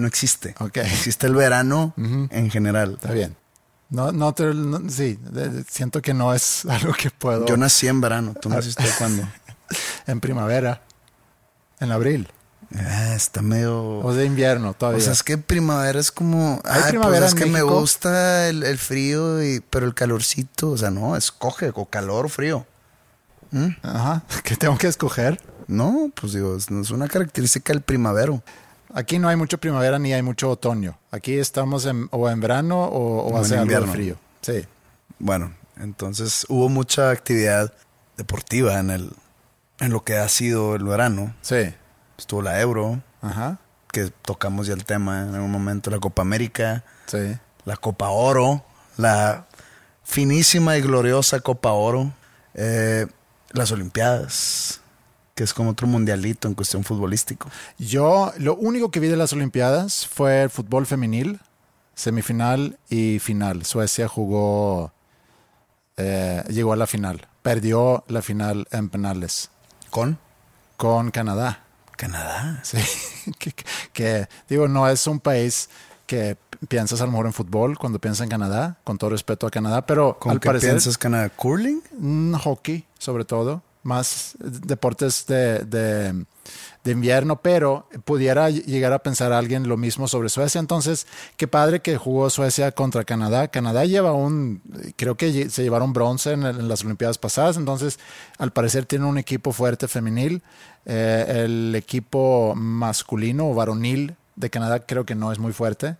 no 0.00 0.06
existe. 0.08 0.54
Ok. 0.58 0.78
Existe 0.78 1.26
el 1.26 1.34
verano 1.34 1.94
en 1.96 2.50
general. 2.50 2.94
Está 2.94 3.12
bien. 3.12 3.36
No, 3.90 4.12
no, 4.12 4.32
te- 4.34 4.54
no- 4.54 4.88
sí, 4.88 5.18
de- 5.20 5.64
siento 5.68 6.00
que 6.00 6.14
no 6.14 6.32
es 6.34 6.64
algo 6.68 6.92
que 6.94 7.10
puedo. 7.10 7.46
Yo 7.46 7.56
nací 7.56 7.88
en 7.88 8.00
verano. 8.00 8.34
¿Tú 8.40 8.48
naciste 8.48 8.84
cuándo? 8.98 9.26
En 10.08 10.18
primavera, 10.20 10.82
en 11.78 11.92
abril, 11.92 12.28
Ah, 12.76 13.14
está 13.14 13.40
medio... 13.42 13.98
o 14.00 14.12
de 14.14 14.24
invierno 14.26 14.74
todavía. 14.74 14.98
O 14.98 15.02
sea, 15.02 15.12
es 15.12 15.22
que 15.24 15.38
primavera 15.38 15.98
es 15.98 16.10
como. 16.12 16.60
¿Hay 16.64 16.82
Ay, 16.84 16.90
primavera 16.90 17.26
pues 17.26 17.34
es 17.34 17.40
que 17.40 17.46
me 17.50 17.62
gusta 17.62 18.48
el, 18.48 18.62
el 18.64 18.78
frío, 18.78 19.42
y, 19.44 19.60
pero 19.70 19.86
el 19.86 19.94
calorcito. 19.94 20.70
O 20.70 20.76
sea, 20.78 20.90
no, 20.90 21.16
escoge 21.16 21.70
o 21.74 21.86
calor 21.86 22.26
o 22.26 22.28
frío. 22.28 22.66
Ajá, 23.82 24.22
que 24.44 24.56
tengo 24.56 24.76
que 24.78 24.86
escoger. 24.88 25.40
No, 25.66 26.10
pues 26.20 26.32
digo, 26.32 26.56
es 26.56 26.68
una 26.90 27.08
característica 27.08 27.72
del 27.72 27.82
primavero. 27.82 28.42
Aquí 28.94 29.18
no 29.18 29.28
hay 29.28 29.36
mucho 29.36 29.58
primavera 29.58 29.98
ni 29.98 30.12
hay 30.12 30.22
mucho 30.22 30.50
otoño. 30.50 30.98
Aquí 31.10 31.38
estamos 31.38 31.86
en, 31.86 32.08
o 32.10 32.28
en 32.28 32.40
verano 32.40 32.84
o, 32.84 33.20
o 33.26 33.34
O 33.34 33.38
hace 33.38 33.56
algo 33.56 33.80
de 33.80 33.86
frío. 33.86 34.16
Sí. 34.42 34.64
Bueno, 35.18 35.52
entonces 35.78 36.46
hubo 36.48 36.68
mucha 36.68 37.10
actividad 37.10 37.72
deportiva 38.16 38.78
en 38.78 38.90
el 38.90 39.12
en 39.80 39.92
lo 39.92 40.04
que 40.04 40.16
ha 40.18 40.28
sido 40.28 40.74
el 40.76 40.84
verano. 40.84 41.34
Sí. 41.40 41.74
Estuvo 42.18 42.42
la 42.42 42.60
Euro, 42.60 43.00
Ajá. 43.22 43.58
que 43.92 44.10
tocamos 44.22 44.66
ya 44.66 44.74
el 44.74 44.84
tema 44.84 45.22
en 45.22 45.34
algún 45.34 45.50
momento, 45.50 45.90
la 45.90 45.98
Copa 45.98 46.20
América, 46.22 46.84
Sí. 47.06 47.34
la 47.64 47.76
Copa 47.78 48.10
Oro, 48.10 48.62
la 48.98 49.46
finísima 50.04 50.76
y 50.76 50.82
gloriosa 50.82 51.40
Copa 51.40 51.72
Oro, 51.72 52.12
eh, 52.54 53.06
las 53.52 53.72
Olimpiadas, 53.72 54.79
que 55.40 55.44
es 55.44 55.54
como 55.54 55.70
otro 55.70 55.86
mundialito 55.86 56.48
en 56.48 56.54
cuestión 56.54 56.84
futbolístico. 56.84 57.48
Yo, 57.78 58.30
lo 58.36 58.56
único 58.56 58.90
que 58.90 59.00
vi 59.00 59.08
de 59.08 59.16
las 59.16 59.32
Olimpiadas 59.32 60.06
fue 60.06 60.42
el 60.42 60.50
fútbol 60.50 60.84
femenil, 60.84 61.40
semifinal 61.94 62.78
y 62.90 63.20
final. 63.20 63.64
Suecia 63.64 64.06
jugó, 64.06 64.92
eh, 65.96 66.44
llegó 66.50 66.74
a 66.74 66.76
la 66.76 66.86
final. 66.86 67.26
Perdió 67.40 68.04
la 68.08 68.20
final 68.20 68.68
en 68.70 68.90
penales 68.90 69.48
Con 69.88 70.18
con 70.76 71.10
Canadá. 71.10 71.64
Canadá. 71.96 72.60
Sí, 72.62 72.76
que, 73.94 74.28
digo, 74.46 74.68
no 74.68 74.86
es 74.90 75.06
un 75.06 75.20
país 75.20 75.70
que 76.06 76.36
piensas 76.68 77.00
a 77.00 77.06
lo 77.06 77.12
mejor 77.12 77.24
en 77.24 77.32
fútbol 77.32 77.78
cuando 77.78 77.98
piensas 77.98 78.24
en 78.24 78.28
Canadá, 78.28 78.76
con 78.84 78.98
todo 78.98 79.08
respeto 79.08 79.46
a 79.46 79.50
Canadá, 79.50 79.86
pero 79.86 80.18
¿Con 80.18 80.32
al 80.32 80.40
qué 80.40 80.48
parecer 80.48 80.68
piensas 80.72 80.98
Canadá? 80.98 81.30
¿Curling? 81.30 81.82
mm, 81.98 82.34
hockey 82.34 82.84
sobre 82.98 83.24
todo, 83.24 83.62
más 83.82 84.36
deportes 84.40 85.26
de, 85.26 85.60
de- 85.64 86.24
de 86.82 86.92
invierno, 86.92 87.36
pero 87.42 87.86
pudiera 88.04 88.48
llegar 88.48 88.94
a 88.94 89.00
pensar 89.00 89.32
alguien 89.32 89.68
lo 89.68 89.76
mismo 89.76 90.08
sobre 90.08 90.30
Suecia. 90.30 90.58
Entonces, 90.58 91.06
qué 91.36 91.46
padre 91.46 91.80
que 91.80 91.98
jugó 91.98 92.30
Suecia 92.30 92.72
contra 92.72 93.04
Canadá. 93.04 93.48
Canadá 93.48 93.84
lleva 93.84 94.12
un, 94.14 94.62
creo 94.96 95.14
que 95.16 95.50
se 95.50 95.62
llevaron 95.62 95.92
bronce 95.92 96.32
en, 96.32 96.44
en 96.44 96.68
las 96.68 96.82
Olimpiadas 96.82 97.18
pasadas, 97.18 97.58
entonces 97.58 97.98
al 98.38 98.52
parecer 98.52 98.86
tiene 98.86 99.04
un 99.04 99.18
equipo 99.18 99.52
fuerte 99.52 99.88
femenil. 99.88 100.42
Eh, 100.86 101.42
el 101.44 101.74
equipo 101.74 102.54
masculino 102.56 103.50
o 103.50 103.54
varonil 103.54 104.16
de 104.36 104.48
Canadá 104.48 104.80
creo 104.86 105.04
que 105.04 105.14
no 105.14 105.30
es 105.32 105.38
muy 105.38 105.52
fuerte, 105.52 105.96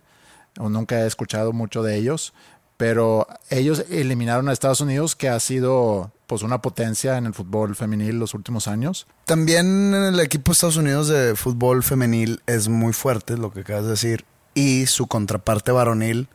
o 0.59 0.67
nunca 0.69 1.01
he 1.03 1.07
escuchado 1.07 1.53
mucho 1.53 1.83
de 1.83 1.95
ellos, 1.95 2.33
pero 2.81 3.27
ellos 3.51 3.85
eliminaron 3.91 4.49
a 4.49 4.53
Estados 4.53 4.81
Unidos, 4.81 5.15
que 5.15 5.29
ha 5.29 5.39
sido 5.39 6.11
pues 6.25 6.41
una 6.41 6.63
potencia 6.63 7.19
en 7.19 7.27
el 7.27 7.35
fútbol 7.35 7.75
femenil 7.75 8.17
los 8.17 8.33
últimos 8.33 8.67
años. 8.67 9.05
También 9.25 9.93
el 9.93 10.19
equipo 10.19 10.49
de 10.49 10.53
Estados 10.53 10.77
Unidos 10.77 11.07
de 11.07 11.35
fútbol 11.35 11.83
femenil 11.83 12.41
es 12.47 12.69
muy 12.69 12.91
fuerte, 12.91 13.37
lo 13.37 13.53
que 13.53 13.59
acabas 13.59 13.83
de 13.83 13.91
decir. 13.91 14.25
Y 14.55 14.87
su 14.87 15.05
contraparte 15.05 15.71
varonil 15.71 16.27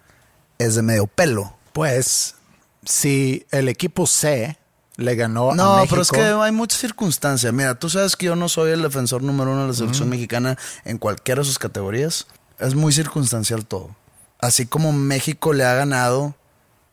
es 0.59 0.77
de 0.77 0.83
medio 0.83 1.09
pelo. 1.09 1.57
Pues 1.73 2.37
si 2.85 3.45
el 3.51 3.69
equipo 3.69 4.07
C 4.07 4.57
le 4.95 5.17
ganó 5.17 5.51
a 5.51 5.57
No, 5.57 5.77
México, 5.79 5.89
pero 5.91 6.03
es 6.03 6.13
que 6.13 6.21
hay 6.23 6.53
muchas 6.53 6.79
circunstancias. 6.81 7.53
Mira, 7.53 7.77
tú 7.77 7.91
sabes 7.91 8.15
que 8.15 8.27
yo 8.27 8.37
no 8.37 8.49
soy 8.49 8.71
el 8.71 8.83
defensor 8.83 9.21
número 9.21 9.51
uno 9.51 9.63
de 9.63 9.67
la 9.67 9.75
selección 9.75 10.09
mexicana 10.09 10.57
en 10.85 10.99
cualquiera 10.99 11.41
de 11.41 11.47
sus 11.47 11.59
categorías. 11.59 12.29
Es 12.61 12.77
muy 12.77 12.93
circunstancial 12.93 13.67
todo. 13.67 13.97
Así 14.39 14.67
como 14.67 14.93
México 14.93 15.53
le 15.53 15.65
ha 15.65 15.75
ganado 15.75 16.35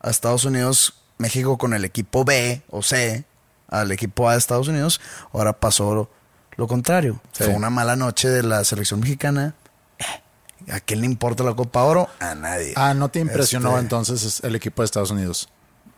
a 0.00 0.10
Estados 0.10 0.44
Unidos, 0.44 0.94
México 1.18 1.58
con 1.58 1.74
el 1.74 1.84
equipo 1.84 2.24
B 2.24 2.62
o 2.70 2.82
C 2.82 3.24
al 3.68 3.90
equipo 3.92 4.28
A 4.28 4.32
de 4.32 4.38
Estados 4.38 4.68
Unidos, 4.68 5.00
ahora 5.32 5.52
pasó 5.52 5.94
lo, 5.94 6.10
lo 6.56 6.66
contrario. 6.66 7.20
Sí. 7.32 7.44
Fue 7.44 7.54
una 7.54 7.70
mala 7.70 7.96
noche 7.96 8.28
de 8.28 8.42
la 8.42 8.62
selección 8.64 9.00
mexicana. 9.00 9.54
Eh, 9.98 10.72
¿A 10.72 10.80
quién 10.80 11.00
le 11.00 11.06
importa 11.06 11.42
la 11.44 11.54
Copa 11.54 11.82
Oro? 11.82 12.08
A 12.20 12.34
nadie. 12.34 12.72
ah, 12.76 12.94
no 12.94 13.08
te 13.10 13.20
impresionó 13.20 13.70
Este, 13.70 13.80
entonces 13.80 14.40
el 14.44 14.54
equipo 14.54 14.82
de 14.82 14.86
Estados 14.86 15.10
Unidos. 15.10 15.48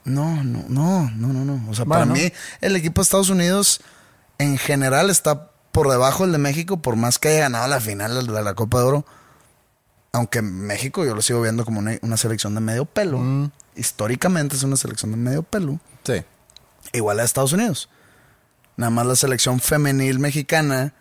no, 0.05 0.43
no, 0.45 0.65
no, 0.69 1.11
no, 1.11 1.29
no, 1.33 1.45
no. 1.45 1.71
O 1.71 1.75
sea, 1.75 1.85
Bueno. 1.85 2.07
para 2.07 2.21
mí, 2.21 2.33
el 2.61 2.77
equipo 2.77 3.01
de 3.01 3.05
Estados 3.05 3.31
Unidos 3.31 3.81
en 4.39 4.57
general 4.59 5.11
está 5.11 5.51
por 5.73 5.91
debajo 5.91 6.23
del 6.25 6.33
de 6.33 6.39
México, 6.39 6.79
por 6.79 6.97
más 6.97 7.19
que 7.19 7.29
haya 7.29 7.41
ganado 7.41 7.67
la 7.69 7.81
final 7.81 8.27
de 8.27 8.43
la 8.43 8.55
Copa 8.55 8.79
de 8.79 8.85
Oro. 8.85 9.07
Aunque 10.17 10.41
México 10.41 11.05
yo 11.05 11.15
lo 11.15 11.21
sigo 11.21 11.43
viendo 11.43 11.67
como 11.67 11.79
una, 11.79 11.99
una 12.01 12.17
selección 12.17 12.55
de 12.55 12.63
medio 12.63 12.87
pelo. 12.87 13.19
Mm. 13.19 13.51
Históricamente 13.77 14.57
es 14.57 14.63
una 14.63 14.77
selección 14.77 15.11
de 15.11 15.19
medio 15.19 15.43
pelo. 15.43 15.79
Sí. 16.05 16.25
Igual 16.95 17.21
a 17.21 17.25
Estados 17.25 17.53
Unidos. 17.53 17.91
Nada 18.79 18.89
más 18.89 19.05
la 19.05 19.15
selección 19.15 19.61
femenil 19.61 20.19
mexicana 20.19 20.95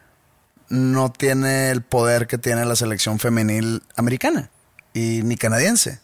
no 0.68 1.13
tiene 1.13 1.72
el 1.72 1.82
poder 1.82 2.28
que 2.28 2.38
tiene 2.38 2.66
la 2.66 2.76
selección 2.76 3.18
femenil 3.20 3.84
americana 3.95 4.49
y 4.93 5.22
ni 5.24 5.38
canadiense. 5.38 5.99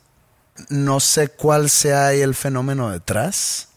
No 0.69 1.01
sé 1.01 1.27
cuál 1.27 1.69
sea 1.69 2.07
ahí 2.07 2.21
el 2.21 2.33
fenómeno 2.33 2.91
detrás. 2.91 3.67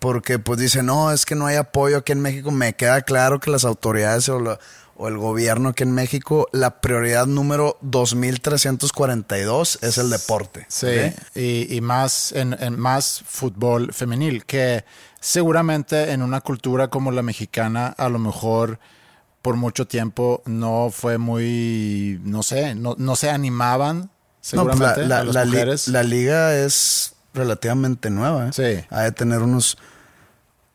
Porque 0.00 0.38
pues 0.40 0.58
dice, 0.58 0.82
no, 0.82 1.12
es 1.12 1.24
que 1.24 1.34
no 1.36 1.46
hay 1.46 1.56
apoyo 1.56 1.98
aquí 1.98 2.10
en 2.12 2.20
México. 2.20 2.50
Me 2.50 2.74
queda 2.74 3.02
claro 3.02 3.38
que 3.38 3.50
las 3.52 3.64
autoridades 3.64 4.28
o, 4.28 4.40
la- 4.40 4.58
o 4.98 5.08
el 5.08 5.16
gobierno 5.16 5.70
aquí 5.70 5.84
en 5.84 5.92
México, 5.92 6.48
la 6.52 6.80
prioridad 6.80 7.26
número 7.26 7.78
2342 7.82 9.78
es 9.82 9.98
el 9.98 10.10
deporte. 10.10 10.66
Sí, 10.68 10.86
y, 11.34 11.74
y 11.74 11.80
más 11.80 12.32
en, 12.32 12.56
en 12.60 12.78
más 12.78 13.22
fútbol 13.26 13.92
femenil, 13.92 14.44
que 14.44 14.84
seguramente 15.20 16.12
en 16.12 16.22
una 16.22 16.40
cultura 16.40 16.88
como 16.88 17.10
la 17.12 17.22
mexicana, 17.22 17.88
a 17.96 18.08
lo 18.08 18.18
mejor 18.18 18.78
por 19.42 19.56
mucho 19.56 19.86
tiempo 19.86 20.42
no 20.46 20.90
fue 20.92 21.18
muy, 21.18 22.20
no 22.24 22.42
sé, 22.42 22.74
no, 22.74 22.94
no 22.98 23.14
se 23.16 23.30
animaban 23.30 23.98
No, 23.98 24.08
pues, 24.08 24.18
seguramente 24.42 25.06
la, 25.06 25.18
a 25.20 25.24
las 25.24 25.34
la- 25.34 25.44
li- 25.44 25.50
mujeres. 25.52 25.88
la 25.88 26.02
liga 26.02 26.54
es 26.56 27.14
relativamente 27.34 28.10
nueva. 28.10 28.48
¿eh? 28.48 28.50
Sí. 28.52 28.84
Ha 28.90 29.02
de 29.02 29.12
tener 29.12 29.40
unos 29.42 29.78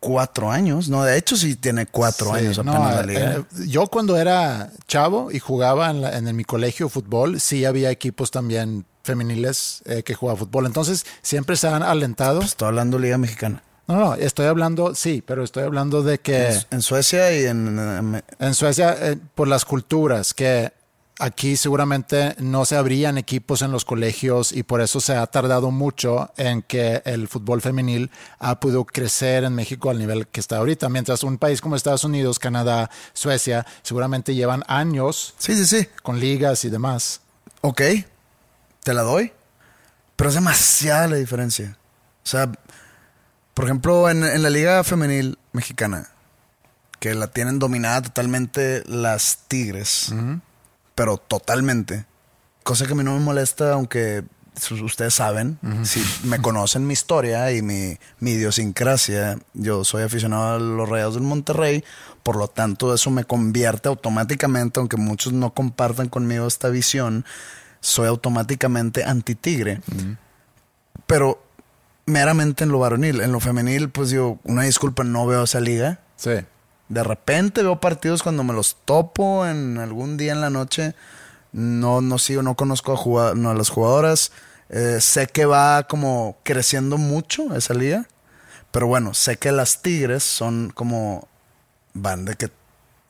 cuatro 0.04 0.52
años. 0.52 0.90
No, 0.90 1.04
de 1.04 1.18
hecho 1.18 1.38
sí 1.38 1.56
tiene 1.56 1.86
cuatro 1.86 2.32
Sí, 2.32 2.40
años 2.46 2.64
no, 2.64 2.72
apenas 2.74 2.96
la 2.96 3.02
eh, 3.02 3.06
liga. 3.08 3.36
eh, 3.38 3.44
yo 3.68 3.88
cuando 3.88 4.18
era 4.18 4.70
chavo 4.88 5.32
y 5.32 5.40
jugaba 5.40 5.90
en, 5.90 6.02
la- 6.02 6.18
en 6.18 6.36
mi 6.36 6.44
colegio 6.44 6.90
fútbol, 6.90 7.40
sí 7.40 7.64
había 7.64 7.90
equipos 7.90 8.30
también 8.32 8.86
femeniles 9.04 9.82
eh, 9.86 10.04
que 10.04 10.14
jugaban 10.14 10.40
fútbol. 10.40 10.66
Entonces 10.66 11.06
siempre 11.22 11.56
se 11.56 11.68
han 11.68 11.84
alentado. 11.84 12.40
Pues, 12.40 12.52
estoy 12.52 12.68
hablando 12.68 13.00
liga 13.00 13.18
mexicana. 13.18 13.64
No, 13.88 13.96
no, 14.00 14.14
estoy 14.16 14.46
hablando, 14.48 14.96
sí, 14.96 15.24
pero 15.26 15.44
estoy 15.44 15.64
hablando 15.64 16.04
de 16.04 16.20
que... 16.20 16.48
En, 16.52 16.62
en 16.72 16.82
Suecia 16.82 17.38
y 17.38 17.46
en, 17.46 17.78
en- 17.80 18.24
En 18.40 18.54
Suecia, 18.54 18.96
eh, 19.00 19.18
por 19.36 19.48
las 19.48 19.66
culturas, 19.66 20.34
que 20.34 20.72
aquí 21.20 21.56
seguramente 21.58 22.36
no 22.40 22.66
se 22.66 22.76
abrían 22.76 23.18
equipos 23.18 23.62
en 23.62 23.72
los 23.72 23.86
colegios 23.86 24.52
y 24.52 24.64
por 24.64 24.82
eso 24.82 25.00
se 25.00 25.16
ha 25.16 25.26
tardado 25.28 25.72
mucho 25.72 26.32
en 26.38 26.62
que 26.62 27.02
el 27.06 27.28
fútbol 27.28 27.62
femenil 27.62 28.10
ha 28.40 28.60
podido 28.60 28.84
crecer 28.86 29.44
en 29.44 29.54
México 29.56 29.90
al 29.90 30.00
nivel 30.00 30.28
que 30.28 30.40
está 30.40 30.58
ahorita. 30.58 30.90
Mientras 30.90 31.24
un 31.24 31.38
país 31.38 31.62
como 31.62 31.76
Estados 31.76 32.04
Unidos, 32.04 32.40
Canadá, 32.40 32.90
Suecia, 33.14 33.66
seguramente 33.84 34.36
llevan 34.36 34.64
años 34.68 35.34
Sí, 35.38 35.56
sí, 35.56 35.66
sí. 35.66 35.88
con 36.02 36.20
ligas 36.20 36.66
y 36.66 36.70
demás. 36.70 37.22
Ok, 37.62 37.82
te 38.84 38.94
la 38.94 39.04
doy. 39.04 39.32
Pero 40.16 40.30
es 40.30 40.36
demasiada 40.36 41.08
la 41.08 41.16
diferencia. 41.16 41.78
O 42.24 42.28
sea, 42.28 42.52
por 43.54 43.66
ejemplo, 43.66 44.10
en, 44.10 44.24
en 44.24 44.42
la 44.44 44.50
liga 44.50 44.84
femenil 44.84 45.38
mexicana, 45.52 46.10
que 47.00 47.14
la 47.16 47.28
tienen 47.28 47.60
dominada 47.60 48.02
totalmente 48.04 48.84
las 48.86 49.40
Tigres, 49.48 50.14
pero 50.96 51.18
totalmente. 51.18 52.06
Cosa 52.64 52.86
que 52.86 52.94
a 52.94 52.96
mí 52.96 53.04
no 53.04 53.14
me 53.14 53.20
molesta, 53.20 53.74
aunque 53.74 54.24
ustedes 54.84 55.16
saben, 55.16 55.58
si 55.84 56.04
me 56.28 56.40
conocen 56.40 56.86
mi 56.86 56.94
historia 56.94 57.52
y 57.52 57.62
mi, 57.62 57.98
mi 58.20 58.32
idiosincrasia, 58.32 59.40
yo 59.54 59.84
soy 59.84 60.04
aficionado 60.04 60.56
a 60.56 60.60
los 60.60 60.88
Rayados 60.88 61.16
del 61.16 61.24
Monterrey, 61.24 61.84
por 62.22 62.36
lo 62.36 62.48
tanto 62.48 62.94
eso 62.94 63.10
me 63.10 63.26
convierte 63.26 63.90
automáticamente, 63.90 64.80
aunque 64.80 64.98
muchos 64.98 65.34
no 65.34 65.54
compartan 65.54 66.08
conmigo 66.08 66.48
esta 66.48 66.70
visión, 66.70 67.26
soy 67.82 68.08
automáticamente 68.08 69.04
anti-tigre. 69.04 69.82
Pero 71.08 71.44
meramente 72.06 72.64
en 72.64 72.72
lo 72.72 72.80
varonil, 72.80 73.22
en 73.22 73.32
lo 73.32 73.40
femenil, 73.40 73.90
pues 73.90 74.12
digo, 74.12 74.40
una 74.44 74.64
disculpa, 74.64 75.04
no 75.04 75.26
veo 75.26 75.44
esa 75.44 75.60
liga. 75.60 76.00
Sí. 76.16 76.32
De 76.94 77.04
repente 77.04 77.64
veo 77.64 77.80
partidos 77.80 78.24
cuando 78.24 78.44
me 78.44 78.54
los 78.54 78.78
topo 78.86 79.46
en 79.48 79.78
algún 79.78 80.18
día 80.18 80.32
en 80.34 80.42
la 80.42 80.50
noche. 80.50 80.96
No, 81.52 82.02
no 82.02 82.18
sigo, 82.18 82.42
no 82.44 82.56
conozco 82.56 82.94
a, 82.94 82.98
jugad- 82.98 83.36
no, 83.36 83.54
las 83.54 83.70
jugadoras. 83.70 84.32
Eh, 84.70 85.00
sé 85.02 85.28
que 85.28 85.46
va 85.46 85.84
como 85.84 86.38
creciendo 86.44 86.98
mucho 86.98 87.56
esa 87.56 87.74
liga. 87.74 88.08
Pero 88.72 88.88
bueno, 88.88 89.14
sé 89.14 89.38
que 89.38 89.52
las 89.52 89.82
Tigres 89.82 90.24
son 90.24 90.72
como. 90.74 91.28
Van 91.94 92.26
de 92.26 92.36
que 92.36 92.50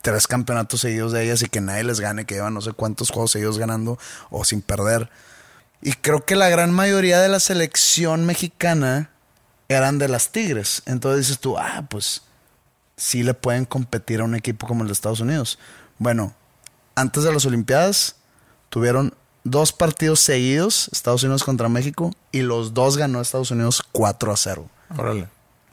tres 0.02 0.26
campeonatos 0.26 0.82
seguidos 0.82 1.12
de 1.12 1.22
ellas 1.24 1.40
y 1.42 1.48
que 1.48 1.62
nadie 1.62 1.84
les 1.84 2.00
gane, 2.00 2.26
que 2.26 2.34
llevan 2.34 2.52
no 2.52 2.60
sé 2.60 2.72
cuántos 2.72 3.10
juegos 3.10 3.30
seguidos 3.30 3.58
ganando 3.58 3.98
o 4.30 4.44
sin 4.44 4.60
perder. 4.60 5.08
Y 5.80 5.92
creo 5.94 6.24
que 6.26 6.36
la 6.36 6.50
gran 6.50 6.70
mayoría 6.70 7.20
de 7.20 7.28
la 7.30 7.40
selección 7.40 8.26
mexicana 8.26 9.10
eran 9.68 9.98
de 9.98 10.08
las 10.08 10.30
Tigres. 10.32 10.82
Entonces 10.84 11.26
dices 11.26 11.40
tú, 11.40 11.56
ah, 11.58 11.86
pues 11.88 12.22
sí 12.96 13.22
le 13.22 13.34
pueden 13.34 13.64
competir 13.64 14.20
a 14.20 14.24
un 14.24 14.34
equipo 14.34 14.66
como 14.66 14.82
el 14.82 14.88
de 14.88 14.92
Estados 14.92 15.20
Unidos. 15.20 15.58
Bueno, 15.98 16.34
antes 16.94 17.24
de 17.24 17.32
las 17.32 17.44
Olimpiadas 17.46 18.16
tuvieron 18.68 19.14
dos 19.44 19.72
partidos 19.72 20.20
seguidos, 20.20 20.88
Estados 20.92 21.22
Unidos 21.22 21.44
contra 21.44 21.68
México, 21.68 22.12
y 22.32 22.42
los 22.42 22.74
dos 22.74 22.96
ganó 22.96 23.20
Estados 23.20 23.50
Unidos 23.50 23.82
4 23.92 24.32
a 24.32 24.36
0. 24.36 24.68
Órale. 24.96 25.28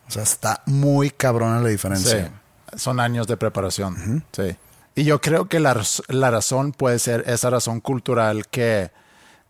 O 0.07 0.11
sea, 0.11 0.23
está 0.23 0.61
muy 0.65 1.09
cabrona 1.09 1.59
la 1.59 1.69
diferencia. 1.69 2.31
Sí, 2.71 2.79
son 2.79 2.99
años 2.99 3.27
de 3.27 3.37
preparación. 3.37 4.25
Sí. 4.31 4.55
Y 4.95 5.05
yo 5.05 5.21
creo 5.21 5.47
que 5.47 5.59
la, 5.59 5.81
la 6.09 6.31
razón 6.31 6.73
puede 6.73 6.99
ser 6.99 7.23
esa 7.27 7.49
razón 7.49 7.79
cultural 7.79 8.47
que, 8.47 8.91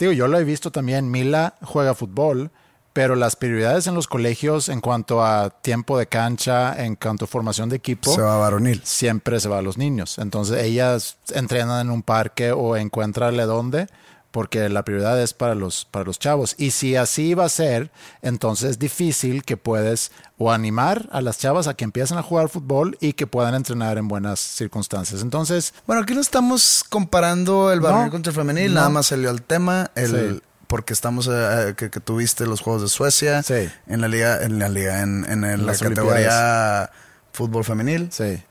Digo, 0.01 0.13
yo 0.13 0.27
lo 0.27 0.39
he 0.39 0.43
visto 0.43 0.71
también. 0.71 1.11
Mila 1.11 1.53
juega 1.61 1.93
fútbol, 1.93 2.49
pero 2.93 3.15
las 3.15 3.35
prioridades 3.35 3.87
en 3.87 3.95
los 3.95 4.07
colegios 4.07 4.67
en 4.69 4.81
cuanto 4.81 5.23
a 5.23 5.49
tiempo 5.49 5.97
de 5.97 6.07
cancha, 6.07 6.83
en 6.83 6.95
cuanto 6.95 7.25
a 7.25 7.27
formación 7.27 7.69
de 7.69 7.77
equipo, 7.77 8.13
Se 8.13 8.21
va 8.21 8.35
a 8.35 8.39
varonil. 8.39 8.81
siempre 8.83 9.39
se 9.39 9.47
va 9.49 9.59
a 9.59 9.61
los 9.61 9.77
niños. 9.77 10.17
Entonces 10.17 10.63
ellas 10.63 11.17
entrenan 11.33 11.81
en 11.81 11.89
un 11.89 12.03
parque 12.03 12.51
o 12.51 12.75
encuéntrale 12.75 13.43
dónde, 13.43 13.87
porque 14.31 14.69
la 14.69 14.83
prioridad 14.83 15.21
es 15.21 15.33
para 15.33 15.55
los, 15.55 15.83
para 15.83 16.05
los 16.05 16.17
chavos. 16.17 16.55
Y 16.57 16.71
si 16.71 16.95
así 16.95 17.33
va 17.33 17.43
a 17.45 17.49
ser, 17.49 17.91
entonces 18.21 18.71
es 18.71 18.79
difícil 18.79 19.43
que 19.43 19.57
puedes 19.57 20.11
o 20.37 20.51
animar 20.53 21.09
a 21.11 21.19
las 21.21 21.37
chavas 21.37 21.67
a 21.67 21.73
que 21.73 21.83
empiecen 21.83 22.17
a 22.17 22.23
jugar 22.23 22.47
fútbol 22.47 22.97
y 23.01 23.11
que 23.13 23.27
puedan 23.27 23.55
entrenar 23.55 23.97
en 23.97 24.07
buenas 24.07 24.39
circunstancias. 24.39 25.21
Entonces, 25.21 25.73
Bueno, 25.85 26.03
aquí 26.03 26.13
no 26.13 26.21
estamos 26.21 26.85
comparando 26.89 27.71
el 27.73 27.81
varonil 27.81 28.05
No, 28.05 28.11
contra 28.11 28.31
el 28.31 28.35
femenil, 28.37 28.69
no. 28.73 28.75
nada 28.79 28.89
más 28.89 29.07
salió 29.07 29.29
el 29.31 29.41
tema, 29.41 29.91
el, 29.95 30.09
Sí. 30.39 30.41
Porque 30.71 30.93
estamos 30.93 31.27
eh, 31.27 31.31
eh, 31.33 31.73
que, 31.75 31.89
que 31.89 31.99
tuviste 31.99 32.45
los 32.47 32.61
juegos 32.61 32.81
de 32.81 32.87
Suecia 32.87 33.43
Sí. 33.43 33.69
en 33.87 33.99
la 34.01 34.07
liga, 34.07 34.41
en 34.41 34.57
la 34.57 34.69
liga, 34.69 35.01
en, 35.01 35.25
en 35.29 35.43
el- 35.43 35.65
la 35.65 35.75
categoría 35.77 36.89
fútbol 37.33 37.63
femenil. 37.63 38.07
sí. 38.11 38.41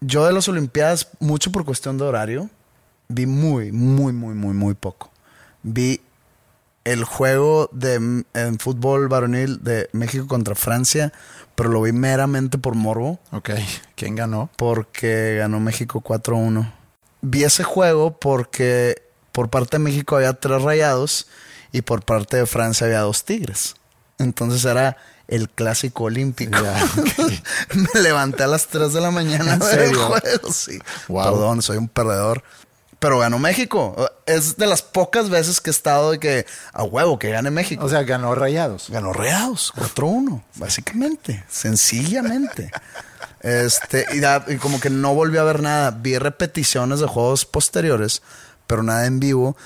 Yo 0.00 0.24
de 0.24 0.32
las 0.32 0.48
Olimpiadas, 0.48 1.08
mucho 1.18 1.50
por 1.50 1.64
cuestión 1.64 1.98
de 1.98 2.04
horario, 2.04 2.48
vi 3.08 3.26
muy, 3.26 3.72
muy, 3.72 4.12
muy, 4.12 4.32
muy, 4.34 4.54
muy 4.54 4.74
poco. 4.74 5.10
Vi 5.64 6.00
el 6.84 7.02
juego 7.02 7.68
de 7.72 7.94
en 8.32 8.58
fútbol 8.60 9.08
varonil 9.08 9.62
de 9.64 9.90
México 9.92 10.28
contra 10.28 10.54
Francia, 10.54 11.12
pero 11.56 11.68
lo 11.70 11.82
vi 11.82 11.90
meramente 11.92 12.58
por 12.58 12.76
morbo 12.76 13.18
Ok. 13.32 13.50
¿Quién 13.96 14.14
ganó? 14.14 14.48
porque 14.56 15.36
ganó 15.40 15.58
México 15.58 16.00
4-1. 16.00 16.72
Vi 17.20 17.42
ese 17.42 17.64
juego 17.64 18.16
porque 18.20 19.02
por 19.32 19.50
parte 19.50 19.78
de 19.78 19.82
México 19.84 20.14
había 20.16 20.32
tres 20.34 20.62
rayados 20.62 21.26
y 21.72 21.82
por 21.82 22.04
parte 22.04 22.36
de 22.38 22.46
Francia 22.46 22.86
había 22.86 23.00
dos 23.00 23.24
tigres. 23.24 23.74
Entonces 24.18 24.64
era 24.64 24.96
el 25.28 25.48
clásico 25.48 26.04
olímpico. 26.04 26.58
Me 27.94 28.00
levanté 28.00 28.42
a 28.44 28.46
las 28.46 28.66
3 28.66 28.92
de 28.92 29.00
la 29.00 29.10
mañana 29.10 29.54
¿En 29.54 29.62
a 29.62 29.66
ver 29.66 29.78
el 29.80 29.86
serio? 29.88 30.06
juego, 30.06 30.52
sí. 30.52 30.78
Wow. 31.08 31.24
Perdón, 31.24 31.62
soy 31.62 31.76
un 31.76 31.88
perdedor. 31.88 32.42
Pero 32.98 33.20
ganó 33.20 33.38
México. 33.38 33.94
Es 34.26 34.56
de 34.56 34.66
las 34.66 34.82
pocas 34.82 35.30
veces 35.30 35.60
que 35.60 35.70
he 35.70 35.72
estado 35.72 36.10
de 36.10 36.18
que 36.18 36.46
a 36.72 36.82
huevo 36.82 37.16
que 37.16 37.30
gane 37.30 37.48
México. 37.52 37.84
O 37.84 37.88
sea, 37.88 38.02
ganó 38.02 38.34
Rayados. 38.34 38.90
Ganó 38.90 39.12
Rayados, 39.12 39.72
4-1, 39.76 40.42
básicamente, 40.56 41.44
sencillamente. 41.48 42.72
Este, 43.40 44.04
y, 44.14 44.18
da- 44.18 44.44
y 44.48 44.56
como 44.56 44.80
que 44.80 44.90
no 44.90 45.14
volví 45.14 45.38
a 45.38 45.44
ver 45.44 45.62
nada. 45.62 45.92
Vi 45.92 46.18
repeticiones 46.18 46.98
de 46.98 47.06
juegos 47.06 47.44
posteriores, 47.44 48.20
pero 48.66 48.82
nada 48.82 49.06
en 49.06 49.20
vivo. 49.20 49.56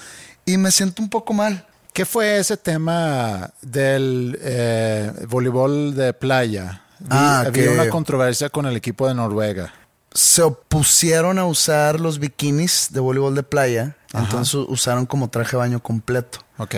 Y 0.44 0.58
me 0.58 0.70
siento 0.70 1.00
un 1.02 1.08
poco 1.08 1.32
mal. 1.32 1.66
¿Qué 1.92 2.04
fue 2.06 2.38
ese 2.38 2.56
tema 2.56 3.50
del 3.60 4.38
eh, 4.40 5.12
voleibol 5.28 5.94
de 5.94 6.12
playa? 6.14 6.82
Vi- 7.00 7.06
Ah, 7.10 7.40
había 7.40 7.52
que- 7.52 7.68
una 7.68 7.88
controversia 7.90 8.48
con 8.48 8.64
el 8.66 8.76
equipo 8.76 9.06
de 9.08 9.14
Noruega. 9.14 9.72
Se 10.14 10.42
opusieron 10.42 11.38
a 11.38 11.44
usar 11.46 12.00
los 12.00 12.18
bikinis 12.18 12.88
de 12.92 13.00
voleibol 13.00 13.34
de 13.34 13.42
playa, 13.42 13.96
entonces 14.14 14.54
u- 14.54 14.66
usaron 14.68 15.06
como 15.06 15.28
traje 15.28 15.52
de 15.52 15.56
baño 15.58 15.82
completo. 15.82 16.38
Ok. 16.58 16.74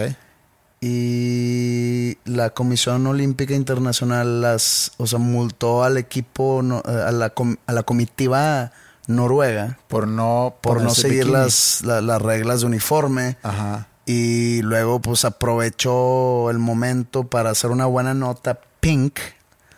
Y 0.81 2.19
la 2.25 2.51
Comisión 2.51 3.07
Olímpica 3.07 3.55
Internacional 3.55 4.41
las, 4.41 4.93
o 4.99 5.07
sea, 5.07 5.19
multó 5.19 5.83
al 5.85 5.97
equipo, 5.97 6.61
no- 6.62 6.83
eh, 6.87 7.05
a, 7.09 7.11
la, 7.12 7.31
com- 7.31 7.57
a 7.67 7.73
la 7.73 7.83
comitiva 7.85 8.73
noruega 9.07 9.79
Por 9.89 10.07
no, 10.09 10.57
por 10.61 10.83
no 10.83 10.91
seguir 10.91 11.27
las, 11.29 11.83
la- 11.83 12.01
las 12.01 12.21
reglas 12.23 12.61
de 12.61 12.67
uniforme. 12.67 13.37
Ajá. 13.43 13.89
Y 14.07 14.61
luego 14.62 15.00
pues 15.00 15.24
aprovechó 15.24 16.50
el 16.50 16.59
momento 16.59 17.24
para 17.24 17.50
hacer 17.50 17.70
una 17.70 17.86
buena 17.86 18.12
nota 18.14 18.61
pink 18.80 19.18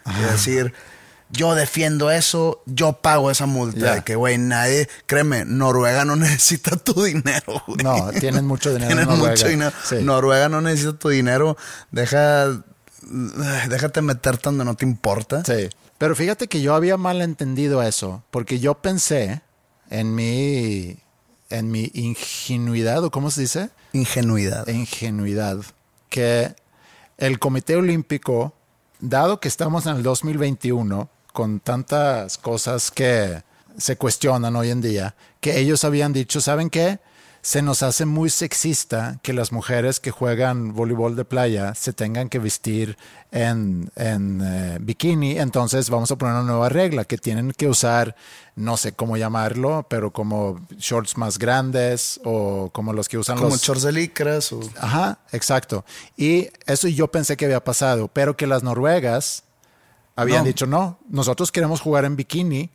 y 0.05 0.23
decir, 0.33 0.73
yo 1.31 1.55
defiendo 1.55 2.11
eso, 2.11 2.63
yo 2.67 2.95
pago 2.95 3.31
esa 3.31 3.47
multa. 3.47 3.95
De 3.97 4.03
que, 4.03 4.17
güey, 4.17 4.39
nadie, 4.39 4.89
créeme, 5.07 5.45
Noruega 5.45 6.05
no 6.05 6.17
necesita 6.17 6.77
tu 6.77 7.03
dinero. 7.05 7.63
güey. 7.67 7.79
No, 7.85 8.11
tienen 8.19 8.47
mucho 8.47 8.73
dinero 8.73 8.91
en 8.91 8.97
Tienen 8.97 9.09
Noruega. 9.09 9.31
mucho 9.33 9.49
dinero. 9.49 9.73
Sí. 9.85 9.97
Noruega 10.03 10.49
no 10.49 10.61
necesita 10.61 10.99
tu 10.99 11.09
dinero. 11.09 11.57
Deja, 11.91 12.49
déjate 13.69 14.03
meter 14.03 14.39
donde 14.41 14.65
no 14.65 14.75
te 14.75 14.85
importa. 14.85 15.45
Sí. 15.45 15.69
Pero 15.99 16.15
fíjate 16.15 16.49
que 16.49 16.61
yo 16.61 16.75
había 16.75 16.97
malentendido 16.97 17.83
eso, 17.83 18.23
porque 18.31 18.59
yo 18.61 18.75
pensé 18.75 19.41
en 19.89 20.15
mi, 20.15 20.99
en 21.51 21.71
mi 21.71 21.91
ingenuidad, 21.95 23.05
o 23.05 23.11
cómo 23.11 23.31
se 23.31 23.43
dice? 23.43 23.71
Ingenuidad. 23.93 24.67
ingenuidad 24.69 25.59
que 26.09 26.55
el 27.19 27.39
Comité 27.39 27.77
Olímpico, 27.77 28.55
dado 29.01 29.41
que 29.41 29.49
estamos 29.49 29.87
en 29.87 29.97
el 29.97 30.03
2021, 30.03 31.09
con 31.33 31.61
tantas 31.61 32.39
cosas 32.39 32.91
que 32.91 33.43
se 33.77 33.97
cuestionan 33.97 34.57
hoy 34.57 34.71
en 34.71 34.81
día, 34.81 35.15
que 35.41 35.59
ellos 35.59 35.85
habían 35.85 36.13
dicho, 36.13 36.41
¿saben 36.41 36.71
qué? 36.71 36.99
Se 37.47 37.63
nos 37.63 37.85
hace 37.85 38.07
muy 38.07 38.29
sexista 38.29 39.21
que 39.23 39.33
las 39.33 39.53
mujeres 39.53 40.01
que 40.01 40.11
juegan 40.11 40.75
voleibol 40.75 41.15
de 41.15 41.25
playa 41.25 41.77
se 41.77 41.93
tengan 41.93 42.29
que 42.29 42.41
vestir 42.41 42.99
en, 43.31 43.89
en, 43.95 44.41
eh, 44.45 44.79
bikini, 44.81 45.39
entonces 45.39 45.89
vamos 45.89 46.11
a 46.11 46.17
poner 46.17 46.35
una 46.35 46.43
nueva 46.43 46.69
regla, 46.71 47.05
que 47.05 47.19
tienen 47.19 47.53
que 47.53 47.69
usar, 47.69 48.17
no 48.57 48.77
sé 48.77 48.95
cómo 48.95 49.17
llamarlo, 49.17 49.87
pero 49.89 50.13
como 50.13 50.59
shorts 50.77 51.17
más 51.19 51.39
grandes 51.39 52.19
o 52.25 52.71
como 52.73 52.93
los 52.93 53.09
que 53.09 53.17
usan 53.17 53.37
Como 53.37 53.51
los... 53.51 53.63
shorts 53.63 53.85
de 53.85 53.93
licras 53.93 54.53
o... 54.53 54.59
Ajá, 54.81 55.21
exacto. 55.31 55.85
Y 56.17 56.49
eso 56.67 56.89
yo 56.89 57.13
pensé 57.13 57.37
que 57.37 57.45
había 57.45 57.63
pasado, 57.63 58.09
pero 58.09 58.37
que 58.37 58.49
las 58.49 58.65
noruegas 58.65 59.45
habían 60.17 60.41
No. 60.41 60.47
dicho, 60.47 60.67
no, 60.67 60.99
nosotros 61.09 61.53
queremos 61.53 61.81
jugar 61.81 62.07
en 62.07 62.17
bikini 62.17 62.71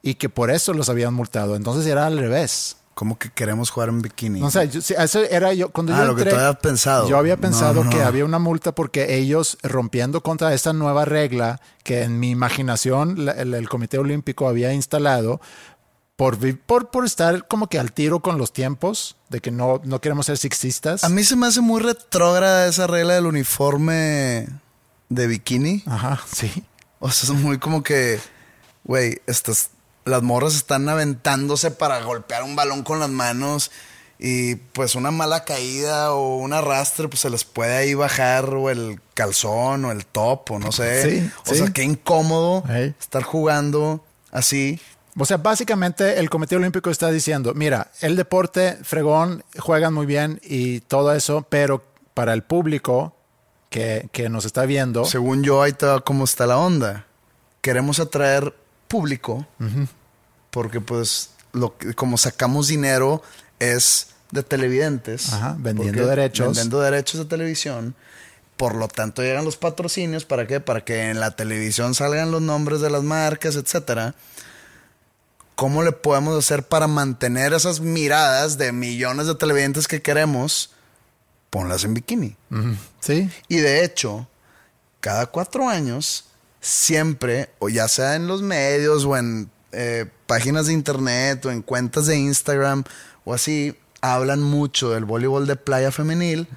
y 0.00 0.14
que 0.14 0.28
por 0.28 0.52
eso 0.52 0.74
los 0.74 0.88
habían 0.88 1.12
multado. 1.12 1.56
Entonces 1.56 1.86
era 1.90 2.06
al 2.06 2.18
revés. 2.18 2.76
Como 2.94 3.18
que 3.18 3.30
queremos 3.30 3.70
jugar 3.70 3.88
en 3.88 4.02
bikini. 4.02 4.38
No 4.40 4.50
sé, 4.50 4.68
yo- 4.68 4.82
sí, 4.82 4.94
eso 4.98 5.20
era 5.24 5.54
yo 5.54 5.70
cuando 5.70 5.94
Ah, 5.94 6.00
yo 6.00 6.04
lo 6.08 6.14
que 6.14 6.22
entré, 6.22 6.34
tú 6.34 6.40
habías 6.40 6.56
pensado. 6.60 7.08
Yo 7.08 7.16
había 7.16 7.36
pensado 7.38 7.84
no, 7.84 7.90
que 7.90 7.96
no. 7.96 8.04
había 8.06 8.24
una 8.24 8.38
multa 8.38 8.72
porque 8.74 9.16
ellos 9.16 9.56
rompiendo 9.62 10.22
contra 10.22 10.52
esta 10.52 10.72
nueva 10.74 11.04
regla 11.06 11.60
que 11.84 12.02
en 12.02 12.20
mi 12.20 12.30
imaginación 12.30 13.24
la- 13.24 13.32
el, 13.32 13.54
el 13.54 13.68
Comité 13.68 13.96
Olímpico 13.98 14.46
había 14.46 14.74
instalado 14.74 15.40
por, 16.16 16.36
por, 16.66 16.90
por 16.90 17.04
estar 17.06 17.48
como 17.48 17.66
que 17.68 17.78
al 17.78 17.92
tiro 17.92 18.20
con 18.20 18.36
los 18.36 18.52
tiempos 18.52 19.16
de 19.30 19.40
que 19.40 19.50
no, 19.50 19.80
no 19.84 20.00
queremos 20.02 20.26
ser 20.26 20.36
sexistas. 20.36 21.02
A 21.02 21.08
mí 21.08 21.24
se 21.24 21.34
me 21.34 21.46
hace 21.46 21.62
muy 21.62 21.80
retrógrada 21.80 22.66
esa 22.68 22.86
regla 22.86 23.14
del 23.14 23.24
uniforme 23.26 24.48
de 25.08 25.26
bikini. 25.26 25.82
Ajá, 25.86 26.20
sí. 26.30 26.64
O 27.00 27.10
sea, 27.10 27.34
es 27.34 27.40
muy 27.42 27.58
como 27.58 27.82
que, 27.82 28.20
güey, 28.84 29.20
estas, 29.26 29.70
las 30.04 30.22
morras 30.22 30.54
están 30.54 30.88
aventándose 30.88 31.70
para 31.70 32.00
golpear 32.02 32.42
un 32.42 32.56
balón 32.56 32.82
con 32.82 33.00
las 33.00 33.10
manos 33.10 33.70
y 34.18 34.54
pues 34.54 34.94
una 34.94 35.10
mala 35.10 35.44
caída 35.44 36.12
o 36.12 36.36
un 36.36 36.52
arrastre, 36.52 37.08
pues 37.08 37.20
se 37.20 37.30
les 37.30 37.44
puede 37.44 37.76
ahí 37.76 37.94
bajar 37.94 38.54
o 38.54 38.70
el 38.70 39.00
calzón 39.14 39.84
o 39.84 39.90
el 39.90 40.06
top 40.06 40.52
o 40.52 40.58
no 40.60 40.70
sé. 40.70 41.02
Sí, 41.20 41.30
o 41.46 41.50
sí. 41.50 41.56
sea, 41.56 41.72
qué 41.72 41.82
incómodo 41.82 42.62
estar 43.00 43.24
jugando 43.24 44.04
así. 44.30 44.80
O 45.18 45.26
sea, 45.26 45.38
básicamente 45.38 46.20
el 46.20 46.30
Comité 46.30 46.56
Olímpico 46.56 46.88
está 46.88 47.10
diciendo, 47.10 47.52
mira, 47.54 47.90
el 48.00 48.16
deporte, 48.16 48.78
fregón, 48.82 49.44
juegan 49.58 49.92
muy 49.92 50.06
bien 50.06 50.40
y 50.44 50.80
todo 50.80 51.12
eso, 51.12 51.44
pero 51.48 51.82
para 52.14 52.32
el 52.32 52.42
público 52.42 53.16
que, 53.70 54.08
que 54.12 54.28
nos 54.28 54.44
está 54.44 54.66
viendo, 54.66 55.04
Según 55.04 55.42
yo, 55.42 55.62
ahí 55.62 55.74
va 55.82 56.00
cómo 56.00 56.24
está 56.24 56.46
la 56.46 56.58
onda. 56.58 57.06
Queremos 57.60 57.98
atraer 57.98 58.54
público 58.92 59.46
porque 60.50 60.80
pues 60.82 61.30
lo 61.52 61.76
que- 61.78 61.94
como 61.94 62.18
sacamos 62.18 62.68
dinero 62.68 63.22
es 63.58 64.08
de 64.30 64.42
televidentes. 64.42 65.32
Ajá, 65.32 65.56
vendiendo 65.58 66.06
derechos. 66.06 66.46
Vendiendo 66.48 66.80
derechos 66.80 67.18
de 67.20 67.24
televisión. 67.26 67.94
Por 68.56 68.74
lo 68.74 68.86
tanto, 68.88 69.22
llegan 69.22 69.44
los 69.44 69.56
patrocinios. 69.56 70.24
¿Para 70.24 70.46
qué? 70.46 70.60
Para 70.60 70.84
que 70.84 71.10
en 71.10 71.18
la 71.20 71.30
televisión 71.36 71.94
salgan 71.94 72.30
los 72.30 72.42
nombres 72.42 72.80
de 72.80 72.90
las 72.90 73.02
marcas, 73.02 73.56
etcétera. 73.56 74.14
¿Cómo 75.54 75.82
le 75.82 75.92
podemos 75.92 76.36
hacer 76.38 76.62
para 76.62 76.86
mantener 76.86 77.52
esas 77.52 77.80
miradas 77.80 78.58
de 78.58 78.72
millones 78.72 79.26
de 79.26 79.34
televidentes 79.34 79.86
que 79.88 80.00
queremos? 80.02 80.70
Ponlas 81.50 81.84
en 81.84 81.94
bikini. 81.94 82.36
sí, 83.00 83.30
Y 83.48 83.56
de 83.56 83.84
hecho, 83.84 84.26
cada 85.00 85.26
cuatro 85.26 85.68
años, 85.68 86.24
siempre, 86.62 87.50
o 87.58 87.68
ya 87.68 87.88
sea 87.88 88.14
en 88.14 88.26
los 88.26 88.40
medios 88.40 89.04
o 89.04 89.18
en 89.18 89.50
eh, 89.72 90.06
páginas 90.26 90.68
de 90.68 90.72
internet 90.72 91.44
o 91.44 91.50
en 91.50 91.60
cuentas 91.60 92.06
de 92.06 92.16
Instagram 92.16 92.84
o 93.24 93.34
así, 93.34 93.76
hablan 94.00 94.40
mucho 94.42 94.90
del 94.90 95.04
voleibol 95.04 95.46
de 95.46 95.56
playa 95.56 95.92
femenil 95.92 96.48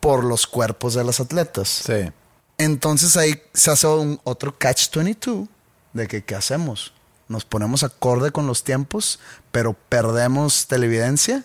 por 0.00 0.24
los 0.24 0.46
cuerpos 0.46 0.94
de 0.94 1.04
las 1.04 1.20
atletas. 1.20 1.82
sí. 1.84 2.10
Entonces 2.58 3.16
ahí 3.16 3.40
se 3.54 3.70
hace 3.70 3.86
un 3.86 4.20
otro 4.22 4.58
catch-22 4.58 5.48
de 5.94 6.06
que 6.06 6.22
qué 6.24 6.34
hacemos. 6.34 6.92
Nos 7.26 7.46
ponemos 7.46 7.84
acorde 7.84 8.32
con 8.32 8.46
los 8.46 8.64
tiempos, 8.64 9.18
pero 9.50 9.72
perdemos 9.88 10.66
televidencia. 10.66 11.42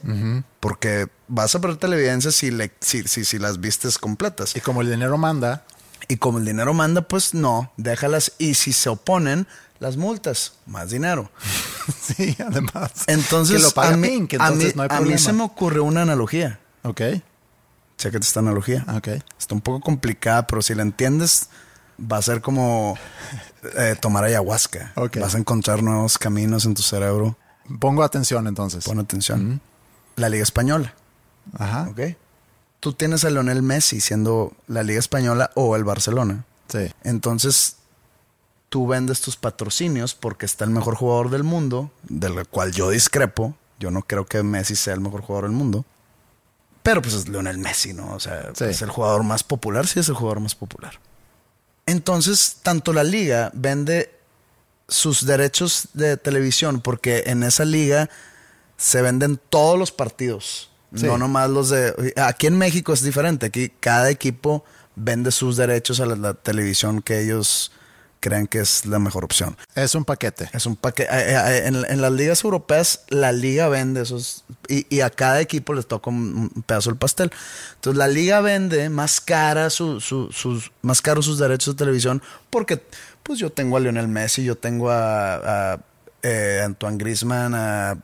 Porque 0.59 1.07
vas 1.29 1.55
a 1.55 1.61
perder 1.61 1.77
televidencia 1.77 2.31
si, 2.31 2.51
le, 2.51 2.73
si, 2.81 3.03
si, 3.03 3.23
si 3.23 3.39
las 3.39 3.61
vistes 3.61 3.97
completas. 3.97 4.57
Y 4.57 4.59
como 4.59 4.81
el 4.81 4.91
dinero 4.91 5.17
manda, 5.17 5.63
Y 6.07 6.17
como 6.17 6.37
el 6.37 6.45
dinero 6.45 6.73
manda, 6.73 7.01
pues 7.01 7.33
no, 7.33 7.71
déjalas. 7.77 8.33
Y 8.37 8.53
si 8.55 8.73
se 8.73 8.89
oponen, 8.89 9.47
las 9.79 9.97
multas, 9.97 10.53
más 10.65 10.89
dinero. 10.89 11.31
sí, 12.01 12.35
además. 12.39 12.91
Entonces, 13.07 13.57
que 13.57 13.63
lo 13.63 13.71
paga 13.71 13.93
a, 13.93 13.97
mí, 13.97 14.07
Pink, 14.07 14.33
a, 14.33 14.47
entonces 14.47 14.67
mí, 14.67 14.73
no 14.75 14.83
hay 14.83 14.89
a 14.89 14.93
mí 14.93 14.97
problema. 14.99 15.17
se 15.17 15.33
me 15.33 15.43
ocurrió 15.43 15.83
una 15.83 16.01
analogía. 16.03 16.59
Ok, 16.83 17.01
Chécate 17.97 18.25
esta 18.25 18.41
analogía. 18.41 18.85
ok. 18.95 19.07
Está 19.39 19.55
un 19.55 19.61
poco 19.61 19.79
complicada, 19.79 20.47
pero 20.47 20.61
si 20.61 20.75
la 20.75 20.81
entiendes, 20.81 21.49
va 21.99 22.17
a 22.17 22.21
ser 22.21 22.41
como 22.41 22.97
eh, 23.77 23.95
tomar 23.99 24.23
ayahuasca. 24.25 24.91
Ok. 24.95 25.17
Vas 25.19 25.35
a 25.35 25.37
encontrar 25.37 25.81
nuevos 25.81 26.17
caminos 26.17 26.65
en 26.65 26.73
tu 26.73 26.81
cerebro. 26.81 27.37
Pongo 27.79 28.03
atención 28.03 28.47
entonces. 28.47 28.83
Pon 28.83 28.99
atención. 28.99 29.61
La 30.17 30.29
Liga 30.29 30.43
Española. 30.43 30.93
Ajá. 31.57 31.87
¿Ok? 31.89 31.99
Tú 32.85 32.93
tienes 32.93 33.25
a 33.25 33.31
Lionel 33.31 33.63
Messi 33.63 33.99
siendo 33.99 34.53
la 34.67 34.83
Liga 34.83 34.99
Española 34.99 35.49
o 35.55 35.75
el 35.75 35.83
Barcelona. 35.83 36.45
Sí. 36.67 36.93
Entonces, 37.03 37.77
tú 38.69 38.85
vendes 38.85 39.21
tus 39.21 39.37
patrocinios 39.37 40.13
porque 40.13 40.45
está 40.45 40.65
el 40.65 40.69
mejor 40.69 40.93
jugador 40.93 41.31
del 41.31 41.41
mundo, 41.41 41.89
del 42.03 42.45
cual 42.47 42.73
yo 42.73 42.91
discrepo. 42.91 43.55
Yo 43.79 43.89
no 43.89 44.03
creo 44.03 44.27
que 44.27 44.43
Messi 44.43 44.75
sea 44.75 44.93
el 44.93 44.99
mejor 44.99 45.21
jugador 45.23 45.49
del 45.49 45.57
mundo. 45.57 45.83
Pero 46.83 47.01
pues 47.01 47.15
es 47.15 47.27
Lionel 47.27 47.57
Messi, 47.57 47.91
¿no? 47.93 48.13
O 48.13 48.19
sea, 48.19 48.51
Sí. 48.53 48.65
es 48.65 48.83
el 48.83 48.91
jugador 48.91 49.23
más 49.23 49.41
popular, 49.41 49.87
sí 49.87 49.99
es 49.99 50.07
el 50.09 50.13
jugador 50.13 50.39
más 50.39 50.53
popular. 50.53 50.99
Entonces, 51.87 52.57
tanto 52.61 52.93
la 52.93 53.03
liga 53.03 53.49
vende 53.55 54.11
sus 54.87 55.25
derechos 55.25 55.87
de 55.93 56.17
televisión 56.17 56.81
porque 56.81 57.23
en 57.25 57.41
esa 57.41 57.65
liga 57.65 58.11
se 58.77 59.01
venden 59.01 59.39
todos 59.49 59.79
los 59.79 59.91
partidos. 59.91 60.69
Sí. 60.95 61.05
No 61.05 61.17
nomás 61.17 61.49
los 61.49 61.69
de... 61.69 62.13
Aquí 62.17 62.47
en 62.47 62.57
México 62.57 62.93
es 62.93 63.01
diferente. 63.03 63.47
Aquí 63.47 63.69
cada 63.79 64.09
equipo 64.09 64.63
vende 64.95 65.31
sus 65.31 65.57
derechos 65.57 65.99
a 65.99 66.05
la, 66.05 66.15
la 66.15 66.33
televisión 66.33 67.01
que 67.01 67.21
ellos 67.21 67.71
creen 68.21 68.47
que 68.47 68.59
es 68.59 68.87
la 68.87 68.97
mejor 68.97 69.23
opción. 69.23 69.55
Es 69.75 69.93
un 69.93 70.03
paquete. 70.03 70.49
Es 70.51 70.65
un 70.65 70.75
paquete. 70.75 71.07
En, 71.67 71.75
en 71.85 72.01
las 72.01 72.11
ligas 72.11 72.43
europeas, 72.43 73.01
la 73.09 73.31
liga 73.31 73.67
vende 73.69 74.01
esos. 74.01 74.45
Y, 74.67 74.87
y 74.89 75.01
a 75.01 75.11
cada 75.11 75.41
equipo 75.41 75.73
les 75.75 75.85
toca 75.85 76.09
un, 76.09 76.49
un 76.55 76.63
pedazo 76.63 76.89
del 76.89 76.97
pastel. 76.97 77.29
Entonces, 77.75 77.97
la 77.99 78.07
liga 78.07 78.41
vende 78.41 78.89
más 78.89 79.21
cara 79.21 79.69
su- 79.69 80.01
su- 80.01 80.31
sus, 80.31 80.71
más 80.81 81.01
caro 81.03 81.21
sus 81.21 81.37
derechos 81.37 81.75
de 81.75 81.77
televisión. 81.77 82.23
Porque, 82.49 82.81
pues, 83.21 83.37
yo 83.37 83.51
tengo 83.51 83.77
a 83.77 83.79
Lionel 83.79 84.07
Messi, 84.07 84.43
yo 84.43 84.55
tengo 84.57 84.89
a, 84.89 85.73
a, 85.73 85.79
eh, 86.23 86.61
Antoine 86.65 86.97
Griezmann, 86.97 87.53
a 87.53 87.97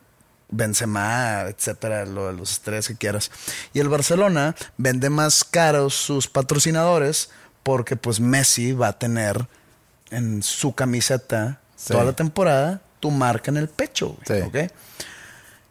Benzema, 0.52 1.42
etcétera, 1.48 2.06
lo- 2.06 2.32
los 2.32 2.52
estrellas 2.52 2.88
que 2.88 2.96
quieras. 2.96 3.32
Y 3.74 3.80
el 3.80 3.90
Barcelona 3.90 4.56
vende 4.78 5.10
más 5.10 5.44
caros 5.44 5.94
sus 5.96 6.28
patrocinadores. 6.28 7.30
Porque, 7.64 7.96
pues, 7.96 8.20
Messi 8.20 8.72
va 8.74 8.88
a 8.88 8.98
tener 8.98 9.48
en 10.10 10.42
su 10.42 10.74
camiseta 10.74 11.60
Sí. 11.76 11.94
toda 11.94 12.04
la 12.06 12.14
temporada 12.14 12.82
tu 13.00 13.12
marca 13.12 13.52
en 13.52 13.58
el 13.58 13.68
pecho. 13.70 14.18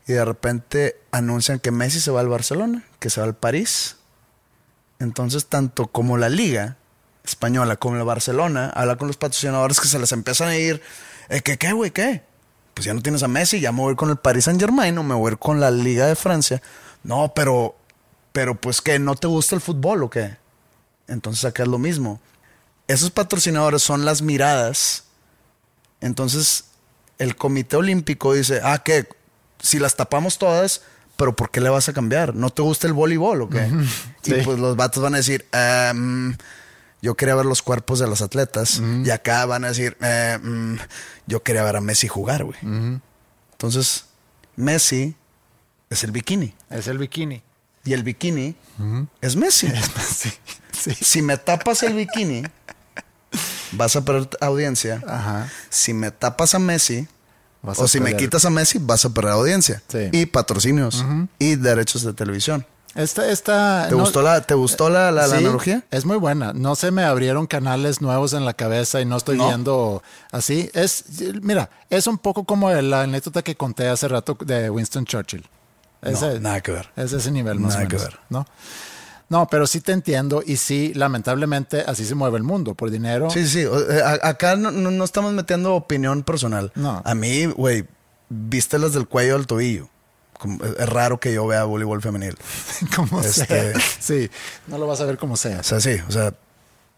Y 0.07 0.12
de 0.12 0.24
repente 0.24 1.01
anuncian 1.11 1.59
que 1.59 1.70
Messi 1.72 2.01
se 2.01 2.11
va 2.12 2.20
al 2.20 2.28
Barcelona, 2.28 2.85
que 3.01 3.11
se 3.11 3.20
va 3.20 3.26
al 3.26 3.35
París. 3.35 3.97
Entonces, 4.99 5.47
tanto 5.47 5.87
como 5.89 6.16
la 6.16 6.28
Liga 6.28 6.76
Española 7.24 7.76
como 7.76 7.97
la 7.97 8.05
Barcelona 8.05 8.70
habla 8.70 8.97
con 8.97 9.07
los 9.09 9.16
patrocinadores 9.16 9.81
que 9.81 9.89
se 9.89 9.99
les 9.99 10.12
empiezan 10.12 10.49
a 10.49 10.57
ir. 10.57 10.81
Eh, 11.28 11.41
¿Qué, 11.43 11.59
qué, 11.59 11.72
güey? 11.72 11.91
¿Qué? 11.91 12.22
Pues 12.74 12.84
ya 12.86 12.94
no 12.94 13.02
tienes 13.02 13.22
a 13.22 13.28
Messi, 13.28 13.60
ya 13.60 13.72
me 13.72 13.80
voy 13.80 13.88
a 13.88 13.92
ir 13.92 13.96
con 13.96 14.10
el 14.10 14.16
Paris 14.16 14.44
Saint 14.44 14.60
Germain 14.60 14.96
o 14.98 15.02
me 15.02 15.14
voy 15.14 15.30
a 15.30 15.32
ir 15.32 15.38
con 15.38 15.60
la 15.60 15.70
Liga 15.70 16.06
de 16.06 16.16
Francia. 16.16 16.62
No, 17.02 17.32
pero, 17.34 17.76
pero 18.32 18.54
pues 18.54 18.80
que 18.80 18.98
no 18.98 19.14
te 19.16 19.26
gusta 19.26 19.54
el 19.54 19.60
fútbol 19.60 20.02
o 20.04 20.10
qué. 20.10 20.36
Entonces 21.08 21.44
acá 21.44 21.64
es 21.64 21.68
lo 21.68 21.78
mismo. 21.78 22.20
Esos 22.88 23.10
patrocinadores 23.10 23.82
son 23.82 24.04
las 24.04 24.22
miradas. 24.22 25.04
Entonces, 26.00 26.64
el 27.18 27.36
Comité 27.36 27.76
Olímpico 27.76 28.32
dice, 28.32 28.60
ah, 28.64 28.78
que 28.82 29.06
si 29.60 29.78
las 29.78 29.96
tapamos 29.96 30.38
todas, 30.38 30.82
pero 31.16 31.36
¿por 31.36 31.50
qué 31.50 31.60
le 31.60 31.68
vas 31.68 31.88
a 31.88 31.92
cambiar? 31.92 32.34
¿No 32.34 32.48
te 32.50 32.62
gusta 32.62 32.86
el 32.86 32.94
voleibol 32.94 33.42
o 33.42 33.48
qué? 33.50 33.68
Y 34.24 34.32
pues 34.42 34.58
los 34.58 34.74
vatos 34.76 35.02
van 35.02 35.14
a 35.14 35.18
decir, 35.18 35.46
"Ah, 35.52 35.92
mm, 35.94 36.32
yo 37.03 37.14
quería 37.16 37.34
ver 37.34 37.46
los 37.46 37.62
cuerpos 37.62 37.98
de 37.98 38.07
los 38.07 38.22
atletas. 38.22 38.80
Y 39.05 39.11
acá 39.11 39.46
van 39.46 39.64
a 39.64 39.68
decir, 39.68 39.96
"Eh, 40.01 40.38
mm, 40.42 40.74
yo 41.26 41.42
quería 41.42 41.62
ver 41.64 41.76
a 41.76 41.80
Messi 41.80 42.09
jugar, 42.09 42.44
güey. 42.44 42.59
Entonces, 43.53 44.07
Messi 44.57 45.14
es 45.88 46.05
el 46.05 46.12
bikini. 46.12 46.55
Es 46.70 46.86
el 46.88 46.98
bikini. 46.98 47.42
Y 47.84 47.92
el 47.94 48.03
bikini 48.03 48.55
es 49.20 49.36
Messi. 49.36 49.68
Sí. 50.11 50.30
Sí. 50.72 50.94
Si 51.05 51.20
me 51.22 51.36
tapas 51.36 51.82
el 51.82 51.94
bikini, 51.94 52.42
vas 53.72 53.96
a 53.96 54.05
perder 54.05 54.28
audiencia. 54.40 55.03
Ajá. 55.07 55.51
Si 55.68 55.92
me 55.92 56.11
tapas 56.11 56.55
a 56.55 56.59
Messi, 56.59 57.07
Vas 57.62 57.78
o 57.78 57.84
a 57.84 57.88
si 57.88 58.01
me 58.01 58.16
quitas 58.16 58.44
a 58.46 58.51
Messi, 58.51 58.78
vas 58.80 59.05
a 59.05 59.11
perder 59.11 59.32
audiencia. 59.32 59.82
Sí. 59.88 60.09
Y 60.12 60.26
patrocinios. 60.26 61.05
Y 61.38 61.57
derechos 61.57 62.03
de 62.03 62.14
televisión. 62.14 62.66
Esta, 62.97 63.30
esta, 63.30 63.86
¿Te 63.88 63.95
no- 63.95 64.01
gustó 64.01 64.20
la, 64.20 64.41
te 64.41 64.55
gustó 64.55 64.91
la, 64.91 65.12
la- 65.12 65.26
la 65.28 65.36
analogía? 65.36 65.84
Es 65.93 66.05
muy 66.05 66.16
buena. 66.16 66.53
No 66.53 66.74
se 66.74 66.91
me 66.91 67.05
abrieron 67.05 67.47
canales 67.47 68.01
nuevos 68.01 68.32
en 68.32 68.45
la 68.45 68.53
cabeza 68.55 69.01
y 69.01 69.05
no 69.05 69.16
estoy 69.16 69.38
No. 69.38 69.47
viendo 69.47 70.03
así. 70.32 70.68
Es, 70.74 71.05
mira, 71.43 71.70
es 71.88 72.07
un 72.09 72.18
poco 72.18 72.45
como 72.45 72.70
la 72.70 73.03
anécdota 73.03 73.43
que 73.43 73.55
conté 73.55 73.88
hace 73.88 74.09
rato 74.09 74.36
de 74.45 74.70
Winston 74.70 75.05
Churchill. 75.05 75.47
No, 76.03 76.38
nada 76.41 76.61
que 76.62 76.72
ver. 76.72 76.88
Es 76.97 77.12
ese 77.12 77.30
nivel 77.30 77.61
más 77.61 77.74
Nada 77.74 77.84
o 77.84 77.88
que 77.88 77.97
ver. 77.97 78.18
¿no? 78.30 78.47
No, 79.28 79.47
pero 79.47 79.68
sí 79.68 79.80
te 79.80 79.93
entiendo 79.93 80.43
y 80.45 80.57
sí, 80.57 80.93
lamentablemente, 80.95 81.84
así 81.86 82.05
se 82.05 82.16
mueve 82.16 82.38
el 82.38 82.43
mundo, 82.43 82.74
por 82.74 82.91
dinero. 82.91 83.30
Sí, 83.30 83.47
sí. 83.47 83.61
eh, 83.61 84.03
a- 84.05 84.28
acá 84.28 84.57
no, 84.57 84.72
no- 84.72 84.91
no 84.91 85.05
estamos 85.05 85.32
metiendo 85.32 85.74
opinión 85.76 86.24
personal. 86.24 86.72
No. 86.74 87.01
A 87.05 87.14
mí, 87.14 87.47
güey, 87.47 87.86
viste 88.28 88.78
las 88.80 88.95
del 88.95 89.07
cuello 89.07 89.36
al 89.36 89.47
tobillo. 89.47 89.88
Es 90.78 90.88
raro 90.88 91.20
que 91.20 91.32
yo 91.32 91.47
vea 91.47 91.64
voleibol 91.64 92.01
femenil. 92.03 92.36
como 92.97 93.20
Este- 93.20 93.72
sea. 93.72 93.80
Sí, 94.01 94.30
no 94.66 94.78
lo 94.78 94.86
vas 94.86 95.01
a 95.01 95.05
ver 95.05 95.18
como 95.18 95.36
sea. 95.36 95.61
O 95.61 95.62
sea, 95.62 95.80
sí. 95.80 95.97
O 96.09 96.12
sea, 96.12 96.34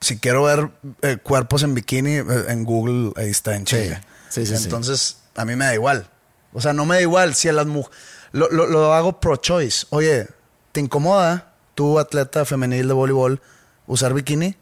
si 0.00 0.18
quiero 0.18 0.42
ver 0.44 0.70
eh, 1.02 1.16
cuerpos 1.22 1.62
en 1.62 1.74
bikini, 1.74 2.16
eh, 2.16 2.24
en 2.48 2.64
Google, 2.64 3.12
ahí 3.16 3.30
está 3.30 3.54
en. 3.56 3.64
Chile. 3.64 4.00
Sí, 4.28 4.46
sí, 4.46 4.56
sí. 4.56 4.64
Entonces, 4.64 5.18
a 5.36 5.44
mí 5.44 5.56
me 5.56 5.64
da 5.66 5.74
igual. 5.74 6.08
O 6.52 6.60
sea, 6.60 6.72
no 6.72 6.84
me 6.86 6.96
da 6.96 7.02
igual 7.02 7.34
si 7.34 7.48
a 7.48 7.52
las 7.52 7.66
mujeres... 7.66 7.96
Lo, 8.32 8.48
lo- 8.50 8.66
lo 8.66 8.92
hago 8.94 9.20
pro-choice. 9.20 9.86
Oye, 9.90 10.26
¿te 10.72 10.80
incomoda 10.80 11.52
tú, 11.74 11.98
atleta 11.98 12.44
femenil 12.44 12.88
de 12.88 12.94
voleibol, 12.94 13.40
usar 13.86 14.14
bikini? 14.14 14.56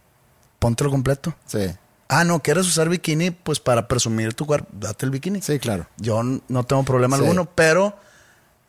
Póntelo 0.59 0.91
completo. 0.91 1.35
Sí, 1.47 1.71
Ah, 2.13 2.25
no, 2.25 2.43
¿quieres 2.43 2.67
usar 2.67 2.89
bikini? 2.89 3.31
Pues 3.31 3.61
para 3.61 3.87
presumir 3.87 4.35
tu 4.35 4.45
cuerpo, 4.45 4.69
date 4.73 5.05
el 5.07 5.13
bikini. 5.13 5.41
sí, 5.43 5.61
claro. 5.61 5.87
Yo 5.97 6.21
no 6.25 6.65
tengo 6.65 6.83
problema 6.83 7.17
Sí. 7.17 7.23
alguno, 7.23 7.45
pero 7.55 7.97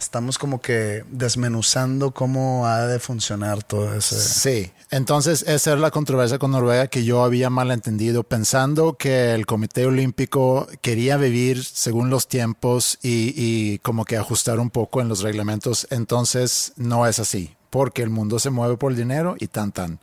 estamos 0.02 0.38
como 0.38 0.60
que 0.60 1.06
desmenuzando 1.10 2.12
cómo 2.12 2.66
ha 2.66 2.88
de 2.88 2.99
funcionar 2.99 3.64
todo 3.64 3.93
ese... 3.93 4.20
Sí, 4.20 4.72
entonces 4.89 5.43
esa 5.47 5.74
era 5.74 5.80
la 5.80 5.91
controversia 5.91 6.39
con 6.39 6.52
Noruega 6.52 6.88
que 6.88 7.04
yo 7.04 7.24
había 7.24 7.49
malentendido, 7.49 8.24
pensando 8.24 8.95
que 8.97 9.34
el 9.34 9.45
Comité 9.45 9.86
Olímpico 9.86 10.68
quería 10.82 11.18
vivir 11.18 11.64
según 11.64 12.10
los 12.10 12.28
tiempos 12.28 12.97
y, 13.04 13.34
y 13.36 13.78
como 13.80 14.04
que 14.06 14.18
ajustar 14.18 14.60
un 14.60 14.72
poco 14.72 15.02
en 15.02 15.08
los 15.08 15.22
reglamentos. 15.22 15.88
Entonces 15.91 16.74
no 16.78 17.06
es 17.06 17.20
así, 17.20 17.56
porque 17.70 18.02
el 18.02 18.10
mundo 18.10 18.39
se 18.39 18.49
mueve 18.49 18.78
por 18.78 18.91
el 18.91 18.97
dinero 18.97 19.36
y 19.39 19.47
tan 19.47 19.72
tan, 19.72 19.99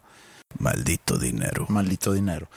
Maldito 0.58 1.18
dinero. 1.18 1.66
maldito 1.68 2.12
dinero. 2.12 2.48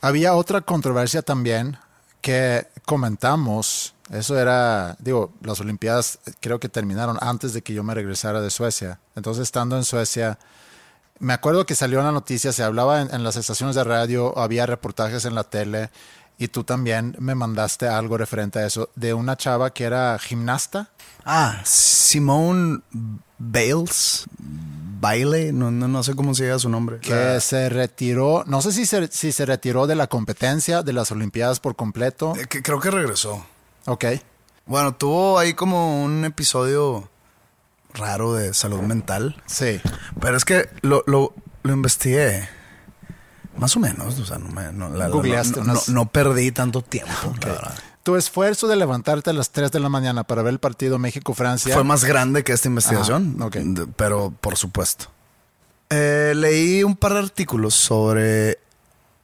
Había 0.00 0.34
otra 0.34 0.60
controversia 0.60 1.22
también 1.22 1.78
que 2.20 2.66
comentamos. 2.84 3.94
Eso 4.10 4.38
era, 4.38 4.96
digo, 5.00 5.32
las 5.42 5.60
Olimpiadas 5.60 6.18
creo 6.40 6.60
que 6.60 6.68
terminaron 6.68 7.18
antes 7.20 7.52
de 7.52 7.62
que 7.62 7.74
yo 7.74 7.82
me 7.82 7.94
regresara 7.94 8.40
de 8.40 8.50
Suecia. 8.50 9.00
Entonces, 9.16 9.42
estando 9.44 9.76
en 9.76 9.84
Suecia, 9.84 10.38
me 11.18 11.32
acuerdo 11.32 11.66
que 11.66 11.74
salió 11.74 11.98
en 11.98 12.04
la 12.06 12.12
noticia, 12.12 12.52
se 12.52 12.62
hablaba 12.62 13.02
en, 13.02 13.12
en 13.12 13.24
las 13.24 13.36
estaciones 13.36 13.74
de 13.74 13.82
radio, 13.84 14.38
había 14.38 14.64
reportajes 14.66 15.24
en 15.24 15.34
la 15.34 15.44
tele, 15.44 15.90
y 16.38 16.48
tú 16.48 16.62
también 16.64 17.16
me 17.18 17.34
mandaste 17.34 17.88
algo 17.88 18.16
referente 18.18 18.58
a 18.60 18.66
eso, 18.66 18.90
de 18.94 19.12
una 19.14 19.36
chava 19.36 19.72
que 19.72 19.84
era 19.84 20.18
gimnasta. 20.18 20.90
Ah, 21.24 21.60
Simone 21.64 22.80
Bales. 23.38 24.24
Baile, 24.98 25.52
no, 25.52 25.70
no, 25.70 25.88
no 25.88 26.02
sé 26.02 26.14
cómo 26.14 26.34
se 26.34 26.46
llama 26.46 26.58
su 26.58 26.68
nombre. 26.68 26.98
que 27.00 27.10
La- 27.14 27.40
se 27.40 27.68
retiró, 27.68 28.44
no 28.46 28.62
sé 28.62 28.72
si 28.72 28.86
se, 28.86 29.08
si 29.08 29.30
se 29.32 29.44
retiró 29.46 29.86
de 29.86 29.94
la 29.94 30.06
competencia 30.06 30.82
de 30.82 30.92
las 30.92 31.10
Olimpiadas 31.10 31.60
por 31.60 31.76
completo. 31.76 32.34
eh, 32.36 32.46
que 32.48 32.62
creo 32.62 32.80
que 32.80 32.90
regresó. 32.90 33.44
Ok, 33.86 34.04
Bueno, 34.66 34.94
tuvo 34.94 35.38
ahí 35.38 35.54
como 35.54 36.02
un 36.04 36.24
episodio 36.24 37.08
raro 37.94 38.34
de 38.34 38.52
salud 38.52 38.80
mental. 38.80 39.42
sí. 39.46 39.80
Pero 40.20 40.36
es 40.36 40.44
que 40.44 40.68
lo, 40.82 41.02
lo, 41.06 41.32
lo 41.62 41.72
investigué. 41.72 42.48
Más 43.56 43.74
o 43.76 43.80
menos, 43.80 44.18
o 44.18 44.26
sea, 44.26 44.38
no, 44.38 44.48
me, 44.48 44.72
no, 44.72 44.88
la- 44.90 45.08
Googleaste 45.08 45.60
no, 45.60 45.66
no- 45.66 45.72
unas- 45.72 45.88
no 45.88 46.06
perdí 46.10 46.52
tanto 46.52 46.82
tiempo, 46.82 47.32
la 47.40 47.46
verdad. 47.46 47.74
tu 48.02 48.16
esfuerzo 48.16 48.66
de 48.68 48.76
levantarte 48.76 49.30
a 49.30 49.32
las 49.32 49.50
3 49.50 49.72
de 49.72 49.80
la 49.80 49.88
mañana 49.88 50.24
para 50.24 50.42
ver 50.42 50.52
el 50.52 50.58
partido 50.58 50.98
México-Francia. 50.98 51.72
Fue 51.74 51.82
más 51.84 52.04
grande 52.04 52.44
que 52.44 52.52
esta 52.52 52.68
investigación, 52.68 53.34
Ajá, 53.38 53.46
ok. 53.46 53.54
de- 53.56 53.86
pero 53.86 54.32
por 54.40 54.56
supuesto. 54.56 55.06
Eh, 55.90 56.32
leí 56.36 56.82
un 56.82 56.96
par 56.96 57.14
de 57.14 57.20
artículos 57.20 57.74
sobre 57.74 58.58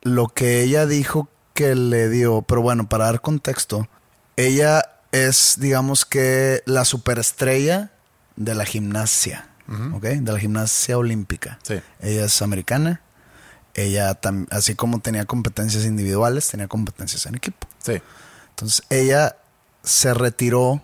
lo 0.02 0.28
que 0.28 0.62
ella 0.62 0.86
dijo 0.86 1.28
que 1.52 1.74
le 1.74 2.08
dio, 2.08 2.42
pero 2.42 2.62
bueno, 2.62 2.88
para 2.88 3.04
dar 3.06 3.20
contexto, 3.20 3.86
ella 4.46 4.88
es, 5.12 5.56
digamos 5.58 6.04
que, 6.04 6.62
la 6.66 6.84
superestrella 6.84 7.90
de 8.36 8.54
la 8.54 8.64
gimnasia, 8.64 9.48
¿ok? 9.92 10.02
De 10.02 10.32
la 10.32 10.38
gimnasia 10.38 10.98
olímpica. 10.98 11.58
Sí. 11.62 11.80
Ella 12.00 12.24
es 12.24 12.42
americana, 12.42 13.00
ella, 13.74 14.18
así 14.50 14.74
como 14.74 15.00
tenía 15.00 15.24
competencias 15.24 15.84
individuales, 15.84 16.48
tenía 16.48 16.68
competencias 16.68 17.26
en 17.26 17.34
equipo. 17.34 17.66
Sí. 17.82 18.00
Entonces 18.50 18.82
ella 18.90 19.36
se 19.82 20.14
retiró 20.14 20.82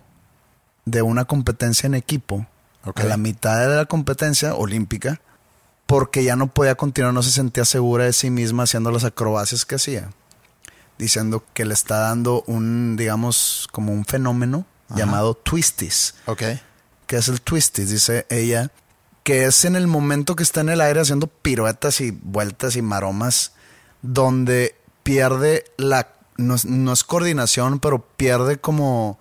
de 0.85 1.01
una 1.01 1.25
competencia 1.25 1.87
en 1.87 1.95
equipo 1.95 2.47
a 2.83 3.03
la 3.03 3.17
mitad 3.17 3.67
de 3.67 3.75
la 3.75 3.85
competencia 3.85 4.55
olímpica 4.55 5.21
porque 5.85 6.23
ya 6.23 6.35
no 6.35 6.47
podía 6.47 6.75
continuar, 6.75 7.13
no 7.13 7.23
se 7.23 7.31
sentía 7.31 7.65
segura 7.65 8.05
de 8.05 8.13
sí 8.13 8.29
misma 8.29 8.63
haciendo 8.63 8.91
las 8.91 9.03
acrobacias 9.03 9.65
que 9.65 9.75
hacía. 9.75 10.11
Diciendo 10.99 11.43
que 11.55 11.65
le 11.65 11.73
está 11.73 11.97
dando 11.97 12.43
un, 12.45 12.95
digamos, 12.95 13.67
como 13.71 13.91
un 13.93 14.05
fenómeno 14.05 14.65
llamado 14.95 15.33
twisties. 15.33 16.13
Ok. 16.27 16.43
que 17.07 17.17
es 17.17 17.27
el 17.27 17.41
twisties, 17.41 17.89
dice 17.89 18.27
ella, 18.29 18.69
que 19.23 19.45
es 19.45 19.65
en 19.65 19.75
el 19.75 19.87
momento 19.87 20.35
que 20.35 20.43
está 20.43 20.61
en 20.61 20.69
el 20.69 20.79
aire 20.81 20.99
haciendo 21.01 21.25
piruetas 21.25 22.01
y 22.01 22.11
vueltas 22.11 22.75
y 22.75 22.83
maromas, 22.83 23.53
donde 24.03 24.75
pierde 25.03 25.63
la, 25.77 26.09
no, 26.37 26.53
es- 26.55 26.65
no 26.65 26.93
es 26.93 27.03
coordinación, 27.03 27.79
pero 27.79 28.05
pierde 28.15 28.59
como 28.59 29.17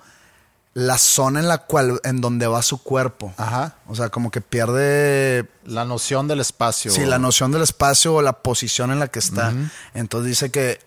la 0.75 0.99
zona 0.99 1.41
en 1.41 1.49
la 1.49 1.59
cual, 1.59 2.01
en 2.05 2.21
donde 2.21 2.47
va 2.47 2.61
su 2.63 2.83
cuerpo. 2.83 3.33
Ajá. 3.39 3.77
O 3.87 3.95
sea, 3.95 4.11
como 4.11 4.31
que 4.31 4.41
pierde 4.41 5.49
La 5.65 5.85
noción 5.85 6.29
del 6.29 6.41
espacio. 6.41 6.91
Sí, 6.91 7.05
la 7.07 7.19
noción 7.19 7.51
del 7.53 7.63
espacio 7.63 8.15
o 8.15 8.23
la 8.23 8.35
posición 8.43 8.91
en 8.93 8.99
la 8.99 9.09
que 9.09 9.19
está. 9.19 9.53
Entonces 9.95 10.29
dice 10.29 10.51
que 10.51 10.79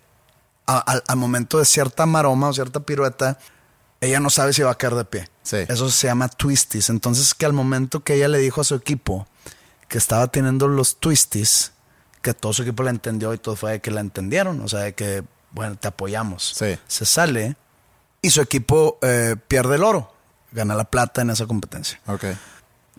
a- 0.67 0.79
al, 0.79 1.03
al 1.07 1.17
momento 1.17 1.57
de 1.59 1.65
cierta 1.65 2.05
maroma 2.05 2.49
o 2.49 2.53
cierta 2.53 2.79
pirueta, 2.81 3.37
ella 3.99 4.19
no 4.19 4.29
sabe 4.29 4.53
si 4.53 4.61
va 4.63 4.71
a 4.71 4.75
caer 4.75 4.95
de 4.95 5.05
pie. 5.05 5.29
Sí. 5.43 5.57
Eso 5.67 5.89
se 5.89 6.07
llama 6.07 6.27
twisties. 6.29 6.89
Entonces 6.89 7.33
que 7.33 7.45
al 7.45 7.53
momento 7.53 8.03
que 8.03 8.15
ella 8.15 8.27
le 8.27 8.39
dijo 8.39 8.61
a 8.61 8.63
su 8.63 8.75
equipo 8.75 9.27
que 9.87 9.97
estaba 9.97 10.27
teniendo 10.27 10.67
los 10.67 10.97
twisties, 10.99 11.73
que 12.21 12.33
todo 12.33 12.53
su 12.53 12.61
equipo 12.63 12.83
la 12.83 12.89
entendió 12.91 13.33
y 13.33 13.37
todo 13.37 13.55
fue 13.55 13.71
de 13.73 13.81
que 13.81 13.91
la 13.91 14.01
entendieron. 14.01 14.61
O 14.61 14.67
sea, 14.67 14.79
de 14.81 14.93
que, 14.95 15.23
bueno, 15.51 15.75
te 15.75 15.87
apoyamos. 15.87 16.53
Sí. 16.55 16.77
Se 16.87 17.05
sale 17.05 17.55
y 18.21 18.29
su 18.29 18.41
equipo 18.41 18.97
eh, 19.01 19.35
pierde 19.47 19.75
el 19.75 19.83
oro. 19.83 20.13
Gana 20.51 20.75
la 20.75 20.85
plata 20.85 21.21
en 21.21 21.29
esa 21.29 21.45
competencia. 21.45 21.99
Ok. 22.07 22.25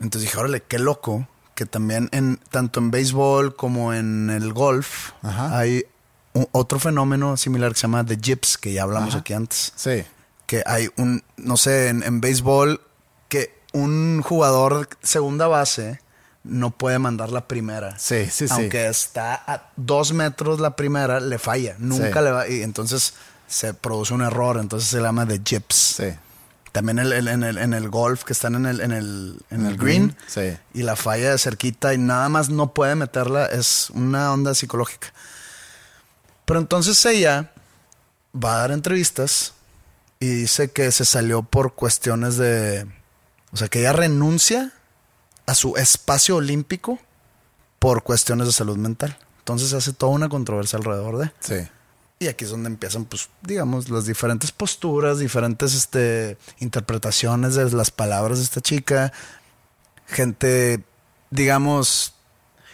Entonces 0.00 0.22
dije, 0.30 0.38
órale, 0.38 0.62
qué 0.62 0.78
loco 0.78 1.28
que 1.54 1.66
también 1.66 2.08
en 2.12 2.38
tanto 2.50 2.80
en 2.80 2.90
béisbol 2.90 3.54
como 3.56 3.92
en 3.92 4.30
el 4.30 4.52
golf 4.52 5.10
Ajá. 5.22 5.58
hay 5.58 5.84
un- 6.34 6.48
otro 6.52 6.78
fenómeno 6.78 7.36
similar 7.36 7.72
que 7.72 7.76
se 7.78 7.82
llama 7.82 8.04
The 8.04 8.18
Jips, 8.20 8.58
que 8.58 8.72
ya 8.72 8.82
hablamos 8.84 9.10
Ajá. 9.10 9.18
aquí 9.18 9.32
antes. 9.34 9.72
Sí. 9.76 10.04
Que 10.46 10.62
hay 10.66 10.88
un, 10.96 11.22
no 11.36 11.56
sé, 11.56 11.88
en, 11.88 12.02
en 12.02 12.20
béisbol, 12.20 12.80
que 13.28 13.58
un 13.72 14.22
jugador 14.22 14.88
segunda 15.02 15.46
base 15.46 16.00
no 16.44 16.70
puede 16.70 16.98
mandar 16.98 17.30
la 17.30 17.46
primera. 17.46 17.98
Sí, 17.98 18.26
sí, 18.30 18.48
sí. 18.48 18.54
Aunque 18.54 18.88
está 18.88 19.34
a 19.46 19.70
dos 19.76 20.12
metros 20.12 20.58
la 20.60 20.74
primera, 20.76 21.20
le 21.20 21.38
falla. 21.38 21.76
Nunca 21.78 22.18
Sí. 22.18 22.24
le 22.24 22.30
va. 22.32 22.48
Y 22.48 22.62
entonces 22.62 23.14
se 23.46 23.74
produce 23.74 24.12
un 24.12 24.22
error. 24.22 24.58
Entonces 24.58 24.88
se 24.90 25.00
llama 25.00 25.26
The 25.26 25.40
Jips. 25.44 25.74
Sí. 25.98 26.08
También 26.72 26.98
el- 26.98 27.12
el- 27.12 27.28
en, 27.28 27.42
el, 27.44 27.58
en 27.58 27.74
el 27.74 27.88
golf, 27.90 28.24
que 28.24 28.32
están 28.32 28.54
en 28.54 28.64
el, 28.66 28.80
en 28.80 28.92
el, 28.92 29.38
en 29.50 29.66
el 29.66 29.72
el 29.72 29.76
green, 29.78 30.16
green, 30.32 30.52
sí. 30.54 30.58
y 30.72 30.82
la 30.82 30.96
falla 30.96 31.30
de 31.30 31.38
cerquita 31.38 31.92
y 31.94 31.98
nada 31.98 32.28
más 32.30 32.48
no 32.48 32.72
puede 32.72 32.94
meterla, 32.94 33.44
es 33.46 33.90
una 33.90 34.32
onda 34.32 34.54
psicológica. 34.54 35.12
Pero 36.52 36.60
entonces 36.60 37.02
ella 37.06 37.50
va 38.36 38.56
a 38.56 38.58
dar 38.58 38.72
entrevistas 38.72 39.54
y 40.20 40.26
dice 40.26 40.70
que 40.70 40.92
se 40.92 41.06
salió 41.06 41.42
por 41.44 41.74
cuestiones 41.74 42.36
de... 42.36 42.86
O 43.52 43.56
sea, 43.56 43.68
que 43.68 43.80
ella 43.80 43.94
renuncia 43.94 44.70
a 45.46 45.54
su 45.54 45.78
espacio 45.78 46.36
olímpico 46.36 46.98
por 47.78 48.02
cuestiones 48.02 48.48
de 48.48 48.52
salud 48.52 48.76
mental. 48.76 49.16
Entonces 49.38 49.70
se 49.70 49.78
hace 49.78 49.94
toda 49.94 50.12
una 50.12 50.28
controversia 50.28 50.78
alrededor 50.78 51.16
de... 51.16 51.32
Sí. 51.40 51.66
Y 52.18 52.28
aquí 52.28 52.44
es 52.44 52.50
donde 52.50 52.68
empiezan, 52.68 53.06
pues, 53.06 53.30
digamos, 53.40 53.88
las 53.88 54.04
diferentes 54.04 54.52
posturas, 54.52 55.20
diferentes 55.20 55.72
este, 55.72 56.36
interpretaciones 56.58 57.54
de 57.54 57.70
las 57.70 57.90
palabras 57.90 58.36
de 58.36 58.44
esta 58.44 58.60
chica. 58.60 59.10
Gente, 60.06 60.84
digamos, 61.30 62.12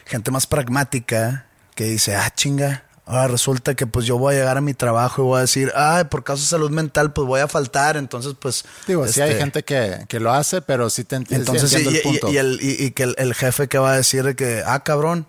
gente 0.04 0.32
más 0.32 0.48
pragmática 0.48 1.46
que 1.76 1.84
dice, 1.84 2.16
ah, 2.16 2.28
chinga, 2.34 2.87
ahora 3.08 3.26
resulta 3.28 3.74
que 3.74 3.86
pues 3.86 4.06
yo 4.06 4.18
voy 4.18 4.34
a 4.34 4.38
llegar 4.38 4.56
a 4.56 4.60
mi 4.60 4.74
trabajo 4.74 5.22
y 5.22 5.24
voy 5.24 5.38
a 5.38 5.40
decir, 5.40 5.72
ay, 5.74 6.04
por 6.04 6.22
caso 6.24 6.42
de 6.42 6.48
salud 6.48 6.70
mental, 6.70 7.12
pues 7.12 7.26
voy 7.26 7.40
a 7.40 7.48
faltar. 7.48 7.96
Entonces, 7.96 8.34
pues. 8.38 8.64
Digo, 8.86 9.06
sí 9.08 9.20
hay 9.20 9.30
este, 9.30 9.40
gente 9.40 9.62
que, 9.64 10.04
que 10.08 10.20
lo 10.20 10.32
hace, 10.32 10.60
pero 10.62 10.88
sí 10.90 11.04
te 11.04 11.16
enti- 11.16 11.28
sí 11.30 11.34
entonces, 11.36 11.72
entiendo 11.72 11.90
y, 11.90 11.94
el 11.94 12.00
y- 12.00 12.02
punto. 12.04 12.32
y 12.32 12.36
el, 12.38 12.58
y- 12.62 12.84
y 12.84 12.90
que 12.92 13.02
el, 13.04 13.14
el 13.18 13.34
jefe 13.34 13.66
que 13.68 13.78
va 13.78 13.92
a 13.92 13.96
decir 13.96 14.22
de 14.24 14.36
que, 14.36 14.62
ah, 14.66 14.80
cabrón. 14.84 15.26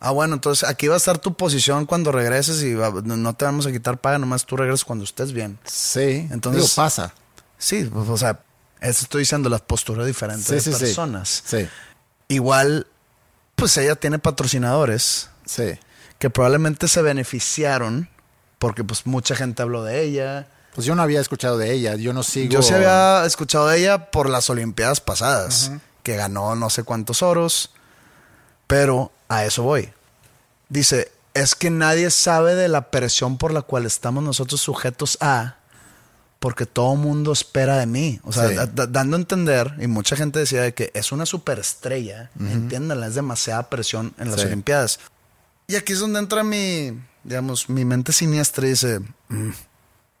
Ah, 0.00 0.10
bueno, 0.10 0.34
entonces 0.34 0.68
aquí 0.68 0.86
va 0.86 0.94
a 0.94 0.98
estar 0.98 1.16
tu 1.18 1.34
posición 1.34 1.86
cuando 1.86 2.12
regreses 2.12 2.62
y 2.62 2.74
va- 2.74 2.90
no 3.02 3.34
te 3.34 3.46
vamos 3.46 3.66
a 3.66 3.72
quitar 3.72 3.96
paga, 3.98 4.18
nomás 4.18 4.44
tú 4.44 4.56
regresas 4.56 4.84
cuando 4.84 5.04
estés 5.04 5.32
bien. 5.32 5.58
sí. 5.64 6.28
Entonces- 6.30 6.62
Digo, 6.62 6.74
pasa. 6.76 7.14
Sí, 7.56 7.88
pues, 7.90 8.08
o 8.10 8.16
sea, 8.18 8.40
eso 8.82 9.02
estoy 9.04 9.20
diciendo 9.20 9.48
las 9.48 9.62
posturas 9.62 10.06
diferentes 10.06 10.44
Sí, 10.46 10.54
de 10.56 10.60
sí, 10.60 10.72
sí. 10.74 10.78
personas. 10.80 11.42
Sí. 11.46 11.66
Igual, 12.28 12.86
pues 13.56 13.76
ella 13.78 13.94
tiene 13.96 14.18
patrocinadores 14.18 15.30
Sí. 15.46 15.78
Que 16.24 16.30
probablemente 16.30 16.88
se 16.88 17.02
beneficiaron 17.02 18.08
porque 18.58 18.82
pues 18.82 19.04
mucha 19.04 19.36
gente 19.36 19.60
habló 19.60 19.84
de 19.84 20.00
ella. 20.04 20.48
Pues 20.74 20.86
yo 20.86 20.94
no 20.94 21.02
había 21.02 21.20
escuchado 21.20 21.58
de 21.58 21.70
ella. 21.70 21.96
Yo 21.96 22.14
no 22.14 22.22
sigo. 22.22 22.50
Yo 22.50 22.62
sí 22.62 22.72
había 22.72 23.26
escuchado 23.26 23.66
de 23.66 23.78
ella 23.80 24.10
por 24.10 24.30
las 24.30 24.48
Olimpiadas 24.48 25.02
pasadas, 25.02 25.70
que 26.02 26.16
ganó 26.16 26.54
no 26.56 26.70
sé 26.70 26.82
cuántos 26.82 27.22
oros, 27.22 27.72
pero 28.66 29.12
a 29.28 29.44
eso 29.44 29.64
voy. 29.64 29.92
Dice, 30.70 31.12
es 31.34 31.54
que 31.54 31.68
nadie 31.68 32.10
sabe 32.10 32.54
de 32.54 32.68
la 32.68 32.90
presión 32.90 33.36
por 33.36 33.52
la 33.52 33.60
cual 33.60 33.84
estamos 33.84 34.24
nosotros 34.24 34.62
sujetos 34.62 35.18
a, 35.20 35.56
porque 36.38 36.64
todo 36.64 36.94
mundo 36.96 37.32
espera 37.32 37.76
de 37.76 37.84
mí. 37.84 38.18
O 38.24 38.32
sea, 38.32 38.48
Sí. 38.48 38.54
da- 38.54 38.64
da- 38.64 38.86
dando 38.86 39.18
a 39.18 39.20
entender, 39.20 39.74
y 39.78 39.88
mucha 39.88 40.16
gente 40.16 40.38
decía 40.38 40.62
de 40.62 40.72
que 40.72 40.90
es 40.94 41.12
una 41.12 41.26
superestrella, 41.26 42.30
entiéndanla, 42.40 43.08
es 43.08 43.14
demasiada 43.14 43.68
presión 43.68 44.14
en 44.18 44.30
las 44.30 44.40
Sí. 44.40 44.46
Olimpiadas. 44.46 45.00
Y 45.66 45.76
aquí 45.76 45.92
es 45.94 46.00
donde 46.00 46.18
entra 46.18 46.44
mi, 46.44 46.92
digamos, 47.22 47.68
mi 47.68 47.84
mente 47.84 48.12
siniestra 48.12 48.66
y 48.66 48.70
dice, 48.70 49.00
"Mm, 49.28 49.50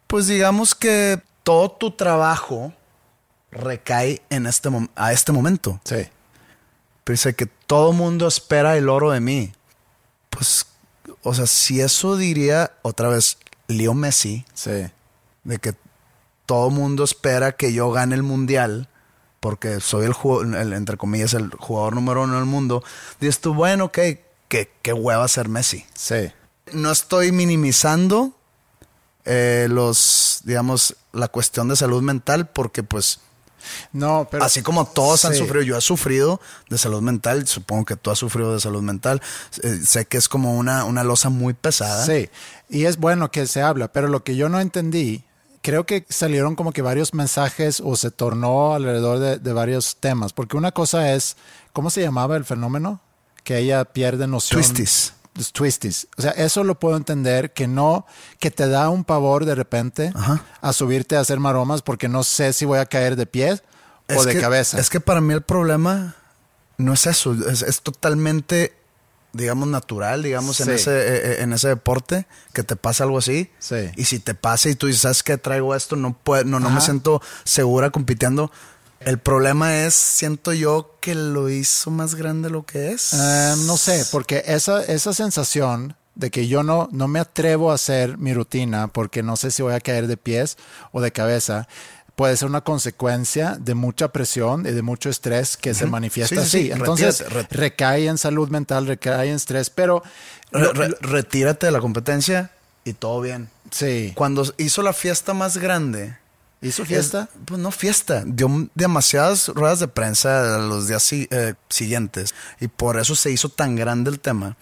pues 0.06 0.26
digamos 0.26 0.74
que 0.74 1.20
todo 1.42 1.70
tu 1.70 1.90
trabajo 1.90 2.72
recae 3.50 4.22
en 4.30 4.46
este 4.46 4.68
a 4.96 5.12
este 5.12 5.32
momento. 5.32 5.80
Sí. 5.84 6.08
Pero 7.04 7.14
dice 7.14 7.34
que 7.34 7.46
todo 7.46 7.92
mundo 7.92 8.26
espera 8.26 8.76
el 8.76 8.88
oro 8.88 9.10
de 9.10 9.20
mí. 9.20 9.52
Pues, 10.30 10.66
o 11.22 11.34
sea, 11.34 11.46
si 11.46 11.80
eso 11.80 12.16
diría 12.16 12.72
otra 12.82 13.08
vez 13.08 13.38
Leo 13.68 13.94
Messi, 13.94 14.44
Sí. 14.54 14.86
de 15.44 15.58
que 15.58 15.74
todo 16.46 16.70
mundo 16.70 17.04
espera 17.04 17.52
que 17.52 17.72
yo 17.72 17.90
gane 17.90 18.14
el 18.14 18.22
mundial, 18.22 18.88
porque 19.40 19.80
soy 19.80 20.06
el, 20.06 20.72
entre 20.72 20.96
comillas, 20.96 21.34
el 21.34 21.50
jugador 21.50 21.94
número 21.94 22.22
uno 22.22 22.36
del 22.36 22.46
mundo, 22.46 22.82
dices 23.20 23.40
tú, 23.40 23.52
bueno, 23.54 23.84
ok, 23.86 23.98
qué, 24.48 24.70
qué 24.82 24.92
hueva 24.92 25.26
ser 25.28 25.48
Messi. 25.48 25.84
Sí. 25.94 26.32
No 26.72 26.90
estoy 26.90 27.32
minimizando 27.32 28.32
eh, 29.24 29.68
los, 29.70 30.40
digamos, 30.44 30.96
la 31.12 31.28
cuestión 31.28 31.68
de 31.68 31.76
salud 31.76 32.02
mental, 32.02 32.48
porque 32.48 32.82
pues 32.82 33.20
No, 33.92 34.28
pero. 34.30 34.44
Así 34.44 34.62
como 34.62 34.86
todos 34.86 35.24
han 35.24 35.34
sufrido, 35.34 35.62
yo 35.62 35.76
he 35.78 35.80
sufrido 35.80 36.40
de 36.68 36.78
salud 36.78 37.00
mental, 37.02 37.46
supongo 37.46 37.84
que 37.84 37.96
tú 37.96 38.10
has 38.10 38.18
sufrido 38.18 38.52
de 38.52 38.60
salud 38.60 38.82
mental. 38.82 39.22
Eh, 39.62 39.80
sé 39.84 40.06
que 40.06 40.18
es 40.18 40.28
como 40.28 40.56
una, 40.56 40.84
una 40.84 41.04
losa 41.04 41.30
muy 41.30 41.54
pesada. 41.54 42.04
Sí, 42.04 42.28
y 42.68 42.84
es 42.84 42.98
bueno 42.98 43.30
que 43.30 43.46
se 43.46 43.62
habla, 43.62 43.92
pero 43.92 44.08
lo 44.08 44.24
que 44.24 44.36
yo 44.36 44.48
no 44.48 44.60
entendí, 44.60 45.24
creo 45.62 45.86
que 45.86 46.04
salieron 46.10 46.56
como 46.56 46.72
que 46.72 46.82
varios 46.82 47.14
mensajes 47.14 47.80
o 47.80 47.96
se 47.96 48.10
tornó 48.10 48.74
alrededor 48.74 49.18
de, 49.18 49.38
de 49.38 49.52
varios 49.52 49.96
temas, 49.96 50.32
porque 50.32 50.56
una 50.56 50.72
cosa 50.72 51.14
es, 51.14 51.36
¿cómo 51.72 51.88
se 51.90 52.02
llamaba 52.02 52.36
el 52.36 52.44
fenómeno? 52.44 53.00
Que 53.44 53.58
ella 53.58 53.84
pierde 53.84 54.26
noción. 54.26 54.60
Twisties. 54.60 55.12
Los 55.36 55.52
twisties. 55.52 56.06
O 56.16 56.22
sea, 56.22 56.30
eso 56.32 56.62
lo 56.64 56.78
puedo 56.78 56.96
entender, 56.96 57.52
que 57.52 57.66
no, 57.66 58.06
que 58.38 58.50
te 58.50 58.68
da 58.68 58.88
un 58.88 59.04
pavor 59.04 59.44
de 59.44 59.54
repente 59.54 60.12
Ajá. 60.14 60.44
a 60.60 60.72
subirte 60.72 61.16
a 61.16 61.20
hacer 61.20 61.40
maromas 61.40 61.82
porque 61.82 62.08
no 62.08 62.22
sé 62.24 62.52
si 62.52 62.64
voy 62.64 62.78
a 62.78 62.86
caer 62.86 63.16
de 63.16 63.26
pie 63.26 63.52
o 63.52 64.12
Es 64.12 64.24
de 64.26 64.34
que- 64.34 64.40
cabeza. 64.40 64.78
Es 64.78 64.90
que 64.90 65.00
para 65.00 65.20
mí 65.20 65.34
el 65.34 65.42
problema 65.42 66.14
no 66.78 66.92
es 66.94 67.06
eso, 67.06 67.34
es, 67.48 67.62
es 67.62 67.80
totalmente 67.82 68.74
digamos, 69.32 69.66
natural, 69.66 70.22
digamos, 70.22 70.60
en, 70.60 70.70
ese, 70.70 70.92
eh, 70.92 71.16
eh, 71.16 71.36
en 71.40 71.52
ese 71.52 71.66
deporte, 71.66 72.28
que 72.52 72.62
te 72.62 72.76
pasa 72.76 73.02
algo 73.02 73.18
así. 73.18 73.50
Sí. 73.58 73.90
Y 73.96 74.04
si 74.04 74.20
te 74.20 74.34
pasa 74.36 74.68
y 74.68 74.76
tú 74.76 74.86
dices, 74.86 75.02
¿sabes 75.02 75.24
qué? 75.24 75.36
Traigo 75.36 75.74
esto, 75.74 75.96
no, 75.96 76.16
puedo, 76.16 76.44
no, 76.44 76.60
no 76.60 76.70
me 76.70 76.80
siento 76.80 77.20
segura 77.42 77.90
compitiendo. 77.90 78.52
El 79.04 79.18
problema 79.18 79.84
es, 79.84 79.94
siento 79.94 80.52
yo, 80.52 80.96
que 81.00 81.14
lo 81.14 81.48
hizo 81.50 81.90
más 81.90 82.14
grande 82.14 82.50
lo 82.50 82.64
que 82.64 82.92
es. 82.92 83.12
Eh, 83.14 83.54
no 83.66 83.76
sé, 83.76 84.04
porque 84.10 84.42
esa, 84.46 84.82
esa 84.84 85.12
sensación 85.12 85.96
de 86.14 86.30
que 86.30 86.46
yo 86.46 86.62
no, 86.62 86.88
no 86.92 87.08
me 87.08 87.18
atrevo 87.20 87.70
a 87.70 87.74
hacer 87.74 88.18
mi 88.18 88.32
rutina 88.34 88.88
porque 88.88 89.22
no 89.22 89.36
sé 89.36 89.50
si 89.50 89.62
voy 89.62 89.74
a 89.74 89.80
caer 89.80 90.06
de 90.06 90.16
pies 90.16 90.56
o 90.92 91.00
de 91.00 91.10
cabeza, 91.12 91.66
puede 92.14 92.36
ser 92.36 92.46
una 92.48 92.60
consecuencia 92.60 93.56
de 93.58 93.74
mucha 93.74 94.08
presión 94.12 94.64
y 94.66 94.70
de 94.70 94.82
mucho 94.82 95.10
estrés 95.10 95.56
que 95.56 95.74
se 95.74 95.86
manifiesta 95.86 96.36
Sí, 96.44 96.48
sí, 96.48 96.56
así. 96.58 96.66
sí, 96.66 96.72
Entonces, 96.72 97.18
retírate, 97.20 97.48
ret- 97.56 97.58
recae 97.58 98.06
en 98.06 98.18
salud 98.18 98.48
mental, 98.50 98.86
recae 98.86 99.28
en 99.30 99.34
estrés, 99.36 99.70
pero 99.70 100.02
Re- 100.52 100.72
re- 100.72 100.94
retírate 101.00 101.66
de 101.66 101.72
la 101.72 101.80
competencia 101.80 102.52
y 102.84 102.92
todo 102.92 103.20
bien. 103.20 103.48
sí, 103.72 104.12
Cuando 104.14 104.44
hizo 104.58 104.82
la 104.82 104.92
fiesta 104.92 105.34
más 105.34 105.56
grande, 105.56 106.16
hizo 106.68 106.84
fiesta. 106.84 107.28
Es- 107.32 107.40
pues 107.44 107.60
no 107.60 107.70
fiesta. 107.70 108.22
Dio 108.26 108.48
demasiadas 108.74 109.48
ruedas 109.48 109.80
de 109.80 109.88
prensa 109.88 110.58
los 110.58 110.88
días 110.88 111.12
eh, 111.12 111.54
siguientes. 111.68 112.34
Y 112.60 112.68
por 112.68 112.98
eso 112.98 113.14
se 113.14 113.30
hizo 113.30 113.48
tan 113.48 113.76
grande 113.76 114.10
el 114.10 114.20
tema. 114.20 114.56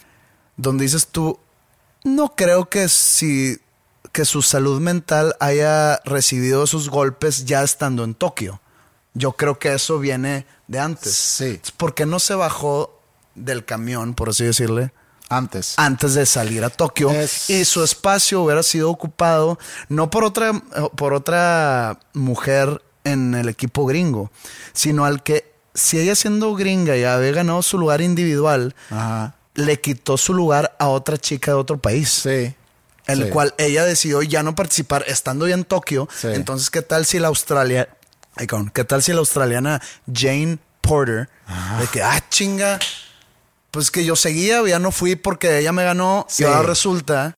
Donde 0.57 0.85
dices 0.85 1.07
tú, 1.09 1.39
no 2.05 2.35
creo 2.37 2.69
que 2.69 2.89
si 2.89 3.59
que 4.13 4.25
su 4.27 4.43
salud 4.43 4.81
mental 4.81 5.35
haya 5.41 5.97
recibido 6.05 6.65
esos 6.65 6.91
golpes 6.91 7.47
ya 7.47 7.63
estando 7.63 8.05
en 8.05 8.15
Tokio. 8.15 8.61
Yo 9.15 9.33
creo 9.33 9.59
que 9.59 9.73
eso 9.73 9.99
viene 9.99 10.45
de 10.69 10.79
antes. 10.81 11.15
Sí. 11.15 11.61
¿Por 11.79 11.95
qué 11.95 12.05
no 12.05 12.19
se 12.19 12.35
bajó 12.35 13.01
del 13.35 13.65
camión, 13.65 14.13
por 14.15 14.29
así 14.31 14.45
decirle? 14.45 14.93
Antes. 15.33 15.75
antes 15.79 16.15
de 16.15 16.27
salir 16.27 16.63
a 16.65 16.71
Tokio 16.71 17.11
Es- 17.11 17.49
y 17.51 17.65
su 17.65 17.83
espacio 17.83 18.43
hubiera 18.43 18.63
sido 18.63 18.91
ocupado 18.91 19.59
no 19.89 20.11
por 20.11 20.25
otra 20.25 20.53
por 20.97 21.15
otra 21.15 21.99
mujer 22.13 22.83
en 23.05 23.35
el 23.35 23.49
equipo 23.49 23.87
gringo, 23.87 24.31
sino 24.73 25.05
al 25.05 25.23
que 25.23 25.51
si 25.75 25.99
ella 25.99 26.15
siendo 26.15 26.55
gringa 26.55 26.97
y 26.97 27.05
había 27.05 27.33
ganado 27.33 27.63
su 27.63 27.79
lugar 27.79 28.01
individual, 28.03 28.75
Ajá. 28.91 29.35
le 29.55 29.81
quitó 29.81 30.17
su 30.19 30.35
lugar 30.35 30.77
a 30.79 30.89
otra 30.89 31.17
chica 31.19 31.53
de 31.53 31.57
otro 31.57 31.79
país. 31.79 32.11
Sí. 32.11 32.55
El 33.07 33.25
Sí. 33.25 33.31
cual 33.31 33.55
ella 33.59 33.85
decidió 33.85 34.23
ya 34.23 34.43
no 34.45 34.55
participar 34.55 35.05
estando 35.09 35.49
ya 35.49 35.55
en 35.55 35.65
Tokio. 35.65 36.09
Sí. 36.17 36.29
Entonces, 36.33 36.71
¿qué 36.71 36.83
tal 36.83 37.05
si 37.07 37.19
la 37.19 37.29
Australia, 37.29 37.89
qué 38.73 38.85
tal 38.85 39.03
si 39.03 39.13
la 39.13 39.19
australiana 39.19 39.81
Jane 40.13 40.59
Porter, 40.81 41.29
de 41.81 41.87
que, 41.89 42.03
ah, 42.03 42.23
chinga, 42.29 42.79
pues 43.73 43.91
que 43.91 44.05
yo 44.05 44.15
seguía, 44.15 44.63
ya 44.69 44.79
no 44.79 44.93
fui 44.93 45.17
porque 45.17 45.59
ella 45.59 45.73
me 45.73 45.83
ganó 45.83 46.25
Sí. 46.29 46.45
y 46.45 46.47
ahora 46.47 46.63
resulta, 46.63 47.35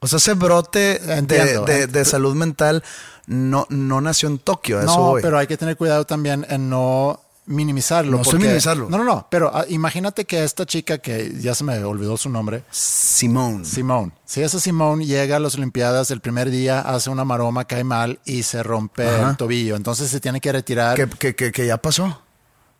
o 0.00 0.08
sea, 0.08 0.16
ese 0.16 0.34
brote 0.34 0.98
de, 0.98 1.14
Entiendo. 1.18 1.64
de- 1.64 1.86
de 1.86 2.04
salud 2.04 2.34
mental 2.34 2.82
no, 3.28 3.66
no 3.70 4.00
nació 4.00 4.28
en 4.28 4.38
Tokio, 4.38 4.78
a 4.80 4.84
eso 4.84 4.96
No, 4.96 5.02
voy. 5.10 5.22
pero 5.22 5.38
hay 5.38 5.46
que 5.46 5.56
tener 5.56 5.76
cuidado 5.76 6.04
también 6.04 6.44
en 6.48 6.68
no 6.70 7.20
minimizarlo. 7.48 8.16
No 8.18 8.22
porque- 8.24 8.38
minimizarlo. 8.40 8.88
No, 8.90 8.98
no, 8.98 9.04
no. 9.04 9.28
Pero 9.30 9.50
ah, 9.54 9.64
imagínate 9.68 10.24
que 10.24 10.42
esta 10.42 10.66
chica 10.66 10.98
que 10.98 11.32
ya 11.40 11.54
se 11.54 11.62
me 11.62 11.78
olvidó 11.84 12.16
su 12.16 12.28
nombre, 12.28 12.64
Simone. 12.72 13.64
Simone. 13.64 14.12
Si 14.24 14.42
esa 14.42 14.58
Simone 14.58 15.06
llega 15.06 15.36
a 15.36 15.38
las 15.40 15.54
Olimpiadas 15.56 16.10
el 16.10 16.20
primer 16.20 16.50
día, 16.50 16.80
hace 16.80 17.08
una 17.10 17.24
maroma, 17.24 17.64
cae 17.64 17.84
mal 17.84 18.18
y 18.24 18.42
se 18.42 18.62
rompe 18.64 19.08
Ajá. 19.08 19.30
el 19.30 19.36
tobillo. 19.36 19.76
Entonces 19.76 20.10
se 20.10 20.18
tiene 20.20 20.40
que 20.40 20.50
retirar. 20.52 20.96
que, 20.96 21.06
que, 21.08 21.34
que, 21.36 21.52
que 21.52 21.66
ya 21.66 21.76
pasó. 21.76 22.20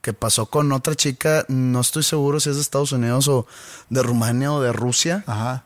Que 0.06 0.12
pasó 0.12 0.46
con 0.46 0.70
otra 0.70 0.94
chica, 0.94 1.44
no 1.48 1.80
estoy 1.80 2.04
seguro 2.04 2.38
si 2.38 2.48
es 2.48 2.54
de 2.54 2.62
Estados 2.62 2.92
Unidos 2.92 3.26
o 3.26 3.44
de 3.90 4.04
Rumania 4.04 4.52
o 4.52 4.60
de 4.60 4.72
Rusia. 4.72 5.24
Ajá. 5.26 5.64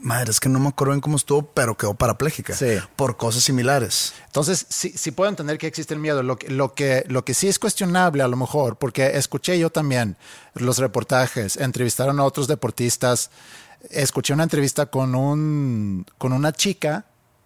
Madre, 0.00 0.32
es 0.32 0.40
que 0.40 0.48
no 0.48 0.58
me 0.58 0.70
acuerdo 0.70 0.94
bien 0.94 1.00
cómo 1.00 1.16
estuvo, 1.16 1.46
pero 1.46 1.76
quedó 1.76 1.94
parapléjica. 1.94 2.52
Sí. 2.56 2.78
Por 2.96 3.16
cosas 3.16 3.44
similares. 3.44 4.14
Entonces, 4.26 4.66
sí, 4.68 4.92
sí 4.96 5.12
puedo 5.12 5.30
entender 5.30 5.56
que 5.56 5.68
existe 5.68 5.94
el 5.94 6.00
miedo. 6.00 6.24
Lo 6.24 6.36
que, 6.36 6.50
lo, 6.50 6.74
que, 6.74 7.04
lo 7.06 7.24
que 7.24 7.32
sí 7.32 7.46
es 7.46 7.60
cuestionable 7.60 8.24
a 8.24 8.26
lo 8.26 8.36
mejor, 8.36 8.74
porque 8.74 9.16
escuché 9.16 9.56
yo 9.56 9.70
también 9.70 10.16
los 10.54 10.78
reportajes, 10.78 11.56
entrevistaron 11.56 12.18
a 12.18 12.24
otros 12.24 12.48
deportistas. 12.48 13.30
Escuché 13.90 14.34
una 14.34 14.42
entrevista 14.42 14.86
con, 14.86 15.14
un, 15.14 16.06
con 16.18 16.32
una 16.32 16.50
chica 16.50 17.04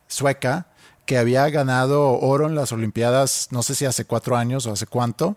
sueca 0.09 0.69
que 1.05 1.19
había 1.19 1.51
ganado 1.51 2.19
oro 2.19 2.47
en 2.47 2.55
las 2.55 2.73
Olimpiadas, 2.73 3.49
no 3.51 3.63
sé 3.63 3.75
si 3.75 3.85
hace 3.85 4.07
cuatro 4.07 4.39
años 4.39 4.65
o 4.65 4.73
hace 4.73 4.87
cuánto. 4.87 5.37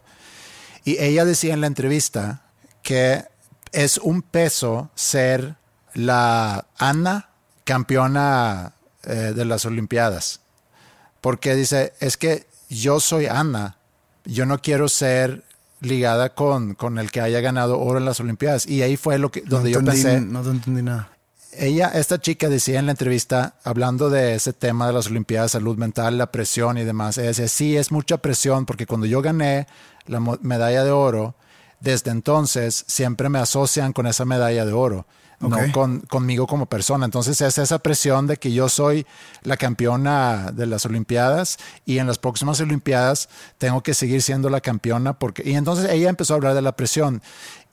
Y 0.83 1.01
ella 1.01 1.25
decía 1.25 1.53
en 1.53 1.61
la 1.61 1.67
entrevista 1.67 2.43
que 2.81 3.23
es 3.71 3.97
un 3.97 4.21
peso 4.21 4.91
ser 4.95 5.55
la 5.93 6.67
Ana 6.77 7.29
campeona 7.63 8.73
eh, 9.03 9.33
de 9.35 9.45
las 9.45 9.65
Olimpiadas. 9.65 10.41
Porque 11.21 11.55
dice, 11.55 11.93
es 11.99 12.17
que 12.17 12.47
yo 12.69 12.99
soy 12.99 13.27
Ana, 13.27 13.77
yo 14.25 14.45
no 14.45 14.59
quiero 14.59 14.89
ser 14.89 15.43
ligada 15.79 16.33
con, 16.33 16.75
con 16.75 16.97
el 16.97 17.11
que 17.11 17.21
haya 17.21 17.41
ganado 17.41 17.79
oro 17.79 17.99
en 17.99 18.05
las 18.05 18.19
Olimpiadas. 18.19 18.65
Y 18.65 18.81
ahí 18.81 18.97
fue 18.97 19.17
lo 19.17 19.31
que, 19.31 19.41
donde 19.41 19.71
no 19.71 19.79
yo 19.79 19.85
pensé, 19.85 20.21
No 20.21 20.41
te 20.41 20.49
entendí 20.49 20.81
nada. 20.81 21.09
ella, 21.53 21.91
esta 21.93 22.19
chica 22.19 22.49
decía 22.49 22.79
en 22.79 22.85
la 22.87 22.91
entrevista, 22.91 23.55
hablando 23.63 24.09
de 24.09 24.35
ese 24.35 24.53
tema 24.53 24.87
de 24.87 24.93
las 24.93 25.07
Olimpiadas, 25.07 25.51
salud 25.51 25.77
mental, 25.77 26.17
la 26.17 26.31
presión 26.31 26.77
y 26.77 26.83
demás, 26.83 27.17
ella 27.17 27.27
decía, 27.27 27.47
sí, 27.47 27.77
es 27.77 27.91
mucha 27.91 28.17
presión 28.17 28.65
porque 28.65 28.85
cuando 28.85 29.07
yo 29.07 29.21
gané 29.21 29.67
la 30.07 30.19
medalla 30.19 30.83
de 30.83 30.91
oro, 30.91 31.35
desde 31.79 32.11
entonces 32.11 32.85
siempre 32.87 33.29
me 33.29 33.39
asocian 33.39 33.93
con 33.93 34.07
esa 34.07 34.25
medalla 34.25 34.65
de 34.65 34.71
oro, 34.73 35.05
no 35.39 35.57
con, 35.73 35.99
conmigo 36.01 36.47
como 36.47 36.67
persona. 36.67 37.03
Entonces 37.03 37.41
es 37.41 37.57
esa 37.57 37.79
presión 37.79 38.27
de 38.27 38.37
que 38.37 38.53
yo 38.53 38.69
soy 38.69 39.05
la 39.41 39.57
campeona 39.57 40.51
de 40.53 40.65
las 40.65 40.85
Olimpiadas 40.85 41.57
y 41.85 41.97
en 41.97 42.07
las 42.07 42.17
próximas 42.17 42.61
Olimpiadas 42.61 43.27
tengo 43.57 43.83
que 43.83 43.93
seguir 43.93 44.21
siendo 44.21 44.49
la 44.49 44.61
campeona 44.61 45.19
porque... 45.19 45.43
Y 45.45 45.55
entonces 45.55 45.91
ella 45.91 46.09
empezó 46.09 46.33
a 46.33 46.37
hablar 46.37 46.53
de 46.55 46.61
la 46.61 46.77
presión 46.77 47.21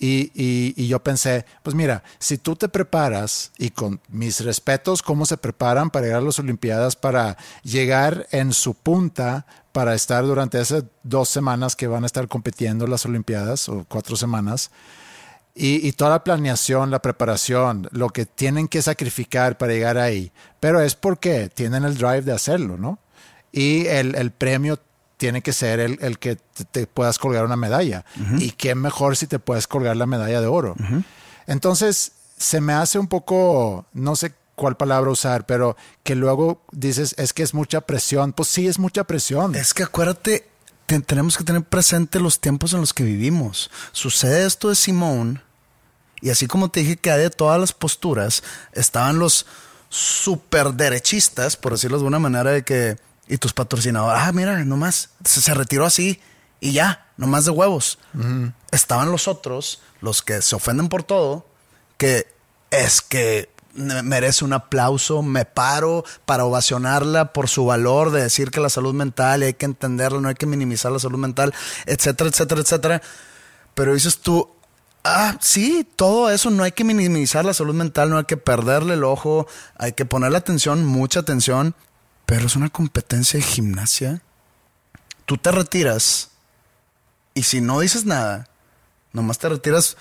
y, 0.00 0.32
y- 0.34 0.74
y 0.76 0.88
yo 0.88 1.00
pensé, 1.04 1.44
pues 1.62 1.76
mira, 1.76 2.02
si 2.18 2.38
tú 2.38 2.56
te 2.56 2.68
preparas 2.68 3.52
y 3.58 3.70
con 3.70 4.00
mis 4.08 4.40
respetos, 4.44 5.02
cómo 5.02 5.24
se 5.24 5.36
preparan 5.36 5.90
para 5.90 6.06
llegar 6.06 6.22
a 6.22 6.24
las 6.24 6.38
Olimpiadas, 6.40 6.96
para 6.96 7.36
llegar 7.62 8.26
en 8.32 8.52
su 8.52 8.74
punta, 8.74 9.46
para 9.72 9.94
estar 9.94 10.24
durante 10.24 10.60
esas 10.60 10.84
dos 11.02 11.28
semanas 11.28 11.76
que 11.76 11.86
van 11.86 12.02
a 12.02 12.06
estar 12.06 12.28
compitiendo 12.28 12.86
las 12.86 13.06
Olimpiadas 13.06 13.68
o 13.68 13.84
cuatro 13.88 14.16
semanas. 14.16 14.70
Y, 15.54 15.86
y 15.86 15.92
toda 15.92 16.10
la 16.10 16.24
planeación, 16.24 16.90
la 16.90 17.02
preparación, 17.02 17.88
lo 17.90 18.10
que 18.10 18.24
tienen 18.24 18.68
que 18.68 18.82
sacrificar 18.82 19.58
para 19.58 19.72
llegar 19.72 19.98
ahí. 19.98 20.32
Pero 20.60 20.80
es 20.80 20.94
porque 20.94 21.48
tienen 21.48 21.84
el 21.84 21.96
drive 21.98 22.22
de 22.22 22.32
hacerlo, 22.32 22.78
¿no? 22.78 22.98
Y 23.52 23.86
el, 23.86 24.14
el 24.14 24.30
premio 24.30 24.78
tiene 25.16 25.42
que 25.42 25.52
ser 25.52 25.80
el, 25.80 25.98
el 26.00 26.18
que 26.18 26.36
te, 26.36 26.64
te 26.64 26.86
puedas 26.86 27.18
colgar 27.18 27.44
una 27.44 27.56
medalla. 27.56 28.04
Y 28.38 28.52
qué 28.52 28.74
mejor 28.74 29.16
si 29.16 29.26
te 29.26 29.38
puedes 29.38 29.66
colgar 29.66 29.96
la 29.96 30.06
medalla 30.06 30.40
de 30.40 30.46
oro. 30.46 30.76
Entonces, 31.46 32.12
se 32.38 32.60
me 32.60 32.72
hace 32.72 32.98
un 32.98 33.06
poco, 33.06 33.84
no 33.92 34.16
sé 34.16 34.32
cuál 34.60 34.76
palabra 34.76 35.10
usar, 35.10 35.46
pero 35.46 35.74
que 36.04 36.14
luego 36.14 36.62
dices, 36.70 37.14
es 37.16 37.32
que 37.32 37.42
es 37.42 37.54
mucha 37.54 37.80
presión. 37.80 38.34
Pues 38.34 38.50
sí, 38.50 38.66
es 38.68 38.78
mucha 38.78 39.04
presión. 39.04 39.54
Es 39.54 39.72
que 39.72 39.84
acuérdate, 39.84 40.46
te- 40.84 41.00
tenemos 41.00 41.38
que 41.38 41.44
tener 41.44 41.62
presente 41.64 42.20
los 42.20 42.40
tiempos 42.40 42.74
en 42.74 42.80
los 42.80 42.92
que 42.92 43.02
vivimos. 43.02 43.70
Sucede 43.92 44.44
esto 44.46 44.68
de 44.68 44.74
Simón, 44.74 45.42
y 46.20 46.28
así 46.28 46.46
como 46.46 46.70
te 46.70 46.80
dije 46.80 46.98
que 46.98 47.10
hay 47.10 47.20
de 47.22 47.30
todas 47.30 47.58
las 47.58 47.72
posturas, 47.72 48.42
estaban 48.74 49.18
los 49.18 49.46
super 49.88 50.74
derechistas, 50.74 51.56
por 51.56 51.72
decirlo 51.72 51.98
de 51.98 52.04
una 52.04 52.18
manera, 52.18 52.50
de 52.50 52.62
que, 52.62 52.98
y 53.28 53.38
tus 53.38 53.54
patrocinadores, 53.54 54.22
ah, 54.22 54.30
mira, 54.32 54.62
nomás, 54.66 55.08
se, 55.24 55.40
se 55.40 55.54
retiró 55.54 55.86
así, 55.86 56.20
y 56.60 56.72
ya, 56.72 57.06
nomás 57.16 57.46
de 57.46 57.52
huevos. 57.52 57.98
Estaban 58.70 59.10
los 59.10 59.26
otros, 59.26 59.80
los 60.02 60.20
que 60.20 60.42
se 60.42 60.54
ofenden 60.54 60.90
por 60.90 61.02
todo, 61.02 61.46
que 61.96 62.26
es 62.70 63.00
que 63.00 63.48
merece 63.74 64.44
un 64.44 64.52
aplauso, 64.52 65.22
me 65.22 65.44
paro 65.44 66.04
para 66.26 66.44
ovacionarla 66.44 67.32
por 67.32 67.48
su 67.48 67.64
valor 67.64 68.10
de 68.10 68.22
decir 68.22 68.50
que 68.50 68.60
la 68.60 68.68
salud 68.68 68.94
mental 68.94 69.42
y 69.42 69.46
hay 69.46 69.54
que 69.54 69.66
entenderla, 69.66 70.20
no 70.20 70.28
hay 70.28 70.34
que 70.34 70.46
minimizar 70.46 70.92
la 70.92 70.98
salud 70.98 71.18
mental, 71.18 71.54
etcétera, 71.86 72.30
etcétera, 72.30 72.60
etcétera. 72.60 73.02
Pero 73.74 73.94
dices 73.94 74.18
tú, 74.18 74.50
ah, 75.04 75.36
sí, 75.40 75.88
todo 75.96 76.30
eso, 76.30 76.50
no 76.50 76.64
hay 76.64 76.72
que 76.72 76.84
minimizar 76.84 77.44
la 77.44 77.54
salud 77.54 77.74
mental, 77.74 78.10
no 78.10 78.18
hay 78.18 78.24
que 78.24 78.36
perderle 78.36 78.94
el 78.94 79.04
ojo, 79.04 79.46
hay 79.76 79.92
que 79.92 80.04
ponerle 80.04 80.38
atención, 80.38 80.84
mucha 80.84 81.20
atención, 81.20 81.74
pero 82.26 82.46
es 82.46 82.56
una 82.56 82.70
competencia 82.70 83.38
de 83.38 83.46
gimnasia. 83.46 84.22
Tú 85.26 85.36
te 85.36 85.52
retiras 85.52 86.30
y 87.34 87.44
si 87.44 87.60
no 87.60 87.80
dices 87.80 88.04
nada, 88.04 88.48
nomás 89.12 89.38
te 89.38 89.48
retiras, 89.48 89.96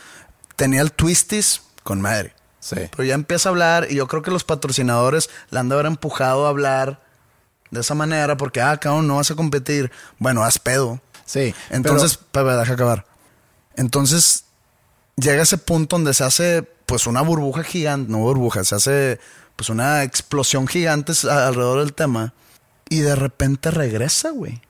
tenía 0.55 0.81
el 0.81 0.91
twisties 0.91 1.61
con 1.83 2.01
madre. 2.01 2.38
Sí. 2.69 2.87
Pero 2.91 3.03
ya 3.03 3.15
empieza 3.15 3.49
a 3.49 3.51
hablar 3.51 3.87
y 3.89 3.95
yo 3.95 4.07
creo 4.07 4.21
que 4.21 4.29
los 4.29 4.43
patrocinadores 4.43 5.29
la 5.49 5.61
han 5.61 5.69
de 5.69 5.75
haber 5.75 5.87
empujado 5.87 6.45
a 6.45 6.49
hablar 6.49 7.01
de 7.71 7.81
esa 7.81 7.95
manera 7.95 8.37
porque, 8.37 8.61
ah, 8.61 8.77
cabrón, 8.77 9.07
no 9.07 9.15
vas 9.15 9.31
a 9.31 9.35
competir. 9.35 9.91
Bueno, 10.19 10.43
haz 10.43 10.59
pedo. 10.59 11.01
Sí. 11.25 11.55
Entonces, 11.71 12.19
pero, 12.31 12.55
deja 12.57 12.73
acabar. 12.73 13.05
Entonces, 13.75 14.45
llega 15.15 15.41
ese 15.41 15.57
punto 15.57 15.95
donde 15.95 16.13
se 16.13 16.23
hace 16.23 16.63
pues 16.85 17.07
una 17.07 17.21
burbuja 17.21 17.63
gigante, 17.63 18.11
no 18.11 18.19
burbuja, 18.19 18.63
se 18.63 18.75
hace 18.75 19.19
pues 19.55 19.69
una 19.69 20.03
explosión 20.03 20.67
gigante 20.67 21.13
alrededor 21.29 21.79
del 21.79 21.93
tema 21.93 22.33
y 22.87 22.99
de 22.99 23.15
repente 23.15 23.71
regresa, 23.71 24.29
güey. 24.29 24.61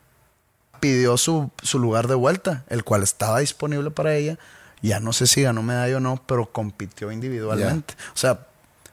Pidió 0.80 1.18
su, 1.18 1.52
su 1.62 1.80
lugar 1.80 2.08
de 2.08 2.16
vuelta, 2.16 2.64
el 2.70 2.84
cual 2.84 3.04
estaba 3.04 3.40
disponible 3.40 3.92
para 3.92 4.16
ella. 4.16 4.40
Ya 4.82 5.00
no 5.00 5.14
sé 5.14 5.28
si 5.28 5.42
ganó 5.42 5.62
medalla 5.62 5.98
o 5.98 6.00
no, 6.00 6.22
pero 6.26 6.52
compitió 6.52 7.12
individualmente. 7.12 7.96
O 8.14 8.18
sea, 8.18 8.48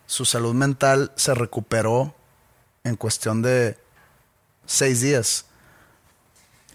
su 0.06 0.24
salud 0.24 0.54
mental 0.54 1.12
se 1.16 1.34
recuperó 1.34 2.14
en 2.84 2.96
cuestión 2.96 3.42
de 3.42 3.78
seis 4.66 5.00
días. 5.00 5.46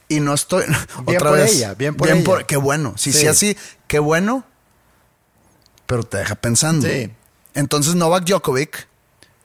Y 0.08 0.20
no 0.20 0.34
estoy. 0.34 0.66
Bien 1.06 1.18
otra 1.18 1.30
por 1.30 1.40
vez. 1.40 1.56
ella, 1.56 1.74
bien 1.74 1.96
por 1.96 2.10
ella. 2.10 2.44
qué 2.46 2.58
bueno. 2.58 2.94
Si 2.98 3.14
sí. 3.14 3.20
Sí. 3.20 3.28
así, 3.28 3.58
qué 3.88 4.00
bueno. 4.00 4.44
Pero 5.86 6.04
te 6.04 6.18
deja 6.18 6.36
pensando. 6.36 6.88
Sí. 6.88 7.12
Entonces, 7.54 7.96
Novak 7.96 8.26
Djokovic, 8.26 8.88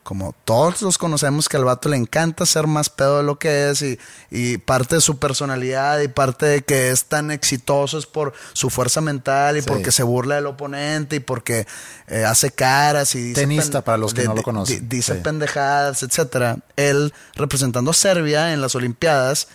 como 0.07 0.37
todos 0.45 0.83
los 0.83 0.99
conocemos, 0.99 1.49
que 1.49 1.57
al 1.57 1.65
vato 1.65 1.89
le 1.89 1.97
encanta 1.97 2.47
ser 2.47 2.69
más 2.69 2.89
pedo 2.91 3.17
de 3.17 3.25
lo 3.25 3.41
que 3.41 3.71
es, 3.71 3.83
y, 3.83 3.99
y 4.31 4.57
parte 4.59 4.95
de 4.95 5.01
su 5.01 5.19
personalidad 5.19 5.99
y 5.99 6.07
parte 6.07 6.47
de 6.47 6.63
que 6.63 6.91
es 6.93 7.07
tan 7.07 7.33
exitoso 7.33 7.99
es 7.99 8.07
por 8.07 8.33
su 8.53 8.71
fuerza 8.71 9.01
mental 9.01 9.57
y 9.57 9.63
Sí. 9.63 9.67
porque 9.69 9.91
se 9.91 10.05
burla 10.05 10.37
del 10.37 10.47
oponente 10.47 11.17
y 11.17 11.21
porque 11.21 11.67
eh, 12.07 12.25
hace 12.25 12.53
caras 12.53 13.17
y 13.17 13.21
dice. 13.21 13.41
Tenista, 13.41 13.83
para 13.83 13.99
los 13.99 14.15
que 14.15 14.21
de- 14.21 14.29
no 14.29 14.35
lo 14.37 14.43
conocen. 14.45 14.89
di- 14.89 14.97
dice 14.97 15.15
Sí. 15.15 15.21
pendejadas, 15.25 16.05
etcétera. 16.05 16.59
Él, 16.77 17.13
representando 17.35 17.91
a 17.91 17.95
Serbia 17.95 18.53
en 18.53 18.61
las 18.61 18.77
Olimpiadas, 18.77 19.49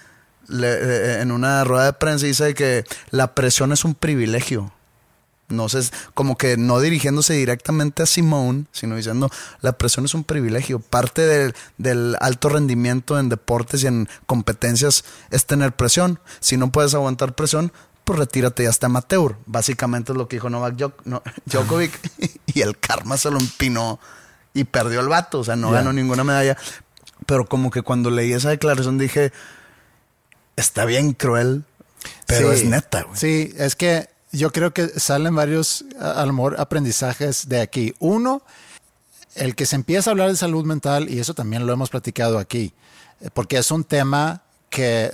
le- 0.49 0.67
eh, 0.73 1.21
en 1.21 1.31
una 1.31 1.63
rueda 1.63 1.85
de 1.85 1.93
prensa 1.93 2.25
dice 2.25 2.53
que 2.55 2.83
la 3.09 3.33
presión 3.35 3.71
es 3.71 3.85
un 3.85 3.95
privilegio. 3.95 4.73
No 5.51 5.69
sé, 5.69 5.79
es 5.79 5.91
como 6.13 6.37
que 6.37 6.57
no 6.57 6.79
dirigiéndose 6.79 7.33
directamente 7.33 8.03
a 8.03 8.05
Simone, 8.05 8.65
sino 8.71 8.95
diciendo 8.95 9.29
la 9.61 9.73
presión 9.73 10.05
es 10.05 10.13
un 10.13 10.23
privilegio. 10.23 10.79
Parte 10.79 11.21
del, 11.25 11.53
del 11.77 12.15
alto 12.19 12.49
rendimiento 12.49 13.19
en 13.19 13.29
deportes 13.29 13.83
y 13.83 13.87
en 13.87 14.09
competencias 14.25 15.03
es 15.29 15.45
tener 15.45 15.73
presión. 15.75 16.19
Si 16.39 16.57
no 16.57 16.71
puedes 16.71 16.93
aguantar 16.93 17.35
presión, 17.35 17.71
pues 18.03 18.17
retírate 18.17 18.63
y 18.63 18.65
hasta 18.65 18.87
amateur. 18.87 19.35
Básicamente 19.45 20.11
es 20.11 20.17
lo 20.17 20.27
que 20.27 20.37
dijo 20.37 20.49
Novak 20.49 20.75
Djok- 20.75 21.01
no- 21.05 21.21
Djokovic. 21.45 21.91
y 22.47 22.61
el 22.61 22.77
karma 22.79 23.17
se 23.17 23.29
lo 23.29 23.39
empinó 23.39 23.99
y 24.53 24.63
perdió 24.63 24.99
el 25.01 25.07
vato. 25.07 25.39
O 25.39 25.43
sea, 25.43 25.55
no 25.55 25.69
Ya. 25.69 25.75
ganó 25.77 25.93
ninguna 25.93 26.23
medalla. 26.23 26.57
Pero 27.27 27.45
como 27.45 27.69
que 27.69 27.83
cuando 27.83 28.09
leí 28.09 28.33
esa 28.33 28.49
declaración 28.49 28.97
dije, 28.97 29.31
está 30.55 30.85
bien 30.85 31.13
cruel, 31.13 31.63
pero 32.25 32.51
Sí. 32.51 32.61
es 32.63 32.65
neta, 32.65 33.03
güey. 33.03 33.17
Sí, 33.17 33.53
es 33.57 33.75
que 33.75 34.09
yo 34.31 34.51
creo 34.51 34.73
que 34.73 34.87
salen 34.87 35.35
varios, 35.35 35.85
aprendizajes 36.57 37.49
de 37.49 37.61
aquí. 37.61 37.93
Uno, 37.99 38.41
el 39.35 39.55
que 39.55 39.65
se 39.65 39.75
empieza 39.75 40.09
a 40.09 40.11
hablar 40.11 40.29
de 40.29 40.37
salud 40.37 40.65
mental, 40.65 41.09
y 41.09 41.19
eso 41.19 41.33
también 41.33 41.65
lo 41.65 41.73
hemos 41.73 41.89
platicado 41.89 42.37
aquí, 42.39 42.73
eh, 43.19 43.29
porque 43.33 43.57
es 43.57 43.71
un 43.71 43.83
tema 43.83 44.43
que 44.69 45.11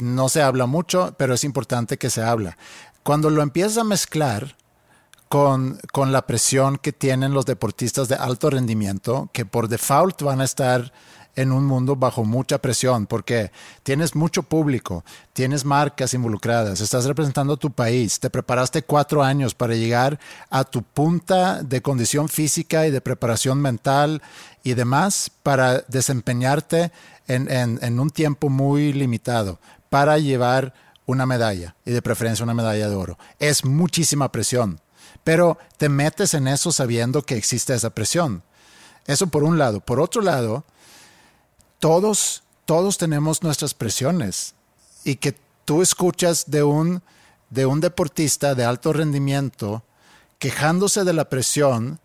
no 0.00 0.28
se 0.28 0.42
habla 0.42 0.66
mucho, 0.66 1.14
pero 1.16 1.34
es 1.34 1.44
importante 1.44 1.96
que 1.96 2.10
se 2.10 2.22
habla. 2.22 2.58
Cuando 3.02 3.30
lo 3.30 3.40
empiezas 3.40 3.78
a 3.78 3.84
mezclar 3.84 4.56
con, 5.30 5.80
con 5.92 6.12
la 6.12 6.26
presión 6.26 6.76
que 6.76 6.92
tienen 6.92 7.32
los 7.32 7.46
deportistas 7.46 8.08
de 8.08 8.16
alto 8.16 8.50
rendimiento, 8.50 9.30
que 9.32 9.46
por 9.46 9.68
default 9.68 10.22
van 10.22 10.42
a 10.42 10.44
estar 10.44 10.92
en 11.38 11.52
un 11.52 11.64
mundo 11.64 11.94
bajo 11.94 12.24
mucha 12.24 12.58
presión, 12.58 13.06
porque 13.06 13.52
tienes 13.84 14.16
mucho 14.16 14.42
público, 14.42 15.04
tienes 15.32 15.64
marcas 15.64 16.12
involucradas, 16.12 16.80
estás 16.80 17.04
representando 17.04 17.52
a 17.52 17.56
tu 17.56 17.70
país, 17.70 18.18
te 18.18 18.28
preparaste 18.28 18.82
cuatro 18.82 19.22
años 19.22 19.54
para 19.54 19.76
llegar 19.76 20.18
a 20.50 20.64
tu 20.64 20.82
punta 20.82 21.62
de 21.62 21.80
condición 21.80 22.28
física 22.28 22.88
y 22.88 22.90
de 22.90 23.00
preparación 23.00 23.60
mental 23.60 24.20
y 24.64 24.74
demás 24.74 25.30
para 25.44 25.82
desempeñarte 25.82 26.90
en, 27.28 28.00
un 28.00 28.10
tiempo 28.10 28.48
muy 28.48 28.92
limitado, 28.92 29.60
para 29.90 30.18
llevar 30.18 30.74
una 31.06 31.24
medalla 31.24 31.76
y 31.84 31.92
de 31.92 32.02
preferencia 32.02 32.42
una 32.42 32.54
medalla 32.54 32.88
de 32.88 32.96
oro. 32.96 33.16
Es 33.38 33.64
muchísima 33.64 34.32
presión, 34.32 34.80
pero 35.22 35.56
te 35.76 35.88
metes 35.88 36.34
en 36.34 36.48
eso 36.48 36.72
sabiendo 36.72 37.22
que 37.22 37.36
existe 37.36 37.74
esa 37.74 37.90
presión. 37.90 38.42
Eso 39.06 39.28
por 39.28 39.44
un 39.44 39.56
lado. 39.56 39.80
Por 39.80 40.00
otro 40.00 40.20
lado, 40.20 40.64
todos, 41.78 42.42
todos 42.64 42.98
tenemos 42.98 43.42
nuestras 43.42 43.74
presiones 43.74 44.54
y 45.04 45.16
que 45.16 45.36
tú 45.64 45.82
escuchas 45.82 46.50
de 46.50 46.62
un, 46.62 47.02
de 47.50 47.66
un 47.66 47.80
deportista 47.80 48.54
de 48.54 48.64
alto 48.64 48.92
rendimiento 48.92 49.82
quejándose 50.38 51.04
de 51.04 51.12
la 51.12 51.28
presión 51.28 52.00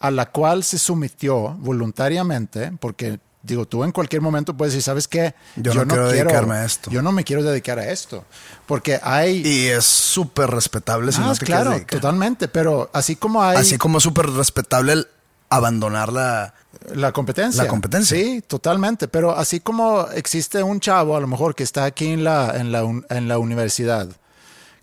a 0.00 0.10
la 0.10 0.30
cual 0.30 0.64
se 0.64 0.78
sometió 0.78 1.54
voluntariamente, 1.58 2.72
porque 2.80 3.18
digo, 3.42 3.66
tú 3.66 3.84
en 3.84 3.92
cualquier 3.92 4.20
momento 4.22 4.56
puedes 4.56 4.74
decir, 4.74 4.82
¿sabes 4.82 5.08
qué? 5.08 5.34
Yo 5.56 5.72
no 5.74 5.86
quiero 5.86 6.08
dedicarme 6.08 6.56
a 6.56 6.64
esto. 6.64 6.90
Yo 6.90 7.00
no 7.00 7.12
me 7.12 7.24
quiero 7.24 7.42
dedicar 7.42 7.78
a 7.78 7.90
esto, 7.90 8.24
porque 8.66 9.00
hay... 9.02 9.46
Y 9.46 9.66
es 9.66 9.84
súper 9.84 10.50
respetable 10.50 11.12
si 11.12 11.20
Ah, 11.20 11.26
no 11.26 11.34
te 11.34 11.46
claro, 11.46 11.80
totalmente, 11.86 12.48
pero 12.48 12.90
así 12.92 13.16
como 13.16 13.42
hay... 13.42 13.56
Así 13.56 13.78
como 13.78 14.00
súper 14.00 14.28
respetable 14.30 14.92
el 14.92 15.08
abandonar 15.48 16.12
la... 16.12 16.54
La 16.94 17.12
competencia. 17.12 17.62
La 17.64 17.68
competencia. 17.68 18.16
Sí, 18.16 18.42
totalmente. 18.46 19.08
Pero 19.08 19.36
así 19.36 19.60
como 19.60 20.06
existe 20.14 20.62
un 20.62 20.80
chavo, 20.80 21.16
a 21.16 21.20
lo 21.20 21.26
mejor, 21.26 21.54
que 21.54 21.62
está 21.62 21.84
aquí 21.84 22.08
en 22.08 22.24
la, 22.24 22.56
en 22.56 22.72
la, 22.72 22.80
en 23.10 23.28
la 23.28 23.38
universidad, 23.38 24.08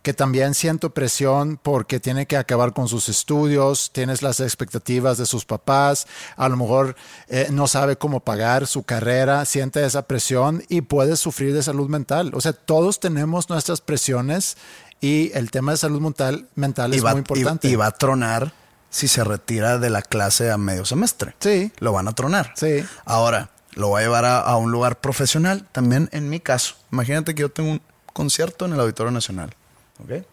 que 0.01 0.13
también 0.13 0.53
siente 0.53 0.89
presión 0.89 1.57
porque 1.63 1.99
tiene 2.01 2.25
que 2.25 2.35
acabar 2.35 2.73
con 2.73 2.89
sus 2.89 3.07
estudios, 3.07 3.89
tienes 3.93 4.21
las 4.21 4.41
expectativas 4.41 5.17
de 5.17 5.25
sus 5.25 5.45
papás, 5.45 6.07
a 6.35 6.49
lo 6.49 6.57
mejor 6.57 6.97
eh, 7.29 7.47
no 7.51 7.67
sabe 7.67 7.95
cómo 7.95 8.19
pagar 8.19 8.67
su 8.67 8.83
carrera, 8.83 9.45
siente 9.45 9.85
esa 9.85 10.01
presión 10.05 10.61
y 10.67 10.81
puede 10.81 11.15
sufrir 11.15 11.53
de 11.53 11.63
salud 11.63 11.87
mental. 11.87 12.31
O 12.33 12.41
sea, 12.41 12.51
todos 12.51 12.99
tenemos 12.99 13.49
nuestras 13.49 13.79
presiones 13.79 14.57
y 14.99 15.31
el 15.35 15.51
tema 15.51 15.71
de 15.71 15.77
salud 15.77 16.01
mental, 16.01 16.47
mental 16.55 16.93
es 16.93 17.03
va, 17.05 17.11
muy 17.11 17.19
importante. 17.19 17.69
y- 17.69 17.71
y 17.71 17.75
va 17.77 17.85
a 17.87 17.91
tronar 17.91 18.51
si 18.93 19.07
se 19.07 19.23
retira 19.23 19.79
de 19.79 19.89
la 19.89 20.03
clase 20.03 20.51
a 20.51 20.57
medio 20.59 20.85
semestre. 20.85 21.35
Sí. 21.39 21.71
Lo 21.79 21.93
van 21.93 22.07
a 22.07 22.13
tronar. 22.13 22.53
Sí. 22.55 22.85
Ahora, 23.05 23.49
lo 23.71 23.87
voy 23.87 24.01
a 24.01 24.03
llevar 24.03 24.23
a, 24.23 24.39
a 24.39 24.55
un 24.57 24.71
lugar 24.71 25.01
profesional. 25.01 25.67
También 25.71 26.09
en 26.11 26.29
mi 26.29 26.39
caso. 26.39 26.75
Imagínate 26.91 27.33
que 27.33 27.41
yo 27.41 27.49
tengo 27.49 27.71
un 27.71 27.81
concierto 28.13 28.65
en 28.65 28.73
el 28.73 28.79
Auditorio 28.79 29.11
Nacional. 29.11 29.55
¿Ok? 30.03 30.23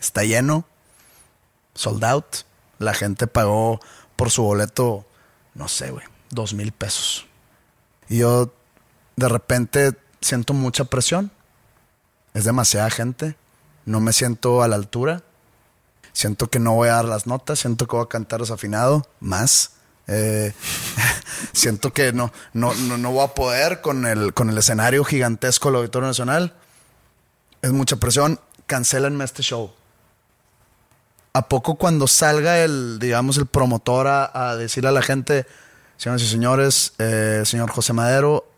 Está 0.00 0.24
lleno. 0.24 0.66
Sold 1.74 2.04
out. 2.04 2.26
La 2.78 2.92
gente 2.92 3.28
pagó 3.28 3.78
por 4.16 4.30
su 4.30 4.42
boleto, 4.42 5.06
no 5.54 5.68
sé, 5.68 5.92
güey, 5.92 6.04
dos 6.30 6.54
mil 6.54 6.72
pesos. 6.72 7.26
Y 8.08 8.18
yo 8.18 8.52
de 9.14 9.28
repente 9.28 9.96
siento 10.20 10.54
mucha 10.54 10.86
presión. 10.86 11.30
Es 12.34 12.42
demasiada 12.42 12.90
gente. 12.90 13.36
No 13.84 14.00
me 14.00 14.12
siento 14.12 14.62
a 14.62 14.68
la 14.68 14.74
altura. 14.74 15.22
Siento 16.16 16.48
que 16.48 16.58
no 16.58 16.72
voy 16.72 16.88
a 16.88 16.92
dar 16.92 17.04
las 17.04 17.26
notas. 17.26 17.58
Siento 17.58 17.86
que 17.86 17.94
voy 17.94 18.06
a 18.06 18.08
cantar 18.08 18.40
desafinado. 18.40 19.06
Más. 19.20 19.72
Eh, 20.06 20.54
siento 21.52 21.92
que 21.92 22.14
no, 22.14 22.32
no, 22.54 22.72
no, 22.72 22.96
no 22.96 23.12
voy 23.12 23.22
a 23.22 23.34
poder 23.34 23.82
con 23.82 24.06
el, 24.06 24.32
con 24.32 24.48
el 24.48 24.56
escenario 24.56 25.04
gigantesco 25.04 25.68
del 25.68 25.76
Auditorio 25.76 26.08
Nacional. 26.08 26.54
Es 27.60 27.70
mucha 27.72 27.96
presión. 27.96 28.40
Cancelenme 28.64 29.24
este 29.26 29.42
show. 29.42 29.74
¿A 31.34 31.50
poco 31.50 31.74
cuando 31.74 32.06
salga 32.06 32.60
el, 32.60 32.98
digamos, 32.98 33.36
el 33.36 33.44
promotor 33.44 34.06
a, 34.06 34.30
a 34.32 34.56
decirle 34.56 34.88
a 34.88 34.92
la 34.92 35.02
gente, 35.02 35.44
señoras 35.98 36.22
y 36.22 36.28
señores, 36.28 36.94
eh, 36.96 37.42
señor 37.44 37.70
José 37.70 37.92
Madero 37.92 38.48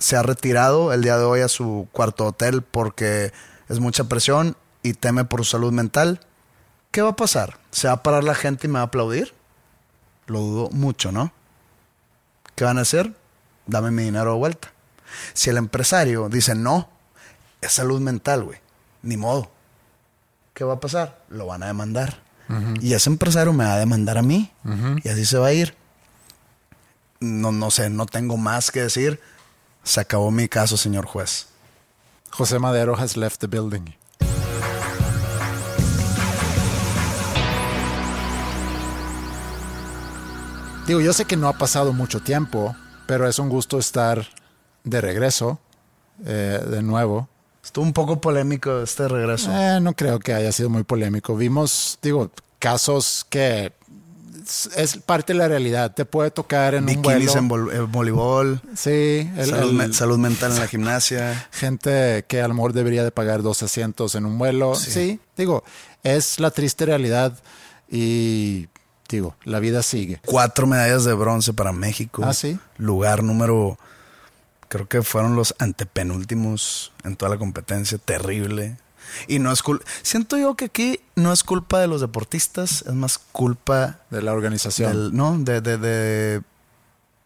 se 0.00 0.16
ha 0.16 0.24
retirado 0.24 0.92
el 0.92 1.02
día 1.02 1.16
de 1.16 1.22
hoy 1.22 1.42
a 1.42 1.48
su 1.48 1.86
cuarto 1.92 2.26
hotel 2.26 2.62
porque 2.62 3.32
es 3.68 3.78
mucha 3.78 4.02
presión 4.08 4.56
y 4.82 4.94
teme 4.94 5.24
por 5.24 5.44
su 5.44 5.52
salud 5.52 5.72
mental? 5.72 6.26
¿Qué 6.92 7.00
va 7.00 7.08
a 7.08 7.16
pasar? 7.16 7.58
¿Se 7.70 7.88
va 7.88 7.94
a 7.94 8.02
parar 8.02 8.22
la 8.22 8.34
gente 8.34 8.66
y 8.66 8.70
me 8.70 8.74
va 8.74 8.80
a 8.80 8.84
aplaudir? 8.84 9.34
Lo 10.26 10.40
dudo 10.40 10.70
mucho, 10.70 11.10
¿no? 11.10 11.32
¿Qué 12.54 12.64
van 12.64 12.78
a 12.78 12.82
hacer? 12.82 13.14
Dame 13.66 13.90
mi 13.90 14.04
dinero 14.04 14.32
de 14.32 14.38
vuelta. 14.38 14.72
Si 15.32 15.48
el 15.48 15.56
empresario 15.56 16.28
dice 16.28 16.54
no, 16.54 16.90
es 17.62 17.72
salud 17.72 18.00
mental, 18.00 18.44
güey. 18.44 18.58
Ni 19.02 19.16
modo. 19.16 19.50
¿Qué 20.52 20.64
va 20.64 20.74
a 20.74 20.80
pasar? 20.80 21.22
Lo 21.30 21.46
van 21.46 21.62
a 21.62 21.66
demandar. 21.66 22.20
Y 22.82 22.92
ese 22.92 23.08
empresario 23.08 23.54
me 23.54 23.64
va 23.64 23.74
a 23.74 23.78
demandar 23.78 24.18
a 24.18 24.22
mí. 24.22 24.52
Y 25.02 25.08
así 25.08 25.24
se 25.24 25.38
va 25.38 25.46
a 25.46 25.52
ir. 25.54 25.74
No, 27.20 27.52
no 27.52 27.70
sé, 27.70 27.88
no 27.88 28.04
tengo 28.04 28.36
más 28.36 28.70
que 28.70 28.82
decir. 28.82 29.18
Se 29.82 30.00
acabó 30.00 30.30
mi 30.30 30.46
caso, 30.48 30.76
señor 30.76 31.06
juez. 31.06 31.46
José 32.30 32.58
Madero 32.58 32.94
has 32.98 33.16
left 33.16 33.40
the 33.40 33.46
building. 33.46 33.94
Digo, 40.86 41.00
yo 41.00 41.12
sé 41.12 41.24
que 41.24 41.36
no 41.36 41.48
ha 41.48 41.52
pasado 41.52 41.92
mucho 41.92 42.20
tiempo, 42.20 42.74
pero 43.06 43.28
es 43.28 43.38
un 43.38 43.48
gusto 43.48 43.78
estar 43.78 44.26
de 44.84 45.00
regreso, 45.00 45.60
eh, 46.26 46.60
de 46.68 46.82
nuevo. 46.82 47.28
Estuvo 47.64 47.84
un 47.84 47.92
poco 47.92 48.20
polémico 48.20 48.82
este 48.82 49.06
regreso. 49.06 49.50
Eh, 49.52 49.78
no 49.80 49.94
creo 49.94 50.18
que 50.18 50.34
haya 50.34 50.50
sido 50.50 50.68
muy 50.68 50.82
polémico. 50.82 51.36
Vimos, 51.36 51.98
digo, 52.02 52.32
casos 52.58 53.24
que 53.30 53.72
es, 54.76 54.96
parte 54.96 55.32
de 55.34 55.38
la 55.38 55.46
realidad. 55.46 55.94
Te 55.94 56.04
puede 56.04 56.32
tocar 56.32 56.74
en 56.74 56.80
un 56.82 56.86
Bikinis 56.86 57.32
vuelo. 57.32 57.38
en 57.38 57.48
vol- 57.48 57.72
en 57.76 57.92
voleibol, 57.92 58.60
Sí, 58.74 59.30
el- 59.36 59.50
salud, 59.50 59.70
el- 59.70 59.76
me- 59.76 59.92
salud 59.94 60.18
mental 60.18 60.50
en 60.50 60.58
la 60.58 60.66
gimnasia. 60.66 61.48
gente 61.52 62.24
que 62.26 62.42
a 62.42 62.48
lo 62.48 62.54
mejor 62.54 62.72
debería 62.72 63.04
de 63.04 63.12
pagar 63.12 63.42
dos 63.42 63.62
asientos 63.62 64.16
en 64.16 64.26
un 64.26 64.36
vuelo. 64.36 64.74
Sí. 64.74 65.20
digo, 65.36 65.62
es 66.02 66.40
la 66.40 66.50
triste 66.50 66.86
realidad 66.86 67.38
y 67.88 68.66
la 69.44 69.58
vida 69.60 69.82
sigue. 69.82 70.20
Cuatro 70.24 70.66
medallas 70.66 71.04
de 71.04 71.12
bronce 71.14 71.52
para 71.52 71.72
México. 71.72 72.22
Ah, 72.24 72.32
sí. 72.34 72.58
Lugar 72.78 73.22
número, 73.22 73.78
creo 74.68 74.88
que 74.88 75.02
fueron 75.02 75.34
los 75.36 75.54
antepenúltimos 75.58 76.92
en 77.04 77.16
toda 77.16 77.30
la 77.30 77.38
competencia. 77.38 77.98
Terrible. 77.98 78.76
Y 79.28 79.38
no 79.40 79.52
es 79.52 79.62
culpa. 79.62 79.84
Siento 80.02 80.38
yo 80.38 80.54
que 80.54 80.66
aquí 80.66 81.00
no 81.16 81.32
es 81.32 81.42
culpa 81.44 81.80
de 81.80 81.86
los 81.88 82.00
deportistas, 82.00 82.82
es 82.82 82.94
más 82.94 83.18
culpa 83.18 83.98
De 84.10 84.22
la 84.22 84.32
organización. 84.32 84.92
del, 84.92 85.14
no, 85.16 85.36
de, 85.38 85.60
de, 85.60 85.76
de, 85.76 86.42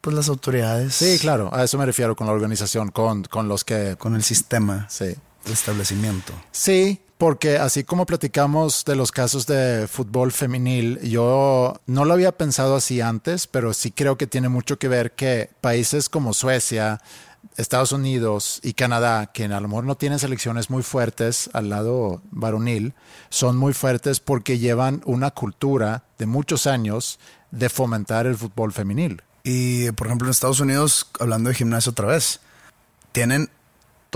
pues 0.01 0.17
las 0.17 0.29
autoridades. 0.29 0.95
Sí, 0.95 1.19
claro, 1.21 1.51
a 1.55 1.63
eso 1.65 1.79
me 1.79 1.87
refiero 1.87 2.17
con 2.17 2.27
la 2.27 2.33
organización, 2.33 2.91
con, 2.91 3.23
con 3.25 3.49
los 3.49 3.63
que... 3.65 3.97
Con 3.99 4.17
el 4.17 4.25
sistema, 4.25 4.87
Sí. 4.89 5.15
el 5.45 5.53
establecimiento. 5.53 6.33
Sí, 6.51 7.01
porque 7.19 7.59
así 7.59 7.85
como 7.85 8.07
platicamos 8.07 8.85
de 8.85 8.97
los 8.97 9.11
casos 9.11 9.47
de 9.47 9.89
fútbol 9.89 10.33
femenil, 10.33 11.01
yo 11.01 11.81
no 11.87 12.05
lo 12.05 12.13
había 12.15 12.33
pensado 12.33 12.77
así 12.77 13.01
antes, 13.01 13.47
pero 13.47 13.73
sí 13.73 13.91
creo 13.91 14.19
que 14.19 14.27
tiene 14.27 14.49
mucho 14.49 14.79
que 14.79 14.89
ver 14.89 15.13
que 15.13 15.51
países 15.61 16.09
como 16.09 16.35
Suecia, 16.35 17.01
Estados 17.57 17.93
Unidos 17.93 18.61
y 18.63 18.75
Canadá, 18.75 19.27
que 19.33 19.45
a 19.45 19.61
lo 19.61 19.69
mejor 19.69 19.85
no 19.85 19.97
tienen 19.97 20.19
selecciones 20.19 20.69
muy 20.69 20.83
fuertes 20.83 21.49
al 21.55 21.71
lado 21.71 22.21
varonil, 22.31 22.93
son 23.31 23.57
muy 23.57 23.73
fuertes 23.73 24.21
porque 24.21 24.59
llevan 24.59 25.01
una 25.07 25.31
cultura 25.31 26.05
de 26.19 26.27
muchos 26.27 26.67
años 26.67 27.19
de 27.51 27.71
fomentar 27.71 28.27
el 28.27 28.37
fútbol 28.37 28.73
femenil. 28.73 29.23
Y 29.43 29.91
por 29.93 30.09
ejemplo 30.09 30.27
en 30.27 30.33
Estados 30.33 30.61
Unidos, 30.61 31.09
hablando 31.19 31.49
de 31.49 31.55
gimnasio 31.55 31.93
otra 31.93 32.09
vez, 32.09 32.41
tienen 33.13 33.49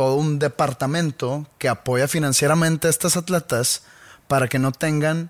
todo 0.01 0.15
un 0.15 0.39
departamento 0.39 1.47
que 1.59 1.69
apoya 1.69 2.09
financieramente 2.09 2.87
a 2.87 2.91
estas 2.91 3.19
atletas 3.19 3.83
para 4.29 4.49
que 4.49 4.59
no 4.59 4.73
tengan 4.73 5.29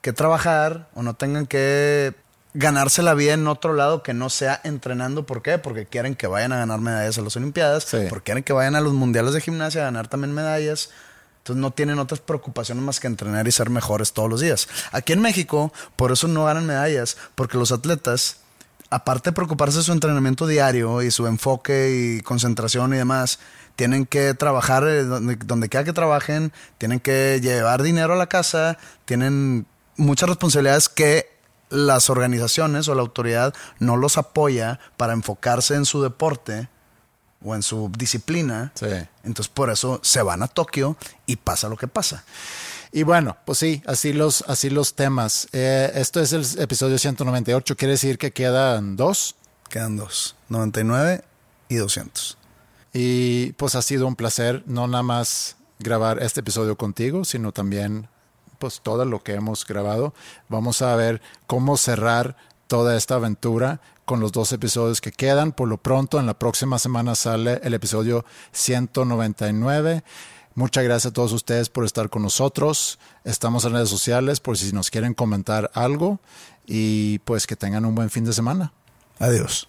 que 0.00 0.14
trabajar 0.14 0.88
o 0.94 1.02
no 1.02 1.12
tengan 1.12 1.46
que 1.46 2.14
ganarse 2.54 3.02
la 3.02 3.12
vida 3.12 3.34
en 3.34 3.46
otro 3.46 3.74
lado 3.74 4.02
que 4.02 4.14
no 4.14 4.30
sea 4.30 4.58
entrenando. 4.64 5.26
¿Por 5.26 5.42
qué? 5.42 5.58
Porque 5.58 5.84
quieren 5.84 6.14
que 6.14 6.28
vayan 6.28 6.54
a 6.54 6.56
ganar 6.56 6.80
medallas 6.80 7.18
a 7.18 7.20
las 7.20 7.36
Olimpiadas, 7.36 7.84
Sí. 7.84 8.06
porque 8.08 8.24
quieren 8.24 8.42
que 8.42 8.54
vayan 8.54 8.74
a 8.74 8.80
los 8.80 8.94
mundiales 8.94 9.34
de 9.34 9.42
gimnasia 9.42 9.82
a 9.82 9.84
ganar 9.84 10.08
también 10.08 10.32
medallas. 10.32 10.88
Entonces 11.40 11.60
no 11.60 11.72
tienen 11.72 11.98
otras 11.98 12.20
preocupaciones 12.20 12.82
más 12.82 12.98
que 12.98 13.08
entrenar 13.08 13.46
y 13.46 13.52
ser 13.52 13.68
mejores 13.68 14.14
todos 14.14 14.30
los 14.30 14.40
días. 14.40 14.66
Aquí 14.92 15.12
en 15.12 15.20
México, 15.20 15.74
por 15.94 16.10
eso 16.10 16.26
no 16.26 16.46
ganan 16.46 16.64
medallas, 16.64 17.18
porque 17.34 17.58
los 17.58 17.70
atletas, 17.70 18.38
aparte 18.88 19.28
de 19.28 19.34
preocuparse 19.34 19.76
de 19.76 19.84
su 19.84 19.92
entrenamiento 19.92 20.46
diario 20.46 21.02
y 21.02 21.10
su 21.10 21.26
enfoque 21.26 21.90
y 22.18 22.22
concentración 22.22 22.94
y 22.94 22.96
demás, 22.96 23.40
tienen 23.76 24.06
que 24.06 24.34
trabajar 24.34 24.86
eh, 24.88 25.04
donde, 25.04 25.36
donde 25.36 25.68
quiera 25.68 25.84
que 25.84 25.92
trabajen, 25.92 26.52
tienen 26.78 27.00
que 27.00 27.40
llevar 27.40 27.82
dinero 27.82 28.14
a 28.14 28.16
la 28.16 28.26
casa, 28.26 28.78
tienen 29.04 29.66
muchas 29.96 30.28
responsabilidades 30.28 30.88
que 30.88 31.36
las 31.68 32.10
organizaciones 32.10 32.88
o 32.88 32.94
la 32.94 33.02
autoridad 33.02 33.54
no 33.78 33.96
los 33.96 34.18
apoya 34.18 34.78
para 34.96 35.12
enfocarse 35.12 35.74
en 35.74 35.84
su 35.84 36.02
deporte 36.02 36.68
o 37.44 37.54
en 37.54 37.62
su 37.62 37.90
disciplina. 37.96 38.72
Sí. 38.74 38.86
Entonces 39.24 39.48
por 39.52 39.70
eso 39.70 40.00
se 40.02 40.22
van 40.22 40.42
a 40.42 40.48
Tokio 40.48 40.96
y 41.26 41.36
pasa 41.36 41.68
lo 41.68 41.76
que 41.76 41.88
pasa. 41.88 42.24
Y 42.92 43.02
bueno, 43.02 43.36
pues 43.44 43.58
sí, 43.58 43.82
así 43.86 44.12
los, 44.12 44.42
así 44.46 44.70
los 44.70 44.94
temas. 44.94 45.48
Eh, 45.52 45.92
esto 45.96 46.20
es 46.20 46.32
el 46.32 46.46
episodio 46.58 46.98
198, 46.98 47.76
quiere 47.76 47.92
decir 47.92 48.16
que 48.16 48.32
quedan 48.32 48.96
dos. 48.96 49.34
Quedan 49.68 49.96
dos, 49.96 50.36
99 50.48 51.24
y 51.68 51.74
200. 51.76 52.38
Y 52.98 53.52
pues 53.52 53.74
ha 53.74 53.82
sido 53.82 54.06
un 54.06 54.16
placer 54.16 54.62
no 54.64 54.88
nada 54.88 55.02
más 55.02 55.56
grabar 55.78 56.22
este 56.22 56.40
episodio 56.40 56.78
contigo, 56.78 57.26
sino 57.26 57.52
también 57.52 58.08
pues 58.58 58.80
todo 58.82 59.04
lo 59.04 59.22
que 59.22 59.34
hemos 59.34 59.66
grabado. 59.66 60.14
Vamos 60.48 60.80
a 60.80 60.96
ver 60.96 61.20
cómo 61.46 61.76
cerrar 61.76 62.38
toda 62.68 62.96
esta 62.96 63.16
aventura 63.16 63.82
con 64.06 64.20
los 64.20 64.32
dos 64.32 64.50
episodios 64.52 65.02
que 65.02 65.12
quedan. 65.12 65.52
Por 65.52 65.68
lo 65.68 65.76
pronto, 65.76 66.18
en 66.18 66.24
la 66.24 66.38
próxima 66.38 66.78
semana 66.78 67.14
sale 67.16 67.60
el 67.62 67.74
episodio 67.74 68.24
199. 68.52 70.02
Muchas 70.54 70.84
gracias 70.84 71.10
a 71.10 71.12
todos 71.12 71.32
ustedes 71.32 71.68
por 71.68 71.84
estar 71.84 72.08
con 72.08 72.22
nosotros. 72.22 72.98
Estamos 73.24 73.66
en 73.66 73.74
redes 73.74 73.90
sociales 73.90 74.40
por 74.40 74.56
si 74.56 74.72
nos 74.72 74.90
quieren 74.90 75.12
comentar 75.12 75.70
algo 75.74 76.18
y 76.64 77.18
pues 77.26 77.46
que 77.46 77.56
tengan 77.56 77.84
un 77.84 77.94
buen 77.94 78.08
fin 78.08 78.24
de 78.24 78.32
semana. 78.32 78.72
Adiós. 79.18 79.68